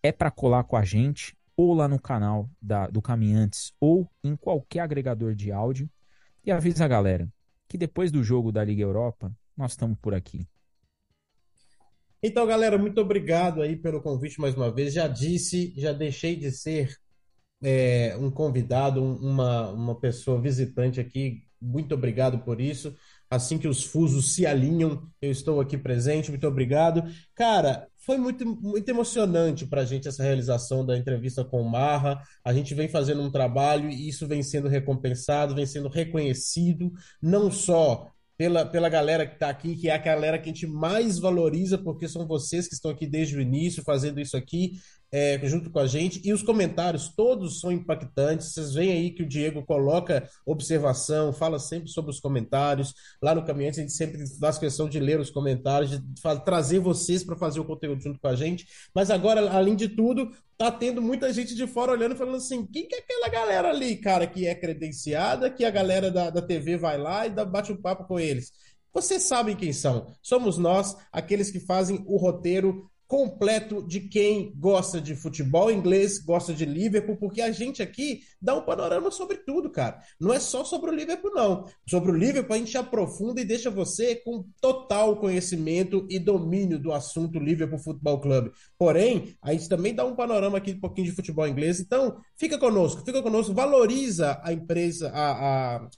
[0.02, 4.36] é para colar com a gente ou lá no canal da, do Caminhantes ou em
[4.36, 5.90] qualquer agregador de áudio.
[6.44, 7.28] E avisa a galera
[7.68, 10.46] que depois do jogo da Liga Europa, nós estamos por aqui.
[12.22, 14.94] Então, galera, muito obrigado aí pelo convite mais uma vez.
[14.94, 16.96] Já disse, já deixei de ser
[17.60, 21.42] é, um convidado, uma, uma pessoa visitante aqui.
[21.60, 22.96] Muito obrigado por isso.
[23.30, 26.30] Assim que os fusos se alinham, eu estou aqui presente.
[26.30, 27.02] Muito obrigado.
[27.34, 32.22] Cara, foi muito, muito emocionante para a gente essa realização da entrevista com o Marra.
[32.42, 36.90] A gente vem fazendo um trabalho e isso vem sendo recompensado, vem sendo reconhecido,
[37.20, 40.66] não só pela, pela galera que está aqui, que é a galera que a gente
[40.66, 44.74] mais valoriza, porque são vocês que estão aqui desde o início fazendo isso aqui,
[45.12, 46.20] é, junto com a gente.
[46.24, 48.52] E os comentários todos são impactantes.
[48.52, 52.94] Vocês veem aí que o Diego coloca observação, fala sempre sobre os comentários.
[53.22, 56.02] Lá no Caminhante, a gente sempre faz questão de ler os comentários, de
[56.44, 58.66] trazer vocês para fazer o conteúdo junto com a gente.
[58.94, 62.66] Mas agora, além de tudo, tá tendo muita gente de fora olhando e falando assim:
[62.66, 66.42] quem que é aquela galera ali, cara, que é credenciada, que a galera da, da
[66.42, 68.52] TV vai lá e dá, bate um papo com eles?
[68.92, 70.12] Vocês sabem quem são.
[70.20, 76.52] Somos nós, aqueles que fazem o roteiro completo de quem gosta de futebol inglês, gosta
[76.52, 80.00] de Liverpool, porque a gente aqui dá um panorama sobre tudo, cara.
[80.20, 81.64] Não é só sobre o Liverpool, não.
[81.88, 86.92] Sobre o Liverpool, a gente aprofunda e deixa você com total conhecimento e domínio do
[86.92, 88.52] assunto Liverpool Futebol Clube.
[88.78, 91.80] Porém, a gente também dá um panorama aqui um pouquinho de futebol inglês.
[91.80, 95.88] Então, fica conosco, fica conosco, valoriza a empresa, a, a,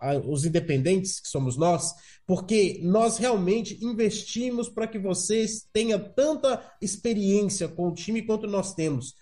[0.00, 1.92] a, os independentes que somos nós,
[2.26, 8.74] porque nós realmente investimos para que vocês tenham tanta experiência com o time quanto nós
[8.74, 9.14] temos.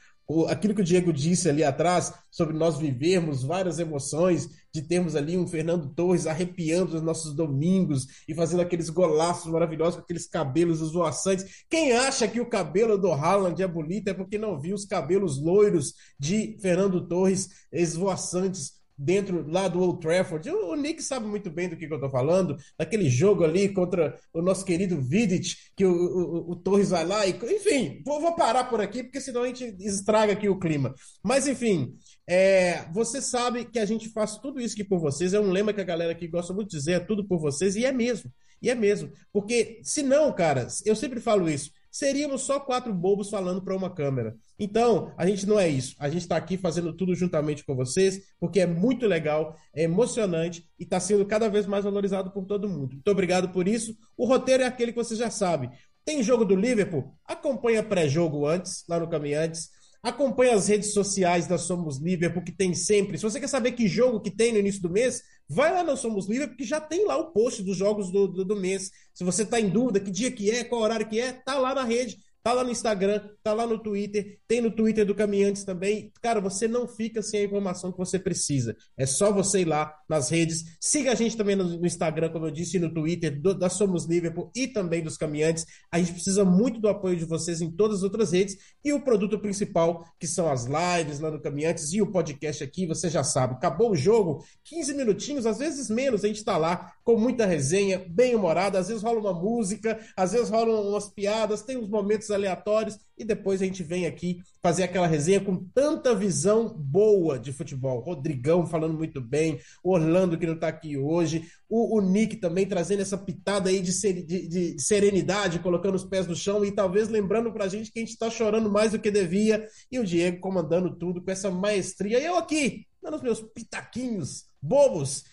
[0.48, 5.36] Aquilo que o Diego disse ali atrás, sobre nós vivermos várias emoções, de termos ali
[5.36, 10.80] um Fernando Torres arrepiando os nossos domingos e fazendo aqueles golaços maravilhosos com aqueles cabelos
[10.80, 11.64] esvoaçantes.
[11.70, 15.40] Quem acha que o cabelo do Haaland é bonito é porque não viu os cabelos
[15.40, 20.50] loiros de Fernando Torres esvoaçantes dentro lá do Old Trafford.
[20.50, 23.68] O, o Nick sabe muito bem do que, que eu tô falando, daquele jogo ali
[23.68, 27.30] contra o nosso querido Vidic, que o, o, o Torres vai lá e.
[27.30, 30.94] Enfim, vou, vou, parar por aqui, porque senão a gente estraga aqui o clima.
[31.22, 31.94] Mas, enfim,
[32.28, 35.32] é, você sabe que a gente faz tudo isso aqui por vocês.
[35.32, 37.76] É um lema que a galera aqui gosta muito de dizer: é tudo por vocês,
[37.76, 38.32] e é mesmo.
[38.60, 39.12] E é mesmo.
[39.32, 43.92] Porque, se não, cara, eu sempre falo isso seríamos só quatro bobos falando para uma
[43.92, 44.36] câmera.
[44.56, 45.96] Então, a gente não é isso.
[45.98, 50.64] A gente está aqui fazendo tudo juntamente com vocês, porque é muito legal, é emocionante
[50.78, 52.92] e está sendo cada vez mais valorizado por todo mundo.
[52.92, 53.96] Muito obrigado por isso.
[54.16, 55.70] O roteiro é aquele que você já sabe.
[56.04, 57.12] Tem jogo do Liverpool?
[57.24, 59.68] Acompanha pré-jogo antes, lá no Caminhantes.
[60.02, 63.18] Acompanhe as redes sociais da Somos Liverpool, que tem sempre.
[63.18, 65.96] Se você quer saber que jogo que tem no início do mês, vai lá no
[65.96, 68.90] Somos Liverpool, que já tem lá o post dos jogos do, do, do mês.
[69.12, 71.74] Se você está em dúvida que dia que é, qual horário que é, tá lá
[71.74, 72.18] na rede.
[72.42, 76.12] Tá lá no Instagram, tá lá no Twitter, tem no Twitter do Caminhantes também.
[76.22, 78.76] Cara, você não fica sem a informação que você precisa.
[78.96, 80.64] É só você ir lá nas redes.
[80.80, 84.50] Siga a gente também no, Instagram, como eu disse, no Twitter do, da Somos Liverpool
[84.54, 85.66] e também dos Caminhantes.
[85.90, 88.56] A gente precisa muito do apoio de vocês em todas as outras redes.
[88.84, 92.86] E o produto principal, que são as lives lá no Caminhantes e o podcast aqui,
[92.86, 93.54] você já sabe.
[93.54, 98.04] Acabou o jogo, 15 minutinhos, às vezes menos, a gente tá lá com muita resenha,
[98.08, 98.78] bem humorada.
[98.78, 103.24] Às vezes rola uma música, às vezes rolam umas piadas, tem uns momentos aleatórios e
[103.24, 108.00] depois a gente vem aqui fazer aquela resenha com tanta visão boa de futebol.
[108.00, 113.02] Rodrigão falando muito bem, Orlando que não está aqui hoje, o, o, Nick também trazendo
[113.02, 117.08] essa pitada aí de, ser, de, de, serenidade, colocando os pés no chão e talvez
[117.08, 120.40] lembrando pra gente que a gente está chorando mais do que devia, e o Diego
[120.40, 122.18] comandando tudo com essa maestria.
[122.18, 125.24] E eu aqui, dando os meus pitaquinhos bobos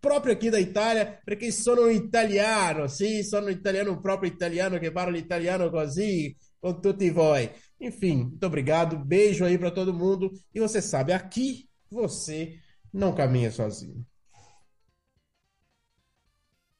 [0.00, 5.70] próprio aqui da Itália, perché sono italiano, sì, sono italiano, próprio italiano que parla italiano
[5.70, 7.50] così, com tutti voi.
[7.78, 10.30] Enfim, muito obrigado, beijo aí para todo mundo.
[10.54, 12.58] E você sabe, aqui você
[12.92, 14.04] não caminha sozinho.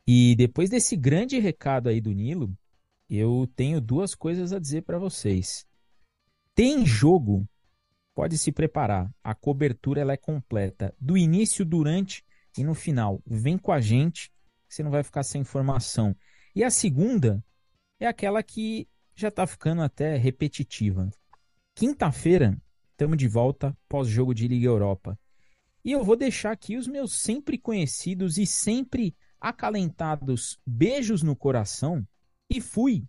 [0.07, 2.53] E depois desse grande recado aí do Nilo,
[3.09, 5.65] eu tenho duas coisas a dizer para vocês.
[6.55, 7.49] Tem jogo,
[8.15, 9.11] pode se preparar.
[9.23, 12.25] A cobertura ela é completa, do início, durante
[12.57, 14.31] e no final, vem com a gente,
[14.69, 16.15] você não vai ficar sem informação.
[16.55, 17.45] E a segunda
[17.99, 21.11] é aquela que já está ficando até repetitiva.
[21.75, 22.61] Quinta-feira,
[22.93, 25.19] estamos de volta pós-jogo de Liga Europa.
[25.85, 32.07] E eu vou deixar aqui os meus sempre conhecidos e sempre acalentados beijos no coração.
[32.49, 33.05] E fui!